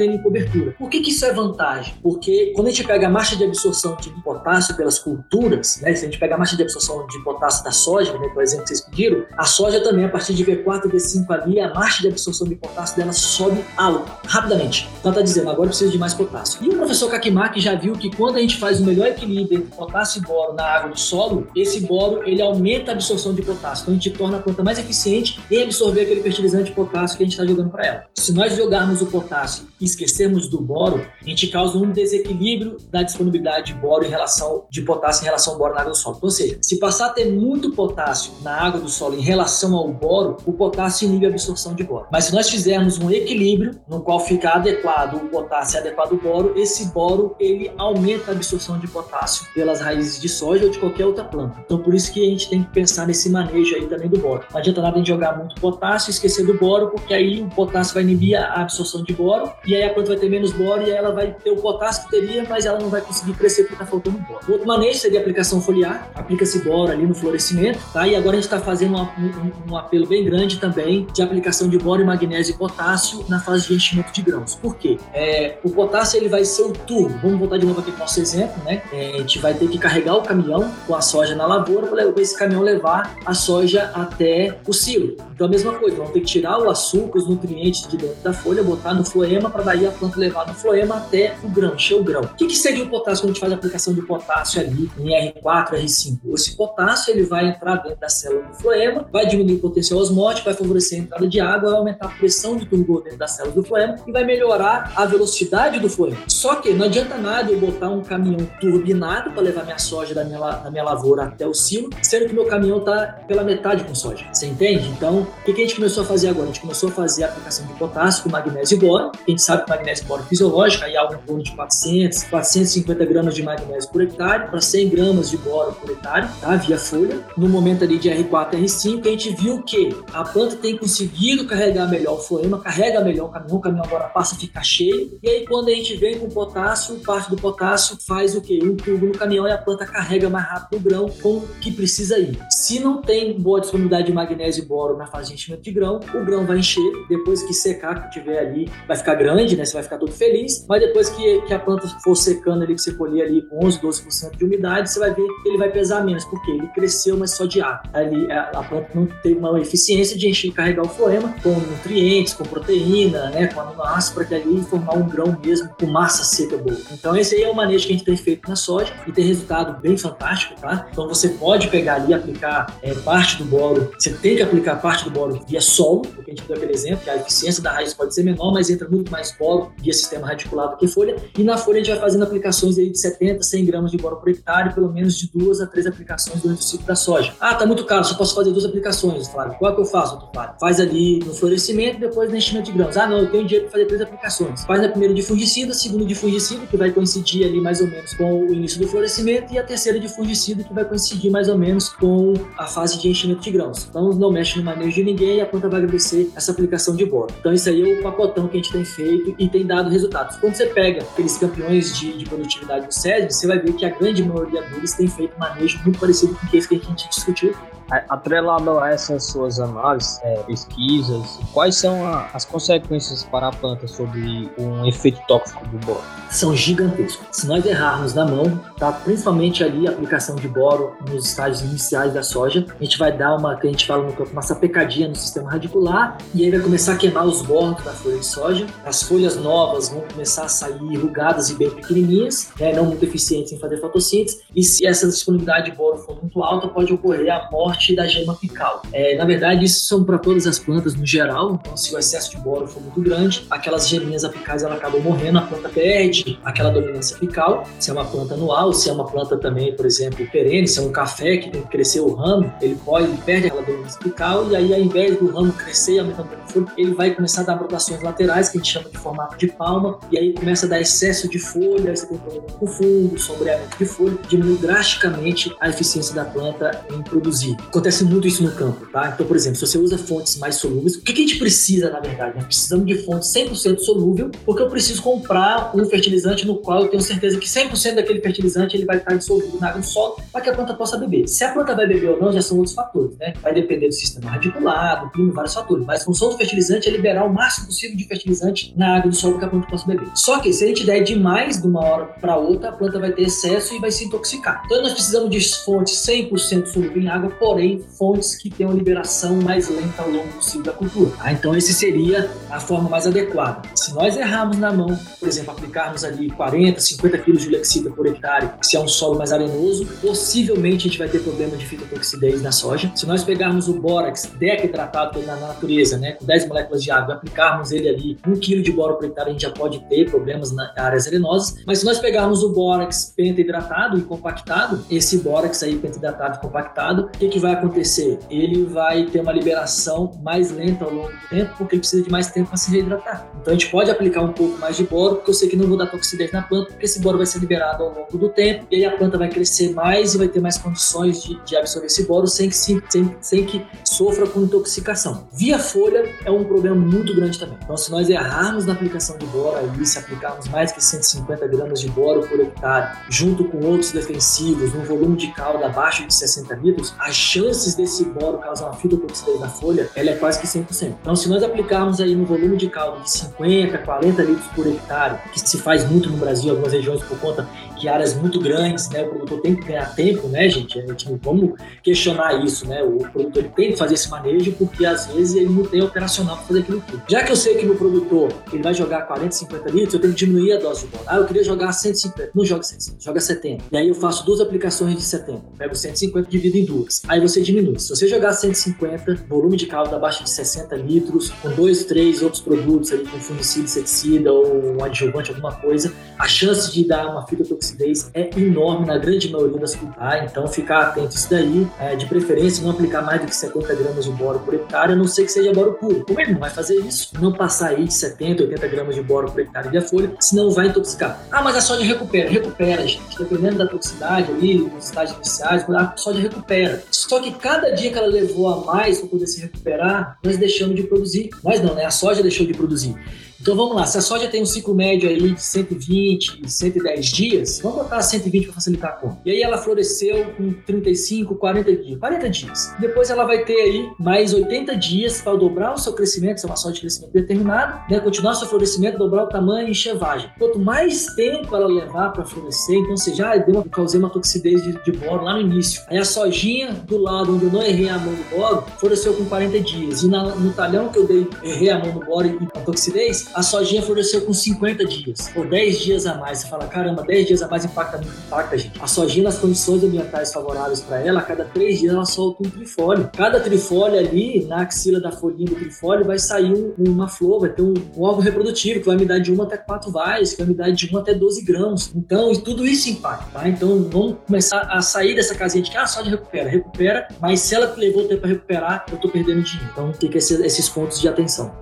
ele 0.00 0.14
em 0.14 0.22
cobertura. 0.22 0.74
Por 0.78 0.88
que, 0.88 1.00
que 1.00 1.10
isso 1.10 1.24
é 1.24 1.32
vantagem? 1.32 1.94
Porque 2.02 2.52
quando 2.54 2.68
a 2.68 2.70
gente 2.70 2.84
pega 2.84 3.06
a 3.06 3.10
marcha 3.10 3.36
de 3.36 3.44
absorção 3.44 3.96
de 3.96 4.10
potássio 4.22 4.76
pelas 4.76 4.98
culturas, 4.98 5.80
né, 5.80 5.94
se 5.94 6.04
a 6.04 6.08
gente 6.08 6.18
pega 6.18 6.34
a 6.34 6.38
marcha 6.38 6.56
de 6.56 6.62
absorção 6.62 7.06
de 7.06 7.22
potássio 7.24 7.64
da 7.64 7.72
soja, 7.72 8.12
né, 8.18 8.28
por 8.32 8.42
exemplo, 8.42 8.64
que 8.64 8.70
vocês 8.70 8.80
pediram, 8.80 9.24
a 9.36 9.44
soja 9.44 9.80
também, 9.82 10.04
a 10.04 10.08
partir 10.08 10.34
de 10.34 10.44
V4, 10.44 10.90
V5 10.90 11.30
ali, 11.30 11.60
a 11.60 11.72
marcha 11.72 12.02
de 12.02 12.08
absorção 12.08 12.46
de 12.46 12.54
potássio 12.54 12.96
dela 12.96 13.12
sobe 13.12 13.64
alto, 13.76 14.10
rapidamente. 14.26 14.88
Então 15.00 15.12
tá 15.12 15.20
dizendo, 15.20 15.50
agora 15.50 15.68
precisa 15.68 15.90
de 15.90 15.98
mais 15.98 16.14
potássio. 16.14 16.64
E 16.64 16.68
o 16.68 16.76
professor 16.76 17.10
Kakimaki 17.10 17.60
já 17.60 17.74
viu 17.74 17.94
que 17.94 18.14
quando 18.14 18.36
a 18.36 18.40
gente 18.40 18.56
faz 18.56 18.80
o 18.80 18.84
melhor 18.84 19.08
equilíbrio 19.08 19.58
entre 19.58 19.76
potássio 19.76 20.22
boro 20.26 20.54
na 20.54 20.64
água 20.64 20.90
do 20.90 20.98
solo, 20.98 21.46
esse 21.54 21.80
boro 21.80 22.22
ele 22.26 22.42
aumenta 22.42 22.90
a 22.90 22.94
absorção 22.94 23.34
de 23.34 23.42
potássio. 23.42 23.82
Então 23.82 23.94
a 23.94 23.96
gente 23.96 24.10
torna 24.10 24.38
a 24.38 24.40
planta 24.40 24.62
mais 24.62 24.78
eficiente 24.78 25.40
em 25.50 25.62
absorver 25.62 26.02
aquele 26.02 26.22
fertilizante 26.22 26.70
de 26.70 26.72
potássio 26.72 27.16
que 27.16 27.22
a 27.22 27.26
gente 27.26 27.34
está 27.34 27.46
jogando 27.46 27.70
para 27.70 27.86
ela. 27.86 28.04
Se 28.14 28.32
nós 28.32 28.56
jogarmos 28.56 29.00
o 29.02 29.06
potássio 29.06 29.66
e 29.80 29.84
esquecermos 29.84 30.48
do 30.48 30.60
boro, 30.60 31.06
a 31.20 31.28
gente 31.28 31.46
causa 31.48 31.78
um 31.78 31.90
desequilíbrio 31.90 32.76
da 32.90 33.02
disponibilidade 33.02 33.66
de 33.66 33.74
boro 33.74 34.04
em 34.04 34.08
relação 34.08 34.64
de 34.70 34.82
potássio 34.82 35.22
em 35.22 35.26
relação 35.26 35.54
ao 35.54 35.58
boro 35.58 35.74
na 35.74 35.80
água 35.80 35.92
do 35.92 35.96
solo. 35.96 36.16
Então, 36.16 36.26
ou 36.26 36.30
seja, 36.30 36.58
se 36.62 36.78
passar 36.78 37.06
a 37.06 37.10
ter 37.10 37.32
muito 37.32 37.72
potássio 37.72 38.32
na 38.42 38.52
água 38.52 38.80
do 38.80 38.88
solo 38.88 39.14
em 39.14 39.20
relação 39.20 39.74
ao 39.76 39.88
boro, 39.92 40.36
o 40.44 40.52
potássio 40.52 41.08
inibe 41.08 41.26
a 41.26 41.28
absorção 41.28 41.74
de 41.74 41.84
boro. 41.84 42.06
Mas 42.10 42.24
se 42.24 42.34
nós 42.34 42.48
fizermos 42.48 42.98
um 42.98 43.10
equilíbrio 43.10 43.78
no 43.88 44.00
qual 44.00 44.20
fica 44.20 44.50
adequado 44.50 45.14
o 45.14 45.28
potássio 45.28 45.76
e 45.76 45.80
adequado 45.80 46.12
o 46.12 46.16
boro, 46.16 46.52
esse 46.56 46.86
boro 46.86 47.34
ele 47.38 47.70
aumenta 47.76 48.30
a 48.30 48.34
absorção 48.34 48.78
de 48.78 48.86
potássio 48.88 49.46
pelas 49.54 49.80
raízes 49.80 50.15
de 50.20 50.28
soja 50.28 50.64
ou 50.64 50.70
de 50.70 50.78
qualquer 50.78 51.06
outra 51.06 51.24
planta. 51.24 51.60
Então 51.64 51.78
por 51.78 51.94
isso 51.94 52.12
que 52.12 52.26
a 52.26 52.30
gente 52.30 52.48
tem 52.48 52.62
que 52.62 52.70
pensar 52.70 53.06
nesse 53.06 53.30
manejo 53.30 53.74
aí 53.76 53.86
também 53.86 54.08
do 54.08 54.18
boro. 54.18 54.44
Não 54.50 54.58
adianta 54.58 54.82
nada 54.82 54.96
gente 54.98 55.08
jogar 55.08 55.36
muito 55.36 55.60
potássio 55.60 56.10
e 56.10 56.12
esquecer 56.12 56.44
do 56.44 56.54
boro, 56.54 56.88
porque 56.88 57.14
aí 57.14 57.42
o 57.42 57.48
potássio 57.48 57.94
vai 57.94 58.02
inibir 58.02 58.38
a 58.38 58.62
absorção 58.62 59.02
de 59.02 59.12
boro 59.12 59.52
e 59.64 59.74
aí 59.74 59.84
a 59.84 59.92
planta 59.92 60.10
vai 60.10 60.18
ter 60.18 60.28
menos 60.28 60.52
boro 60.52 60.82
e 60.82 60.90
ela 60.90 61.12
vai 61.12 61.32
ter 61.32 61.50
o 61.50 61.56
potássio 61.56 62.04
que 62.04 62.10
teria, 62.10 62.44
mas 62.48 62.66
ela 62.66 62.78
não 62.78 62.88
vai 62.88 63.00
conseguir 63.00 63.34
crescer 63.34 63.62
porque 63.62 63.74
está 63.74 63.86
faltando 63.86 64.18
boro. 64.18 64.40
O 64.48 64.52
outro 64.52 64.66
manejo 64.66 64.98
seria 64.98 65.20
aplicação 65.20 65.60
foliar, 65.60 66.10
aplica-se 66.14 66.58
boro 66.60 66.90
ali 66.90 67.06
no 67.06 67.14
florescimento, 67.14 67.78
tá? 67.92 68.06
E 68.06 68.14
agora 68.14 68.36
a 68.36 68.40
gente 68.40 68.44
está 68.44 68.60
fazendo 68.60 68.96
um, 68.96 69.02
um, 69.02 69.72
um, 69.72 69.76
apelo 69.76 70.06
bem 70.06 70.24
grande 70.24 70.58
também 70.58 71.06
de 71.12 71.22
aplicação 71.22 71.68
de 71.68 71.78
boro, 71.78 72.04
magnésio 72.04 72.54
e 72.54 72.58
potássio 72.58 73.24
na 73.28 73.40
fase 73.40 73.68
de 73.68 73.74
enchimento 73.74 74.12
de 74.12 74.22
grãos. 74.22 74.54
Por 74.54 74.76
quê? 74.76 74.98
É, 75.12 75.58
o 75.64 75.70
potássio 75.70 76.18
ele 76.18 76.28
vai 76.28 76.44
ser 76.44 76.62
o 76.62 76.72
turbo. 76.72 77.18
Vamos 77.22 77.38
voltar 77.38 77.58
de 77.58 77.66
novo 77.66 77.80
aqui 77.80 77.90
para 77.90 77.98
o 77.98 78.00
nosso 78.00 78.20
exemplo, 78.20 78.62
né? 78.64 78.82
É, 78.92 79.16
a 79.16 79.18
gente 79.18 79.38
vai 79.38 79.54
ter 79.54 79.68
que 79.68 79.78
carregar 79.78 80.05
o 80.12 80.22
caminhão 80.22 80.70
com 80.86 80.94
a 80.94 81.00
soja 81.00 81.34
na 81.34 81.46
lavoura 81.46 81.86
para 81.86 82.22
esse 82.22 82.36
caminhão 82.36 82.62
levar 82.62 83.16
a 83.24 83.34
soja 83.34 83.90
até 83.94 84.58
o 84.66 84.72
silo. 84.72 85.16
Então 85.34 85.46
a 85.46 85.50
mesma 85.50 85.74
coisa, 85.74 85.96
vamos 85.96 86.12
ter 86.12 86.20
que 86.20 86.26
tirar 86.26 86.58
o 86.58 86.70
açúcar, 86.70 87.18
os 87.18 87.28
nutrientes 87.28 87.86
de 87.88 87.96
dentro 87.96 88.22
da 88.22 88.32
folha, 88.32 88.62
botar 88.62 88.94
no 88.94 89.04
floema 89.04 89.50
para 89.50 89.62
daí 89.62 89.86
a 89.86 89.90
planta 89.90 90.18
levar 90.18 90.46
no 90.46 90.54
floema 90.54 90.96
até 90.96 91.36
o 91.42 91.48
grão, 91.48 91.74
encher 91.74 91.94
o 91.94 92.02
grão. 92.02 92.22
O 92.22 92.34
que, 92.34 92.46
que 92.46 92.56
seria 92.56 92.84
o 92.84 92.88
potássio 92.88 93.22
quando 93.22 93.30
a 93.30 93.32
gente 93.34 93.40
faz 93.40 93.52
a 93.52 93.56
aplicação 93.56 93.92
de 93.92 94.02
potássio 94.02 94.60
ali 94.60 94.90
em 94.98 95.32
R4, 95.32 95.72
R5? 95.72 96.18
Esse 96.34 96.56
potássio 96.56 97.12
ele 97.12 97.24
vai 97.24 97.48
entrar 97.48 97.76
dentro 97.76 98.00
da 98.00 98.08
célula 98.08 98.44
do 98.44 98.54
floema, 98.54 99.06
vai 99.12 99.26
diminuir 99.26 99.56
o 99.56 99.60
potencial 99.60 100.00
osmótico, 100.00 100.46
vai 100.46 100.54
favorecer 100.54 101.00
a 101.00 101.02
entrada 101.02 101.28
de 101.28 101.40
água, 101.40 101.70
vai 101.70 101.78
aumentar 101.78 102.06
a 102.06 102.10
pressão 102.10 102.56
de 102.56 102.64
turgor 102.66 103.02
dentro 103.02 103.18
das 103.18 103.32
células 103.32 103.54
do 103.54 103.62
floema 103.62 103.96
e 104.06 104.12
vai 104.12 104.24
melhorar 104.24 104.92
a 104.96 105.04
velocidade 105.04 105.78
do 105.80 105.90
floema. 105.90 106.22
Só 106.28 106.56
que 106.56 106.72
não 106.72 106.86
adianta 106.86 107.18
nada 107.18 107.52
eu 107.52 107.60
botar 107.60 107.90
um 107.90 108.02
caminhão 108.02 108.46
turbinado 108.60 109.32
para 109.32 109.42
levar 109.42 109.64
minha 109.64 109.78
soja 109.78 109.95
da 110.14 110.24
minha, 110.24 110.38
da 110.38 110.70
minha 110.70 110.84
lavoura 110.84 111.24
até 111.24 111.46
o 111.46 111.54
silo, 111.54 111.90
sendo 112.02 112.26
que 112.26 112.34
meu 112.34 112.46
caminhão 112.46 112.78
está 112.78 113.20
pela 113.26 113.42
metade 113.42 113.84
com 113.84 113.94
soja. 113.94 114.26
Você 114.32 114.46
entende? 114.46 114.88
Então, 114.88 115.26
o 115.40 115.44
que 115.44 115.52
a 115.52 115.64
gente 115.64 115.76
começou 115.76 116.02
a 116.02 116.06
fazer 116.06 116.28
agora? 116.28 116.44
A 116.44 116.46
gente 116.48 116.60
começou 116.60 116.88
a 116.88 116.92
fazer 116.92 117.24
a 117.24 117.28
aplicação 117.28 117.66
de 117.66 117.72
potássio 117.74 118.24
com 118.24 118.30
magnésio 118.30 118.78
boro. 118.78 119.12
A 119.14 119.30
gente 119.30 119.42
sabe 119.42 119.64
que 119.64 119.70
magnésio 119.70 120.04
boro 120.06 120.22
é 120.22 120.26
fisiológico, 120.26 120.84
aí 120.84 120.96
algo 120.96 121.14
em 121.14 121.18
torno 121.18 121.42
de 121.42 121.52
400, 121.52 122.24
450 122.24 123.04
gramas 123.04 123.34
de 123.34 123.42
magnésio 123.42 123.90
por 123.90 124.02
hectare 124.02 124.50
para 124.50 124.60
100 124.60 124.88
gramas 124.88 125.30
de 125.30 125.36
boro 125.38 125.72
por 125.72 125.90
hectare, 125.90 126.28
tá? 126.40 126.56
via 126.56 126.78
folha. 126.78 127.20
No 127.36 127.48
momento 127.48 127.84
ali 127.84 127.98
de 127.98 128.08
R4 128.10 128.54
e 128.54 128.64
R5, 128.64 129.06
a 129.06 129.10
gente 129.10 129.34
viu 129.36 129.62
que 129.62 129.94
a 130.12 130.24
planta 130.24 130.56
tem 130.56 130.76
conseguido 130.76 131.46
carregar 131.46 131.88
melhor 131.88 132.14
o 132.14 132.18
floema, 132.18 132.58
carrega 132.60 133.00
melhor 133.00 133.26
o 133.26 133.28
caminhão, 133.28 133.56
o 133.56 133.60
caminhão 133.60 133.84
agora 133.84 134.04
passa 134.04 134.34
a 134.34 134.38
ficar 134.38 134.62
cheio. 134.62 135.18
E 135.22 135.28
aí, 135.28 135.46
quando 135.46 135.68
a 135.68 135.72
gente 135.72 135.96
vem 135.96 136.18
com 136.18 136.28
potássio, 136.28 136.96
parte 137.00 137.30
do 137.30 137.36
potássio 137.36 137.96
faz 138.06 138.34
o 138.34 138.40
quê? 138.40 138.58
Um 138.62 138.76
tubo 138.76 139.06
no 139.06 139.12
caminhão 139.12 139.46
e 139.46 139.52
a 139.52 139.58
planta 139.58 139.85
carrega 139.86 140.28
mais 140.28 140.46
rápido 140.46 140.78
o 140.78 140.80
grão 140.80 141.08
com 141.08 141.38
o 141.38 141.48
que 141.60 141.70
precisa 141.70 142.18
ir. 142.18 142.38
Se 142.50 142.80
não 142.80 143.00
tem 143.00 143.38
boa 143.38 143.60
disponibilidade 143.60 144.06
de 144.06 144.12
magnésio 144.12 144.62
e 144.62 144.66
boro 144.66 144.96
na 144.96 145.06
fase 145.06 145.28
de 145.28 145.34
enchimento 145.34 145.62
de 145.62 145.72
grão, 145.72 146.00
o 146.14 146.24
grão 146.24 146.46
vai 146.46 146.58
encher. 146.58 146.82
Depois 147.08 147.42
que 147.42 147.52
secar, 147.52 148.02
que 148.02 148.18
tiver 148.18 148.38
ali, 148.38 148.70
vai 148.86 148.96
ficar 148.96 149.14
grande, 149.14 149.56
né? 149.56 149.64
Você 149.64 149.74
vai 149.74 149.82
ficar 149.82 149.98
todo 149.98 150.12
feliz. 150.12 150.64
Mas 150.68 150.80
depois 150.80 151.08
que, 151.08 151.42
que 151.42 151.54
a 151.54 151.58
planta 151.58 151.88
for 152.02 152.14
secando 152.14 152.62
ali, 152.62 152.74
que 152.74 152.80
você 152.80 152.92
colher 152.92 153.26
ali 153.26 153.42
com 153.42 153.64
11, 153.64 153.80
12% 153.80 154.36
de 154.36 154.44
umidade, 154.44 154.90
você 154.90 154.98
vai 154.98 155.14
ver 155.14 155.26
que 155.42 155.48
ele 155.48 155.58
vai 155.58 155.70
pesar 155.70 156.04
menos, 156.04 156.24
porque 156.24 156.50
ele 156.50 156.66
cresceu, 156.68 157.16
mas 157.16 157.32
só 157.32 157.44
de 157.44 157.60
água. 157.60 157.82
Ali, 157.92 158.30
a, 158.30 158.50
a 158.54 158.62
planta 158.62 158.88
não 158.94 159.06
teve 159.06 159.38
uma 159.38 159.60
eficiência 159.60 160.16
de 160.16 160.28
encher 160.28 160.48
e 160.48 160.52
carregar 160.52 160.82
o 160.82 160.88
floema 160.88 161.34
com 161.42 161.50
nutrientes, 161.50 162.34
com 162.34 162.44
proteína, 162.44 163.30
né? 163.30 163.46
Com 163.48 163.60
aminoácidos, 163.60 164.14
para 164.14 164.24
que 164.24 164.34
ali 164.34 164.62
formar 164.62 164.94
um 164.94 165.08
grão 165.08 165.38
mesmo 165.44 165.68
com 165.78 165.86
massa 165.86 166.24
seca 166.24 166.56
boa. 166.56 166.76
Então, 166.92 167.16
esse 167.16 167.34
aí 167.34 167.42
é 167.42 167.50
o 167.50 167.54
manejo 167.54 167.86
que 167.86 167.92
a 167.92 167.96
gente 167.96 168.04
tem 168.04 168.16
feito 168.16 168.48
na 168.48 168.56
soja 168.56 168.92
e 169.06 169.12
tem 169.12 169.24
resultado 169.24 169.75
bem 169.80 169.96
fantástico, 169.96 170.60
tá? 170.60 170.86
Então, 170.90 171.08
você 171.08 171.30
pode 171.30 171.68
pegar 171.68 171.96
ali 171.96 172.10
e 172.10 172.14
aplicar 172.14 172.78
é, 172.82 172.94
parte 172.94 173.36
do 173.36 173.44
boro, 173.44 173.92
você 173.98 174.12
tem 174.12 174.36
que 174.36 174.42
aplicar 174.42 174.76
parte 174.76 175.04
do 175.04 175.10
boro 175.10 175.40
via 175.46 175.60
solo, 175.60 176.02
porque 176.02 176.30
a 176.30 176.34
gente 176.34 176.46
deu 176.46 176.56
aquele 176.56 176.72
exemplo, 176.72 177.04
que 177.04 177.10
a 177.10 177.16
eficiência 177.16 177.62
da 177.62 177.72
raiz 177.72 177.94
pode 177.94 178.14
ser 178.14 178.22
menor, 178.22 178.52
mas 178.52 178.70
entra 178.70 178.88
muito 178.88 179.10
mais 179.10 179.34
boro 179.38 179.72
via 179.78 179.92
sistema 179.92 180.26
radiculado 180.26 180.72
do 180.72 180.76
que 180.78 180.88
folha. 180.88 181.16
E 181.36 181.42
na 181.42 181.56
folha 181.56 181.76
a 181.76 181.78
gente 181.84 181.90
vai 181.90 182.00
fazendo 182.00 182.24
aplicações 182.24 182.78
aí 182.78 182.90
de 182.90 182.98
70, 182.98 183.42
100 183.42 183.64
gramas 183.64 183.90
de 183.90 183.96
boro 183.96 184.16
por 184.16 184.28
hectare, 184.28 184.74
pelo 184.74 184.92
menos 184.92 185.16
de 185.16 185.30
duas 185.32 185.60
a 185.60 185.66
três 185.66 185.86
aplicações 185.86 186.40
durante 186.40 186.60
o 186.60 186.64
ciclo 186.64 186.86
da 186.86 186.96
soja. 186.96 187.32
Ah, 187.40 187.54
tá 187.54 187.66
muito 187.66 187.84
caro, 187.84 188.04
só 188.04 188.14
posso 188.14 188.34
fazer 188.34 188.50
duas 188.50 188.64
aplicações, 188.64 189.28
Flávio. 189.28 189.58
Qual 189.58 189.72
é 189.72 189.74
que 189.74 189.80
eu 189.80 189.84
faço, 189.84 190.18
Flávio? 190.32 190.56
Faz 190.60 190.80
ali 190.80 191.20
no 191.20 191.34
florescimento, 191.34 192.00
depois 192.00 192.30
no 192.30 192.36
enchimento 192.36 192.70
de 192.70 192.76
grãos. 192.76 192.96
Ah, 192.96 193.06
não, 193.06 193.18
eu 193.18 193.30
tenho 193.30 193.44
dinheiro 193.44 193.66
para 193.66 193.72
fazer 193.72 193.86
três 193.86 194.00
aplicações. 194.02 194.64
Faz 194.64 194.82
na 194.82 194.88
primeira 194.88 195.14
de 195.14 195.22
fungicida, 195.22 195.74
segunda 195.74 196.04
de 196.04 196.14
fungicida, 196.14 196.66
que 196.66 196.76
vai 196.76 196.90
coincidir 196.90 197.46
ali 197.46 197.60
mais 197.60 197.80
ou 197.80 197.86
menos 197.86 198.14
com 198.14 198.40
o 198.44 198.52
início 198.52 198.80
do 198.80 198.88
florescimento, 198.88 199.52
e 199.52 199.58
a 199.58 199.62
terceira 199.66 199.98
de 199.98 200.08
fungicida, 200.08 200.62
que 200.62 200.72
vai 200.72 200.84
coincidir 200.84 201.30
mais 201.30 201.48
ou 201.48 201.58
menos 201.58 201.88
com 201.88 202.34
a 202.56 202.66
fase 202.66 202.98
de 203.00 203.08
enchimento 203.08 203.40
de 203.40 203.50
grãos. 203.50 203.86
Então 203.88 204.12
não 204.12 204.30
mexe 204.30 204.58
no 204.58 204.64
manejo 204.64 204.94
de 204.94 205.04
ninguém 205.04 205.36
e 205.36 205.40
a 205.40 205.46
planta 205.46 205.68
vai 205.68 205.80
agradecer 205.80 206.30
essa 206.34 206.52
aplicação 206.52 206.94
de 206.94 207.04
boro. 207.04 207.34
Então 207.38 207.52
isso 207.52 207.68
aí 207.68 207.96
é 207.96 208.00
o 208.00 208.02
pacotão 208.02 208.48
que 208.48 208.56
a 208.56 208.62
gente 208.62 208.72
tem 208.72 208.84
feito 208.84 209.34
e 209.38 209.48
tem 209.48 209.66
dado 209.66 209.90
resultados. 209.90 210.36
Quando 210.36 210.54
você 210.54 210.66
pega 210.66 211.02
aqueles 211.02 211.36
campeões 211.36 211.98
de, 211.98 212.16
de 212.16 212.24
produtividade 212.24 212.86
do 212.86 212.94
SESB, 212.94 213.32
você 213.32 213.46
vai 213.46 213.58
ver 213.58 213.72
que 213.72 213.84
a 213.84 213.90
grande 213.90 214.22
maioria 214.22 214.62
deles 214.62 214.94
tem 214.94 215.08
feito 215.08 215.38
manejo 215.38 215.78
muito 215.82 215.98
parecido 215.98 216.34
com 216.34 216.46
o 216.46 216.50
que 216.50 216.58
a 216.58 216.60
gente 216.60 217.08
discutiu 217.08 217.54
Atrelado 217.88 218.80
a 218.80 218.90
essas 218.90 219.26
suas 219.26 219.60
análises, 219.60 220.18
é, 220.24 220.42
pesquisas, 220.42 221.38
quais 221.52 221.76
são 221.76 222.04
a, 222.04 222.28
as 222.34 222.44
consequências 222.44 223.22
para 223.22 223.46
a 223.46 223.52
planta 223.52 223.86
sobre 223.86 224.50
um 224.58 224.84
efeito 224.86 225.20
tóxico 225.28 225.64
do 225.68 225.78
boro? 225.86 226.02
São 226.28 226.54
gigantescos. 226.56 227.24
Se 227.30 227.46
nós 227.46 227.64
errarmos 227.64 228.12
na 228.12 228.24
mão, 228.24 228.60
tá? 228.76 228.90
principalmente 228.90 229.45
ali 229.62 229.86
a 229.86 229.90
aplicação 229.90 230.36
de 230.36 230.48
boro 230.48 230.94
nos 231.08 231.26
estágios 231.26 231.62
iniciais 231.62 232.12
da 232.12 232.22
soja, 232.22 232.66
a 232.68 232.82
gente 232.82 232.98
vai 232.98 233.16
dar 233.16 233.36
uma, 233.36 233.56
que 233.56 233.66
a 233.66 233.70
gente 233.70 233.86
fala 233.86 234.04
no 234.04 234.12
campo, 234.12 234.30
uma 234.32 234.42
sapecadinha 234.42 235.08
no 235.08 235.14
sistema 235.14 235.50
radicular 235.50 236.18
e 236.34 236.44
aí 236.44 236.50
vai 236.50 236.60
começar 236.60 236.94
a 236.94 236.96
queimar 236.96 237.26
os 237.26 237.42
bordos 237.42 237.84
da 237.84 237.92
folha 237.92 238.18
de 238.18 238.26
soja. 238.26 238.66
As 238.84 239.02
folhas 239.02 239.36
novas 239.36 239.88
vão 239.88 240.02
começar 240.12 240.44
a 240.44 240.48
sair 240.48 240.96
rugadas 240.96 241.50
e 241.50 241.54
bem 241.54 241.70
pequenininhas, 241.70 242.50
né? 242.58 242.72
não 242.72 242.86
muito 242.86 243.04
eficientes 243.04 243.52
em 243.52 243.58
fazer 243.58 243.80
fotossíntese. 243.80 244.40
E 244.54 244.62
se 244.62 244.86
essa 244.86 245.06
disponibilidade 245.06 245.70
de 245.70 245.76
boro 245.76 245.98
for 245.98 246.16
muito 246.20 246.42
alta, 246.42 246.68
pode 246.68 246.92
ocorrer 246.92 247.32
a 247.32 247.50
morte 247.50 247.76
morte 247.76 247.94
da 247.94 248.06
gema 248.06 248.32
apical. 248.32 248.82
É, 248.92 249.16
na 249.16 249.24
verdade, 249.24 249.64
isso 249.64 249.86
são 249.86 250.02
para 250.02 250.18
todas 250.18 250.46
as 250.46 250.58
plantas 250.58 250.94
no 250.94 251.04
geral, 251.04 251.54
então 251.60 251.76
se 251.76 251.94
o 251.94 251.98
excesso 251.98 252.30
de 252.30 252.38
boro 252.38 252.66
for 252.66 252.82
muito 252.82 253.00
grande, 253.00 253.46
aquelas 253.50 253.88
geminhas 253.88 254.24
apicais 254.24 254.62
ela 254.62 254.74
acabam 254.74 255.00
morrendo, 255.00 255.38
a 255.38 255.42
planta 255.42 255.68
perde 255.68 256.38
aquela 256.44 256.70
dominância 256.70 257.16
apical. 257.16 257.64
Se 257.78 257.90
é 257.90 257.92
uma 257.92 258.04
planta 258.04 258.34
anual, 258.34 258.72
se 258.72 258.88
é 258.88 258.92
uma 258.92 259.04
planta 259.04 259.35
também, 259.38 259.74
por 259.74 259.86
exemplo, 259.86 260.26
perene, 260.30 260.66
se 260.66 260.78
é 260.78 260.82
um 260.82 260.92
café 260.92 261.36
que 261.36 261.50
tem 261.50 261.62
que 261.62 261.68
crescer 261.68 262.00
o 262.00 262.14
ramo, 262.14 262.52
ele 262.60 262.76
pode, 262.84 263.04
ele 263.04 263.18
perde 263.24 263.46
aquela 263.46 263.62
dominância 263.62 263.98
apical 264.00 264.50
e 264.50 264.56
aí 264.56 264.74
ao 264.74 264.80
invés 264.80 265.18
do 265.18 265.26
ramo 265.28 265.52
crescer 265.52 265.94
e 265.94 265.98
aumentar 265.98 266.22
o 266.22 266.52
folha, 266.52 266.66
ele 266.76 266.94
vai 266.94 267.14
começar 267.14 267.42
a 267.42 267.44
dar 267.44 267.56
brotações 267.56 268.02
laterais, 268.02 268.48
que 268.48 268.58
a 268.58 268.60
gente 268.60 268.72
chama 268.72 268.88
de 268.88 268.98
formato 268.98 269.36
de 269.36 269.48
palma, 269.48 269.98
e 270.10 270.18
aí 270.18 270.32
começa 270.32 270.66
a 270.66 270.68
dar 270.68 270.80
excesso 270.80 271.28
de 271.28 271.38
folha, 271.38 271.90
aí 271.90 271.96
você 271.96 272.06
tem 272.06 272.18
problema 272.18 272.46
com 272.58 272.66
fungo, 272.66 273.18
sombreamento 273.18 273.76
de 273.78 273.84
folha, 273.84 274.18
diminui 274.28 274.58
drasticamente 274.58 275.54
a 275.60 275.68
eficiência 275.68 276.14
da 276.14 276.24
planta 276.24 276.84
em 276.90 277.02
produzir. 277.02 277.56
acontece 277.66 278.04
muito 278.04 278.26
isso 278.26 278.42
no 278.42 278.52
campo, 278.52 278.86
tá? 278.86 279.12
Então, 279.14 279.26
por 279.26 279.36
exemplo, 279.36 279.58
se 279.58 279.66
você 279.66 279.78
usa 279.78 279.98
fontes 279.98 280.36
mais 280.38 280.56
solúveis, 280.56 280.96
o 280.96 281.02
que 281.02 281.12
a 281.12 281.16
gente 281.16 281.38
precisa, 281.38 281.90
na 281.90 282.00
verdade? 282.00 282.36
Nós 282.36 282.44
precisamos 282.44 282.86
de 282.86 282.94
fonte 283.04 283.26
100% 283.26 283.78
solúvel, 283.78 284.30
porque 284.44 284.62
eu 284.62 284.68
preciso 284.68 285.02
comprar 285.02 285.72
um 285.74 285.84
fertilizante 285.84 286.46
no 286.46 286.56
qual 286.56 286.82
eu 286.82 286.88
tenho 286.88 287.02
certeza 287.02 287.38
que 287.38 287.46
100% 287.46 287.94
daquele 287.94 288.20
fertilizante 288.20 288.76
ele 288.76 288.84
vai 288.84 288.98
estar 288.98 289.14
dissolvido 289.26 289.58
na 289.60 289.68
água 289.68 289.80
do 289.80 289.86
solo 289.86 290.16
para 290.32 290.40
que 290.40 290.50
a 290.50 290.54
planta 290.54 290.74
possa 290.74 290.96
beber. 290.96 291.26
Se 291.26 291.44
a 291.44 291.52
planta 291.52 291.74
vai 291.74 291.86
beber 291.86 292.10
ou 292.10 292.20
não, 292.20 292.32
já 292.32 292.40
são 292.40 292.56
outros 292.56 292.74
fatores, 292.74 293.16
né? 293.18 293.34
Vai 293.42 293.52
depender 293.52 293.88
do 293.88 293.94
sistema 293.94 294.30
radicular, 294.30 295.04
do 295.04 295.10
clima, 295.10 295.32
vários 295.32 295.54
fatores. 295.54 295.84
Mas 295.84 296.02
a 296.02 296.04
função 296.04 296.30
do 296.30 296.36
fertilizante 296.36 296.88
é 296.88 296.92
liberar 296.92 297.24
o 297.24 297.32
máximo 297.32 297.66
possível 297.66 297.96
de 297.96 298.04
fertilizante 298.04 298.72
na 298.76 298.96
água 298.96 299.10
do 299.10 299.16
solo 299.16 299.38
que 299.38 299.44
a 299.44 299.48
planta 299.48 299.66
possa 299.66 299.86
beber. 299.86 300.08
Só 300.14 300.38
que 300.38 300.52
se 300.52 300.64
a 300.64 300.68
gente 300.68 300.86
der 300.86 301.00
demais 301.00 301.60
de 301.60 301.66
uma 301.66 301.84
hora 301.84 302.04
para 302.20 302.36
outra, 302.36 302.70
a 302.70 302.72
planta 302.72 302.98
vai 302.98 303.12
ter 303.12 303.22
excesso 303.22 303.74
e 303.74 303.80
vai 303.80 303.90
se 303.90 304.04
intoxicar. 304.04 304.62
Então 304.64 304.82
nós 304.82 304.92
precisamos 304.92 305.30
de 305.30 305.40
fontes 305.64 305.94
100% 306.06 306.66
solúvel 306.66 307.02
em 307.02 307.08
água, 307.08 307.30
porém 307.38 307.84
fontes 307.98 308.36
que 308.36 308.50
tenham 308.50 308.72
liberação 308.72 309.36
mais 309.36 309.68
lenta 309.68 310.02
ao 310.02 310.10
longo 310.10 310.28
do 310.28 310.42
ciclo 310.42 310.62
da 310.62 310.72
cultura. 310.72 311.12
Ah, 311.18 311.32
então 311.32 311.56
esse 311.56 311.72
seria 311.72 312.30
a 312.50 312.60
forma 312.60 312.88
mais 312.88 313.06
adequada. 313.06 313.62
Se 313.74 313.92
nós 313.94 314.16
errarmos 314.16 314.58
na 314.58 314.72
mão, 314.72 314.98
por 315.18 315.28
exemplo, 315.28 315.52
aplicarmos 315.52 316.04
ali 316.04 316.30
40, 316.30 316.80
50 316.80 317.18
kg 317.18 317.36
de 317.36 317.48
lexita 317.48 317.90
por 317.90 318.06
hectare, 318.06 318.50
se 318.62 318.76
é 318.76 318.80
um 318.80 318.88
solo 318.88 319.15
mais 319.16 319.32
arenoso, 319.32 319.86
possivelmente 320.00 320.86
a 320.86 320.90
gente 320.90 320.98
vai 320.98 321.08
ter 321.08 321.20
problema 321.20 321.56
de 321.56 321.66
fitotoxidez 321.66 322.42
na 322.42 322.52
soja. 322.52 322.90
Se 322.94 323.06
nós 323.06 323.24
pegarmos 323.24 323.68
o 323.68 323.74
bórax 323.74 324.30
deca 324.38 324.66
hidratado 324.66 325.22
na 325.22 325.36
natureza, 325.36 325.98
né, 325.98 326.12
com 326.12 326.24
10 326.24 326.48
moléculas 326.48 326.82
de 326.82 326.90
água, 326.90 327.14
aplicarmos 327.14 327.72
ele 327.72 327.88
ali, 327.88 328.18
1 328.26 328.34
kg 328.34 328.62
de 328.62 328.72
boro 328.72 328.96
por 328.96 329.06
hectare, 329.06 329.30
a 329.30 329.32
gente 329.32 329.42
já 329.42 329.50
pode 329.50 329.80
ter 329.88 330.10
problemas 330.10 330.52
na 330.52 330.72
áreas 330.76 331.06
arenosas. 331.06 331.62
Mas 331.66 331.78
se 331.80 331.84
nós 331.84 331.98
pegarmos 331.98 332.42
o 332.42 332.52
bórax 332.52 333.12
penta-hidratado 333.16 333.98
e 333.98 334.02
compactado, 334.02 334.84
esse 334.90 335.18
bórax 335.18 335.62
aí 335.62 335.76
penta-hidratado 335.76 336.38
e 336.38 336.40
compactado, 336.40 337.04
o 337.04 337.08
que, 337.18 337.28
que 337.28 337.38
vai 337.38 337.52
acontecer? 337.52 338.18
Ele 338.30 338.64
vai 338.64 339.06
ter 339.06 339.20
uma 339.20 339.32
liberação 339.32 340.12
mais 340.22 340.50
lenta 340.50 340.84
ao 340.84 340.92
longo 340.92 341.08
do 341.08 341.28
tempo, 341.28 341.54
porque 341.58 341.76
ele 341.76 341.80
precisa 341.80 342.02
de 342.02 342.10
mais 342.10 342.30
tempo 342.30 342.48
para 342.48 342.56
se 342.56 342.70
reidratar. 342.70 343.28
Então 343.40 343.52
a 343.52 343.56
gente 343.56 343.70
pode 343.70 343.90
aplicar 343.90 344.22
um 344.22 344.32
pouco 344.32 344.58
mais 344.58 344.76
de 344.76 344.84
boro, 344.84 345.16
porque 345.16 345.30
eu 345.30 345.34
sei 345.34 345.48
que 345.48 345.56
não 345.56 345.66
vou 345.66 345.76
dar 345.76 345.86
toxicidade 345.86 346.32
na 346.32 346.42
planta, 346.42 346.70
porque 346.70 346.84
esse 346.84 347.00
boro 347.00 347.16
vai 347.16 347.26
ser 347.26 347.38
liberado 347.38 347.84
ao 347.84 347.94
longo 347.94 348.18
do 348.18 348.28
tempo, 348.28 348.66
e 348.70 348.76
aí 348.76 348.84
a 348.84 348.96
planta 348.96 349.05
vai 349.10 349.28
crescer 349.28 349.72
mais 349.72 350.14
e 350.14 350.18
vai 350.18 350.28
ter 350.28 350.40
mais 350.40 350.58
condições 350.58 351.22
de, 351.22 351.38
de 351.44 351.56
absorver 351.56 351.86
esse 351.86 352.04
boro 352.04 352.26
sem 352.26 352.48
que, 352.48 352.56
sem, 352.56 353.16
sem 353.20 353.44
que 353.44 353.66
sofra 353.84 354.26
com 354.26 354.42
intoxicação. 354.42 355.28
Via 355.32 355.58
folha 355.58 356.04
é 356.24 356.30
um 356.30 356.44
problema 356.44 356.76
muito 356.76 357.14
grande 357.14 357.38
também. 357.38 357.58
Então 357.62 357.76
se 357.76 357.90
nós 357.90 358.08
errarmos 358.08 358.66
na 358.66 358.72
aplicação 358.72 359.16
de 359.18 359.26
boro 359.26 359.56
aí, 359.56 359.86
se 359.86 359.98
aplicarmos 359.98 360.48
mais 360.48 360.72
que 360.72 360.82
150 360.82 361.46
gramas 361.48 361.80
de 361.80 361.88
boro 361.88 362.26
por 362.26 362.40
hectare, 362.40 362.98
junto 363.08 363.44
com 363.44 363.64
outros 363.64 363.92
defensivos, 363.92 364.72
num 364.72 364.84
volume 364.84 365.16
de 365.16 365.28
calda 365.32 365.66
abaixo 365.66 366.06
de 366.06 366.14
60 366.14 366.54
litros, 366.56 366.94
as 366.98 367.14
chances 367.14 367.74
desse 367.74 368.04
boro 368.04 368.38
causar 368.38 368.66
uma 368.66 368.74
fitotoxicidade 368.74 369.38
na 369.38 369.48
folha, 369.48 369.90
ela 369.94 370.10
é 370.10 370.14
quase 370.16 370.40
que 370.40 370.46
100%. 370.46 370.94
Então, 371.00 371.16
se 371.16 371.28
nós 371.28 371.42
aplicarmos 371.42 372.00
aí 372.00 372.14
no 372.14 372.24
volume 372.24 372.56
de 372.56 372.68
caldo 372.68 373.02
de 373.02 373.10
50, 373.10 373.78
40 373.78 374.22
litros 374.22 374.46
por 374.48 374.66
hectare, 374.66 375.18
que 375.32 375.40
se 375.40 375.58
faz 375.58 375.88
muito 375.88 376.10
no 376.10 376.16
Brasil, 376.16 376.50
algumas 376.50 376.72
regiões 376.72 377.02
por 377.02 377.18
conta 377.18 377.48
que 377.76 377.88
áreas 377.88 378.14
muito 378.14 378.40
grandes, 378.40 378.88
né, 378.90 379.02
o 379.02 379.08
produtor 379.08 379.40
tem 379.40 379.54
que 379.54 379.66
ganhar 379.66 379.94
tempo, 379.94 380.28
né, 380.28 380.48
gente? 380.48 380.78
A 380.78 380.86
gente 380.86 381.08
não 381.10 381.18
vamos 381.22 381.54
questionar 381.82 382.44
isso, 382.44 382.66
né? 382.66 382.82
O 382.82 382.98
produtor 382.98 383.44
tem 383.54 383.72
que 383.72 383.76
fazer 383.76 383.94
esse 383.94 384.10
manejo 384.10 384.52
porque 384.52 384.84
às 384.84 385.06
vezes 385.06 385.36
ele 385.36 385.48
não 385.48 385.64
tem 385.64 385.82
operacional 385.82 386.36
para 386.36 386.46
fazer 386.46 386.60
aquilo 386.60 386.82
tudo. 386.86 387.02
Já 387.08 387.22
que 387.22 387.32
eu 387.32 387.36
sei 387.36 387.56
que 387.56 387.64
meu 387.64 387.76
produtor 387.76 388.32
ele 388.52 388.62
vai 388.62 388.74
jogar 388.74 389.02
40, 389.02 389.32
50 389.32 389.70
litros, 389.70 389.94
eu 389.94 390.00
tenho 390.00 390.12
que 390.12 390.18
diminuir 390.18 390.52
a 390.54 390.58
dose 390.58 390.82
de 390.82 390.88
boro. 390.88 391.04
Ah, 391.06 391.16
eu 391.16 391.26
queria 391.26 391.44
jogar 391.44 391.72
150, 391.72 392.30
não 392.34 392.44
joga 392.44 392.62
150, 392.62 393.04
joga 393.04 393.20
70. 393.20 393.64
E 393.70 393.76
aí 393.76 393.88
eu 393.88 393.94
faço 393.94 394.24
duas 394.24 394.40
aplicações 394.40 394.96
de 394.96 395.02
70. 395.02 395.42
Pego 395.58 395.74
150 395.74 396.28
e 396.28 396.30
divido 396.30 396.56
em 396.56 396.64
duas. 396.64 397.02
Aí 397.08 397.20
você 397.20 397.40
diminui. 397.40 397.78
Se 397.78 397.90
você 397.90 398.08
jogar 398.08 398.32
150, 398.32 399.26
volume 399.28 399.56
de 399.56 399.66
caldo 399.66 399.94
abaixo 399.94 400.24
de 400.24 400.30
60 400.30 400.74
litros, 400.76 401.30
com 401.42 401.50
dois, 401.50 401.84
três 401.84 402.22
outros 402.22 402.42
produtos 402.42 402.92
ali, 402.92 403.04
com 403.06 403.18
fungicida, 403.18 403.64
inseticida 403.64 404.32
ou 404.32 404.76
um 404.76 404.84
adjuvante, 404.84 405.30
alguma 405.30 405.52
coisa, 405.54 405.92
a 406.18 406.26
chance 406.26 406.72
de 406.72 406.86
dar 406.86 407.08
uma 407.10 407.26
fitotoxicidez 407.66 408.10
é 408.14 408.30
enorme 408.38 408.86
na 408.86 408.98
grande 408.98 409.30
maioria 409.30 409.58
das 409.58 409.74
culturas. 409.74 409.96
Tá? 409.96 410.24
Então, 410.24 410.46
ficar 410.46 410.80
atento 410.80 411.14
isso 411.14 411.28
daí. 411.30 411.66
É, 411.78 411.96
de 411.96 412.06
preferência, 412.06 412.62
não 412.62 412.70
aplicar 412.70 413.02
mais 413.02 413.20
do 413.20 413.26
que 413.26 413.34
70 413.34 413.74
gramas 413.74 414.04
de 414.04 414.10
boro 414.12 414.38
por 414.40 414.54
hectare, 414.54 414.92
a 414.92 414.96
não 414.96 415.06
ser 415.06 415.24
que 415.24 415.32
seja 415.32 415.52
boro 415.52 415.74
puro. 415.74 416.04
Como 416.04 416.20
ele 416.20 416.32
não 416.32 416.40
vai 416.40 416.50
fazer 416.50 416.76
isso? 416.76 417.10
Não 417.20 417.32
passar 417.32 417.70
aí 417.70 417.84
de 417.84 417.94
70, 417.94 418.44
80 418.44 418.68
gramas 418.68 418.94
de 418.94 419.02
boro 419.02 419.30
por 419.30 419.40
hectare 419.40 419.70
de 419.70 419.80
folha, 419.80 420.12
senão 420.20 420.50
vai 420.50 420.68
intoxicar. 420.68 421.20
Ah, 421.30 421.42
mas 421.42 421.56
a 421.56 421.60
soja 421.60 421.84
recupera. 421.84 422.30
Recupera, 422.30 422.86
gente. 422.86 423.18
Dependendo 423.18 423.58
da 423.58 423.66
toxicidade 423.66 424.30
ali, 424.30 424.58
dos 424.58 424.84
estágios 424.84 425.16
iniciais, 425.16 425.64
a 425.68 425.96
soja 425.96 426.20
recupera. 426.20 426.82
Só 426.90 427.20
que 427.20 427.32
cada 427.32 427.70
dia 427.70 427.90
que 427.90 427.98
ela 427.98 428.06
levou 428.06 428.48
a 428.48 428.64
mais 428.64 428.98
para 428.98 429.08
poder 429.08 429.26
se 429.26 429.40
recuperar, 429.40 430.18
nós 430.22 430.36
deixamos 430.36 430.76
de 430.76 430.82
produzir. 430.82 431.30
Nós 431.42 431.60
não, 431.60 431.74
né? 431.74 431.84
A 431.84 431.90
soja 431.90 432.22
deixou 432.22 432.46
de 432.46 432.54
produzir. 432.54 432.96
Então 433.40 433.54
vamos 433.54 433.76
lá, 433.76 433.84
se 433.86 433.98
a 433.98 434.00
soja 434.00 434.28
tem 434.28 434.42
um 434.42 434.46
ciclo 434.46 434.74
médio 434.74 435.08
aí 435.08 435.34
de 435.34 435.42
120, 435.42 436.40
110 436.50 437.06
dias, 437.06 437.60
vamos 437.60 437.78
botar 437.78 438.00
120 438.00 438.46
para 438.46 438.54
facilitar 438.54 438.90
a 438.90 438.94
conta. 438.94 439.18
E 439.26 439.30
aí 439.30 439.42
ela 439.42 439.58
floresceu 439.58 440.32
com 440.36 440.52
35, 440.52 441.34
40 441.34 441.76
dias, 441.76 441.98
40 441.98 442.30
dias. 442.30 442.74
Depois 442.78 443.10
ela 443.10 443.24
vai 443.24 443.44
ter 443.44 443.54
aí 443.54 443.90
mais 443.98 444.32
80 444.32 444.76
dias 444.76 445.20
para 445.20 445.36
dobrar 445.36 445.74
o 445.74 445.78
seu 445.78 445.92
crescimento, 445.92 446.38
se 446.38 446.46
é 446.46 446.48
uma 446.48 446.56
soja 446.56 446.74
de 446.74 446.80
crescimento 446.80 447.12
determinado, 447.12 447.90
né? 447.90 448.00
continuar 448.00 448.34
seu 448.34 448.48
florescimento, 448.48 448.98
dobrar 448.98 449.24
o 449.24 449.28
tamanho 449.28 449.68
e 449.68 449.70
enchevagem. 449.72 450.30
Quanto 450.38 450.58
mais 450.58 451.06
tempo 451.14 451.54
ela 451.54 451.66
levar 451.66 452.12
para 452.12 452.24
florescer, 452.24 452.76
então 452.76 452.96
você 452.96 453.14
já 453.14 453.36
deu 453.36 453.56
uma, 453.56 453.64
causei 453.64 454.00
uma 454.00 454.08
toxidez 454.10 454.62
de, 454.62 454.82
de 454.82 454.92
boro 454.92 455.24
lá 455.24 455.34
no 455.34 455.40
início. 455.42 455.82
Aí 455.88 455.98
a 455.98 456.04
sojinha 456.04 456.72
do 456.72 456.96
lado 456.96 457.34
onde 457.34 457.44
eu 457.44 457.52
não 457.52 457.62
errei 457.62 457.90
a 457.90 457.98
mão 457.98 458.14
do 458.14 458.24
boro, 458.34 458.64
floresceu 458.78 459.12
com 459.14 459.26
40 459.26 459.60
dias. 459.60 460.02
E 460.02 460.08
na, 460.08 460.34
no 460.34 460.52
talhão 460.52 460.88
que 460.88 460.98
eu 460.98 461.06
dei, 461.06 461.28
errei 461.42 461.70
a 461.70 461.78
mão 461.78 461.92
do 461.92 462.00
boro 462.00 462.26
e 462.26 462.48
a 462.54 462.60
toxidez, 462.60 463.25
a 463.34 463.42
sojinha 463.42 463.82
floresceu 463.82 464.22
com 464.22 464.32
50 464.32 464.84
dias, 464.84 465.30
ou 465.34 465.46
10 465.46 465.80
dias 465.80 466.06
a 466.06 466.14
mais. 466.14 466.38
Você 466.38 466.48
fala, 466.48 466.66
caramba, 466.66 467.02
10 467.02 467.26
dias 467.26 467.42
a 467.42 467.48
mais 467.48 467.64
impacta 467.64 467.98
muito, 467.98 468.12
impacta, 468.26 468.58
gente. 468.58 468.80
A 468.80 468.86
sojinha, 468.86 469.24
nas 469.24 469.38
condições 469.38 469.82
ambientais 469.82 470.32
favoráveis 470.32 470.80
para 470.80 471.00
ela, 471.00 471.20
a 471.20 471.22
cada 471.22 471.44
3 471.44 471.78
dias 471.78 471.94
ela 471.94 472.04
solta 472.04 472.46
um 472.46 472.50
trifólio. 472.50 473.10
Cada 473.16 473.40
trifólio 473.40 473.98
ali, 473.98 474.44
na 474.44 474.62
axila 474.62 475.00
da 475.00 475.12
folhinha 475.12 475.46
do 475.46 475.54
trifólio, 475.54 476.04
vai 476.04 476.18
sair 476.18 476.52
um, 476.52 476.74
uma 476.78 477.08
flor, 477.08 477.40
vai 477.40 477.50
ter 477.50 477.62
um, 477.62 477.74
um 477.96 478.18
reprodutivo, 478.18 478.80
que 478.80 478.86
vai 478.86 478.96
me 478.96 479.04
dar 479.04 479.18
de 479.18 479.32
1 479.32 479.42
até 479.42 479.56
4 479.56 479.90
vaias, 479.90 480.32
que 480.32 480.38
vai 480.38 480.46
me 480.48 480.54
dar 480.54 480.70
de 480.70 480.94
1 480.94 480.98
até 480.98 481.14
12 481.14 481.44
grãos. 481.44 481.90
Então, 481.94 482.32
e 482.32 482.38
tudo 482.38 482.66
isso 482.66 482.90
impacta, 482.90 483.26
tá? 483.32 483.48
Então, 483.48 483.88
vamos 483.90 484.16
começar 484.26 484.62
a 484.62 484.80
sair 484.82 485.14
dessa 485.14 485.34
casinha 485.34 485.62
de 485.62 485.70
que 485.70 485.76
ah, 485.76 485.82
a 485.82 485.86
soja 485.86 486.10
recupera. 486.10 486.48
Recupera, 486.48 487.08
mas 487.20 487.40
se 487.40 487.54
ela 487.54 487.72
levou 487.76 488.04
tempo 488.04 488.20
para 488.20 488.30
recuperar, 488.30 488.86
eu 488.90 488.98
tô 488.98 489.08
perdendo 489.08 489.42
dinheiro. 489.42 489.70
Então, 489.72 489.92
ser 490.26 490.44
esses 490.44 490.68
pontos 490.68 491.00
de 491.00 491.08
atenção. 491.08 491.54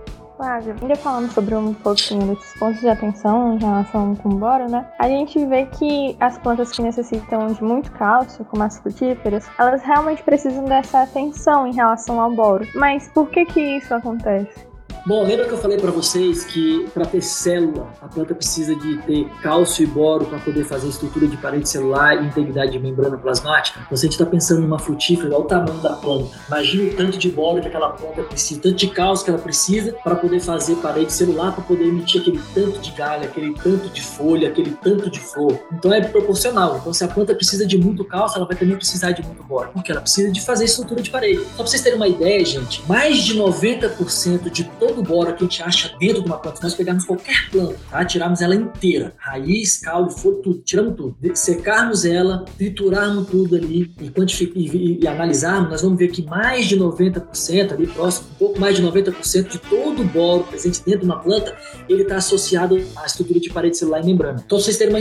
Ainda 0.80 0.96
falando 0.96 1.30
sobre 1.32 1.54
um 1.54 1.72
pouquinho 1.72 2.26
desses 2.34 2.58
pontos 2.58 2.80
de 2.80 2.88
atenção 2.88 3.54
em 3.54 3.58
relação 3.58 4.14
com 4.16 4.28
o 4.28 4.36
boro, 4.36 4.70
né? 4.70 4.86
A 4.98 5.08
gente 5.08 5.44
vê 5.46 5.66
que 5.66 6.16
as 6.20 6.38
plantas 6.38 6.70
que 6.70 6.82
necessitam 6.82 7.46
de 7.46 7.62
muito 7.62 7.90
cálcio, 7.92 8.44
como 8.44 8.62
as 8.62 8.78
frutíferas, 8.78 9.48
elas 9.58 9.82
realmente 9.82 10.22
precisam 10.22 10.64
dessa 10.64 11.02
atenção 11.02 11.66
em 11.66 11.74
relação 11.74 12.20
ao 12.20 12.30
boro. 12.30 12.66
Mas 12.74 13.08
por 13.08 13.28
que 13.28 13.44
que 13.44 13.60
isso 13.60 13.94
acontece? 13.94 14.73
Bom, 15.06 15.22
lembra 15.22 15.46
que 15.46 15.52
eu 15.52 15.58
falei 15.58 15.78
para 15.78 15.90
vocês 15.90 16.44
que 16.44 16.88
para 16.94 17.04
ter 17.04 17.20
célula, 17.20 17.92
a 18.00 18.08
planta 18.08 18.34
precisa 18.34 18.74
de 18.74 18.96
ter 19.02 19.28
cálcio 19.42 19.82
e 19.82 19.86
boro 19.86 20.24
para 20.24 20.38
poder 20.38 20.64
fazer 20.64 20.88
estrutura 20.88 21.26
de 21.26 21.36
parede 21.36 21.68
celular 21.68 22.22
e 22.22 22.26
integridade 22.26 22.72
de 22.72 22.78
membrana 22.78 23.18
plasmática? 23.18 23.80
Então, 23.84 23.96
se 23.96 24.06
a 24.06 24.06
gente 24.06 24.18
está 24.18 24.24
pensando 24.24 24.62
numa 24.62 24.78
frutífera, 24.78 25.28
olha 25.28 25.38
o 25.38 25.44
tamanho 25.44 25.78
da 25.80 25.94
planta. 25.94 26.30
Imagina 26.48 26.90
o 26.90 26.96
tanto 26.96 27.18
de 27.18 27.30
boro 27.30 27.60
que 27.60 27.68
aquela 27.68 27.90
planta 27.90 28.22
precisa, 28.22 28.60
tanto 28.60 28.76
de 28.76 28.88
cálcio 28.88 29.24
que 29.24 29.30
ela 29.30 29.40
precisa 29.40 29.92
para 29.92 30.16
poder 30.16 30.40
fazer 30.40 30.76
parede 30.76 31.12
celular, 31.12 31.52
para 31.52 31.64
poder 31.64 31.84
emitir 31.84 32.22
aquele 32.22 32.40
tanto 32.54 32.80
de 32.80 32.90
galho, 32.92 33.24
aquele 33.24 33.52
tanto 33.54 33.88
de 33.90 34.02
folha, 34.02 34.48
aquele 34.48 34.70
tanto 34.82 35.10
de 35.10 35.20
flor. 35.20 35.58
Então, 35.72 35.92
é 35.92 36.00
proporcional. 36.00 36.78
Então, 36.78 36.92
se 36.94 37.04
a 37.04 37.08
planta 37.08 37.34
precisa 37.34 37.66
de 37.66 37.76
muito 37.76 38.04
cálcio, 38.04 38.38
ela 38.38 38.46
vai 38.46 38.56
também 38.56 38.76
precisar 38.76 39.12
de 39.12 39.22
muito 39.22 39.42
boro, 39.42 39.68
porque 39.74 39.92
ela 39.92 40.00
precisa 40.00 40.30
de 40.30 40.40
fazer 40.40 40.64
estrutura 40.64 41.02
de 41.02 41.10
parede. 41.10 41.40
Só 41.40 41.56
para 41.56 41.66
vocês 41.66 41.82
terem 41.82 41.96
uma 41.96 42.08
ideia, 42.08 42.44
gente, 42.44 42.82
mais 42.88 43.18
de 43.18 43.38
90% 43.38 44.50
de 44.50 44.64
todo 44.86 45.00
o 45.00 45.02
boro 45.02 45.34
que 45.34 45.44
a 45.44 45.46
gente 45.46 45.62
acha 45.62 45.96
dentro 45.98 46.22
de 46.22 46.28
uma 46.28 46.38
planta, 46.38 46.58
se 46.58 46.62
nós 46.62 46.74
pegarmos 46.74 47.04
qualquer 47.04 47.50
planta, 47.50 47.76
tá? 47.90 48.04
tirarmos 48.04 48.40
ela 48.42 48.54
inteira, 48.54 49.14
raiz, 49.16 49.78
caule, 49.78 50.10
folha, 50.10 50.36
tudo, 50.42 50.58
tiramos 50.58 50.94
tudo, 50.96 51.16
secarmos 51.34 52.04
ela, 52.04 52.44
triturarmos 52.56 53.28
tudo 53.28 53.56
ali 53.56 53.90
e, 54.00 54.06
e, 54.06 54.76
e, 54.76 54.98
e 55.02 55.08
analisarmos, 55.08 55.70
nós 55.70 55.82
vamos 55.82 55.98
ver 55.98 56.08
que 56.08 56.22
mais 56.22 56.66
de 56.66 56.78
90%, 56.78 57.72
ali 57.72 57.86
próximo, 57.86 58.28
um 58.32 58.34
pouco 58.34 58.60
mais 58.60 58.76
de 58.76 58.82
90% 58.82 59.48
de 59.48 59.58
todo 59.58 60.02
o 60.02 60.04
boro 60.04 60.44
presente 60.44 60.82
dentro 60.84 61.00
de 61.00 61.06
uma 61.06 61.18
planta, 61.18 61.56
ele 61.88 62.02
está 62.02 62.16
associado 62.16 62.80
à 62.96 63.06
estrutura 63.06 63.40
de 63.40 63.50
parede 63.50 63.76
celular 63.76 64.02
e 64.02 64.06
membrana. 64.06 64.42
Então, 64.44 64.58
vocês 64.58 64.76
terem 64.76 64.94
uma 64.94 65.00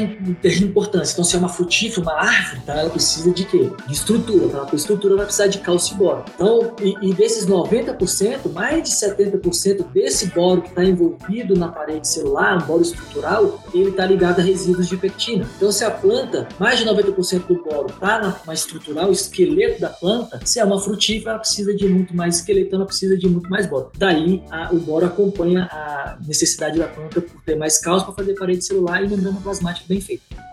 importância. 0.63 1.13
Então, 1.13 1.23
se 1.23 1.35
é 1.35 1.39
uma 1.39 1.49
frutífera, 1.49 2.01
uma 2.01 2.13
árvore, 2.13 2.61
tá? 2.65 2.73
ela 2.73 2.89
precisa 2.89 3.31
de 3.31 3.45
quê? 3.45 3.69
De 3.87 3.93
estrutura. 3.93 4.47
Para 4.47 4.59
ela 4.59 4.69
estrutura, 4.73 5.15
vai 5.15 5.25
precisar 5.25 5.47
de 5.47 5.59
cálcio 5.59 5.95
e 5.95 5.97
boro. 5.97 6.23
Então, 6.35 6.73
e, 6.81 7.09
e 7.09 7.13
desses 7.13 7.47
90%, 7.47 8.51
mais 8.53 8.83
de 8.83 8.89
70% 8.89 9.72
90% 9.73 9.91
desse 9.91 10.27
boro 10.27 10.61
que 10.61 10.69
está 10.69 10.83
envolvido 10.83 11.55
na 11.55 11.67
parede 11.67 12.07
celular, 12.07 12.57
um 12.57 12.65
boro 12.65 12.81
estrutural, 12.81 13.63
ele 13.73 13.89
está 13.89 14.05
ligado 14.05 14.39
a 14.39 14.43
resíduos 14.43 14.87
de 14.87 14.97
pectina. 14.97 15.47
Então, 15.57 15.71
se 15.71 15.83
a 15.83 15.91
planta, 15.91 16.47
mais 16.59 16.79
de 16.79 16.85
90% 16.85 17.47
do 17.47 17.63
boro 17.63 17.87
está 17.87 18.19
na, 18.19 18.35
na 18.45 18.53
estrutural, 18.53 19.11
esqueleto 19.11 19.81
da 19.81 19.89
planta, 19.89 20.39
se 20.45 20.59
é 20.59 20.65
uma 20.65 20.79
frutífera, 20.79 21.31
ela 21.31 21.39
precisa 21.39 21.73
de 21.73 21.87
muito 21.87 22.15
mais 22.15 22.37
esqueleto, 22.37 22.75
ela 22.75 22.85
precisa 22.85 23.17
de 23.17 23.27
muito 23.27 23.49
mais 23.49 23.65
boro. 23.65 23.91
Daí, 23.97 24.43
a, 24.49 24.73
o 24.73 24.79
boro 24.79 25.05
acompanha 25.05 25.63
a 25.71 26.17
necessidade 26.25 26.77
da 26.77 26.87
planta 26.87 27.21
por 27.21 27.41
ter 27.43 27.55
mais 27.55 27.79
cálcio 27.79 28.05
para 28.07 28.15
fazer 28.15 28.33
parede 28.35 28.63
celular 28.63 29.03
e 29.03 29.07
membrana 29.07 29.39
plasmática 29.41 29.85
bem 29.87 30.01
feita. 30.01 30.52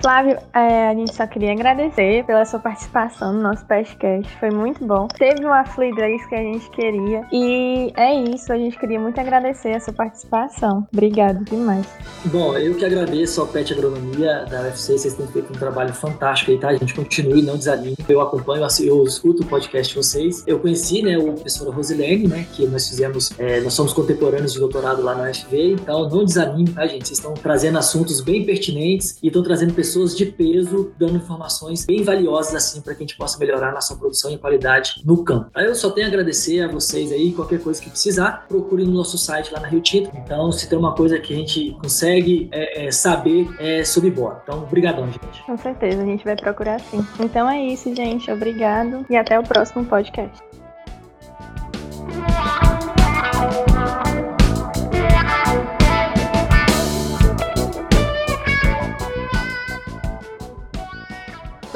Flávio, 0.00 0.38
é, 0.54 0.88
a 0.88 0.94
gente 0.94 1.12
só 1.12 1.26
queria 1.26 1.52
agradecer 1.52 2.24
pela 2.24 2.44
sua 2.44 2.60
participação 2.60 3.32
no 3.32 3.42
nosso 3.42 3.66
podcast. 3.66 4.32
Foi 4.38 4.50
muito 4.50 4.86
bom. 4.86 5.08
Teve 5.08 5.44
uma 5.44 5.64
fluidez 5.64 6.24
que 6.26 6.34
a 6.36 6.42
gente 6.42 6.70
queria. 6.70 7.26
E 7.32 7.92
é 7.96 8.14
isso, 8.14 8.52
a 8.52 8.56
gente 8.56 8.78
queria 8.78 9.00
muito 9.00 9.20
agradecer 9.20 9.74
a 9.74 9.80
sua 9.80 9.92
participação. 9.92 10.86
Obrigado 10.92 11.44
demais. 11.44 11.86
Bom, 12.26 12.56
eu 12.56 12.76
que 12.76 12.84
agradeço 12.84 13.40
ao 13.40 13.48
PET 13.48 13.72
Agronomia 13.72 14.44
da 14.48 14.62
UFC. 14.62 14.96
Vocês 14.96 15.14
têm 15.14 15.26
feito 15.26 15.52
um 15.52 15.58
trabalho 15.58 15.92
fantástico 15.92 16.52
aí, 16.52 16.58
tá? 16.58 16.68
A 16.68 16.74
gente 16.74 16.94
continue, 16.94 17.42
não 17.42 17.56
desanime. 17.56 17.96
Eu 18.08 18.20
acompanho, 18.20 18.64
eu 18.80 19.04
escuto 19.04 19.42
o 19.42 19.46
podcast 19.46 19.92
de 19.92 19.98
vocês. 19.98 20.44
Eu 20.46 20.60
conheci, 20.60 21.02
né, 21.02 21.18
o 21.18 21.32
professor 21.32 21.74
Rosilene, 21.74 22.28
né, 22.28 22.46
que 22.52 22.66
nós 22.66 22.88
fizemos, 22.88 23.32
é, 23.36 23.60
nós 23.60 23.74
somos 23.74 23.92
contemporâneos 23.92 24.52
de 24.52 24.60
doutorado 24.60 25.02
lá 25.02 25.14
na 25.16 25.28
UFV. 25.28 25.72
Então, 25.72 26.08
não 26.08 26.24
desanime, 26.24 26.70
tá, 26.70 26.86
gente? 26.86 27.08
Vocês 27.08 27.18
estão 27.18 27.34
trazendo 27.34 27.78
assuntos 27.78 28.20
bem 28.20 28.44
pertinentes 28.44 29.18
e 29.22 29.26
estão 29.26 29.42
trazendo 29.42 29.74
pessoas 29.74 29.87
pessoas 29.88 30.14
de 30.14 30.26
peso 30.26 30.92
dando 30.98 31.16
informações 31.16 31.86
bem 31.86 32.02
valiosas 32.02 32.54
assim 32.54 32.82
para 32.82 32.94
que 32.94 33.02
a 33.02 33.06
gente 33.06 33.16
possa 33.16 33.38
melhorar 33.38 33.72
nossa 33.72 33.96
produção 33.96 34.30
e 34.30 34.36
qualidade 34.36 35.02
no 35.04 35.24
campo. 35.24 35.50
Eu 35.56 35.74
só 35.74 35.90
tenho 35.90 36.06
a 36.06 36.10
agradecer 36.10 36.60
a 36.60 36.68
vocês 36.68 37.10
aí, 37.10 37.32
qualquer 37.32 37.62
coisa 37.62 37.80
que 37.80 37.88
precisar, 37.88 38.46
procure 38.46 38.84
no 38.84 38.92
nosso 38.92 39.16
site 39.16 39.50
lá 39.52 39.60
na 39.60 39.68
Rio 39.68 39.80
Tinto. 39.80 40.10
Então, 40.14 40.52
se 40.52 40.68
tem 40.68 40.78
uma 40.78 40.94
coisa 40.94 41.18
que 41.18 41.32
a 41.32 41.36
gente 41.36 41.74
consegue 41.80 42.50
é, 42.52 42.86
é, 42.86 42.90
saber 42.90 43.48
é 43.58 43.82
sobre 43.82 44.10
bora. 44.10 44.40
Então, 44.42 44.62
obrigadão, 44.62 45.06
gente. 45.06 45.42
Com 45.46 45.56
certeza, 45.56 46.02
a 46.02 46.04
gente 46.04 46.22
vai 46.22 46.36
procurar 46.36 46.78
sim. 46.80 47.04
Então 47.18 47.48
é 47.48 47.64
isso, 47.64 47.94
gente. 47.94 48.30
Obrigado 48.30 49.06
e 49.08 49.16
até 49.16 49.38
o 49.38 49.42
próximo 49.42 49.86
podcast. 49.86 50.47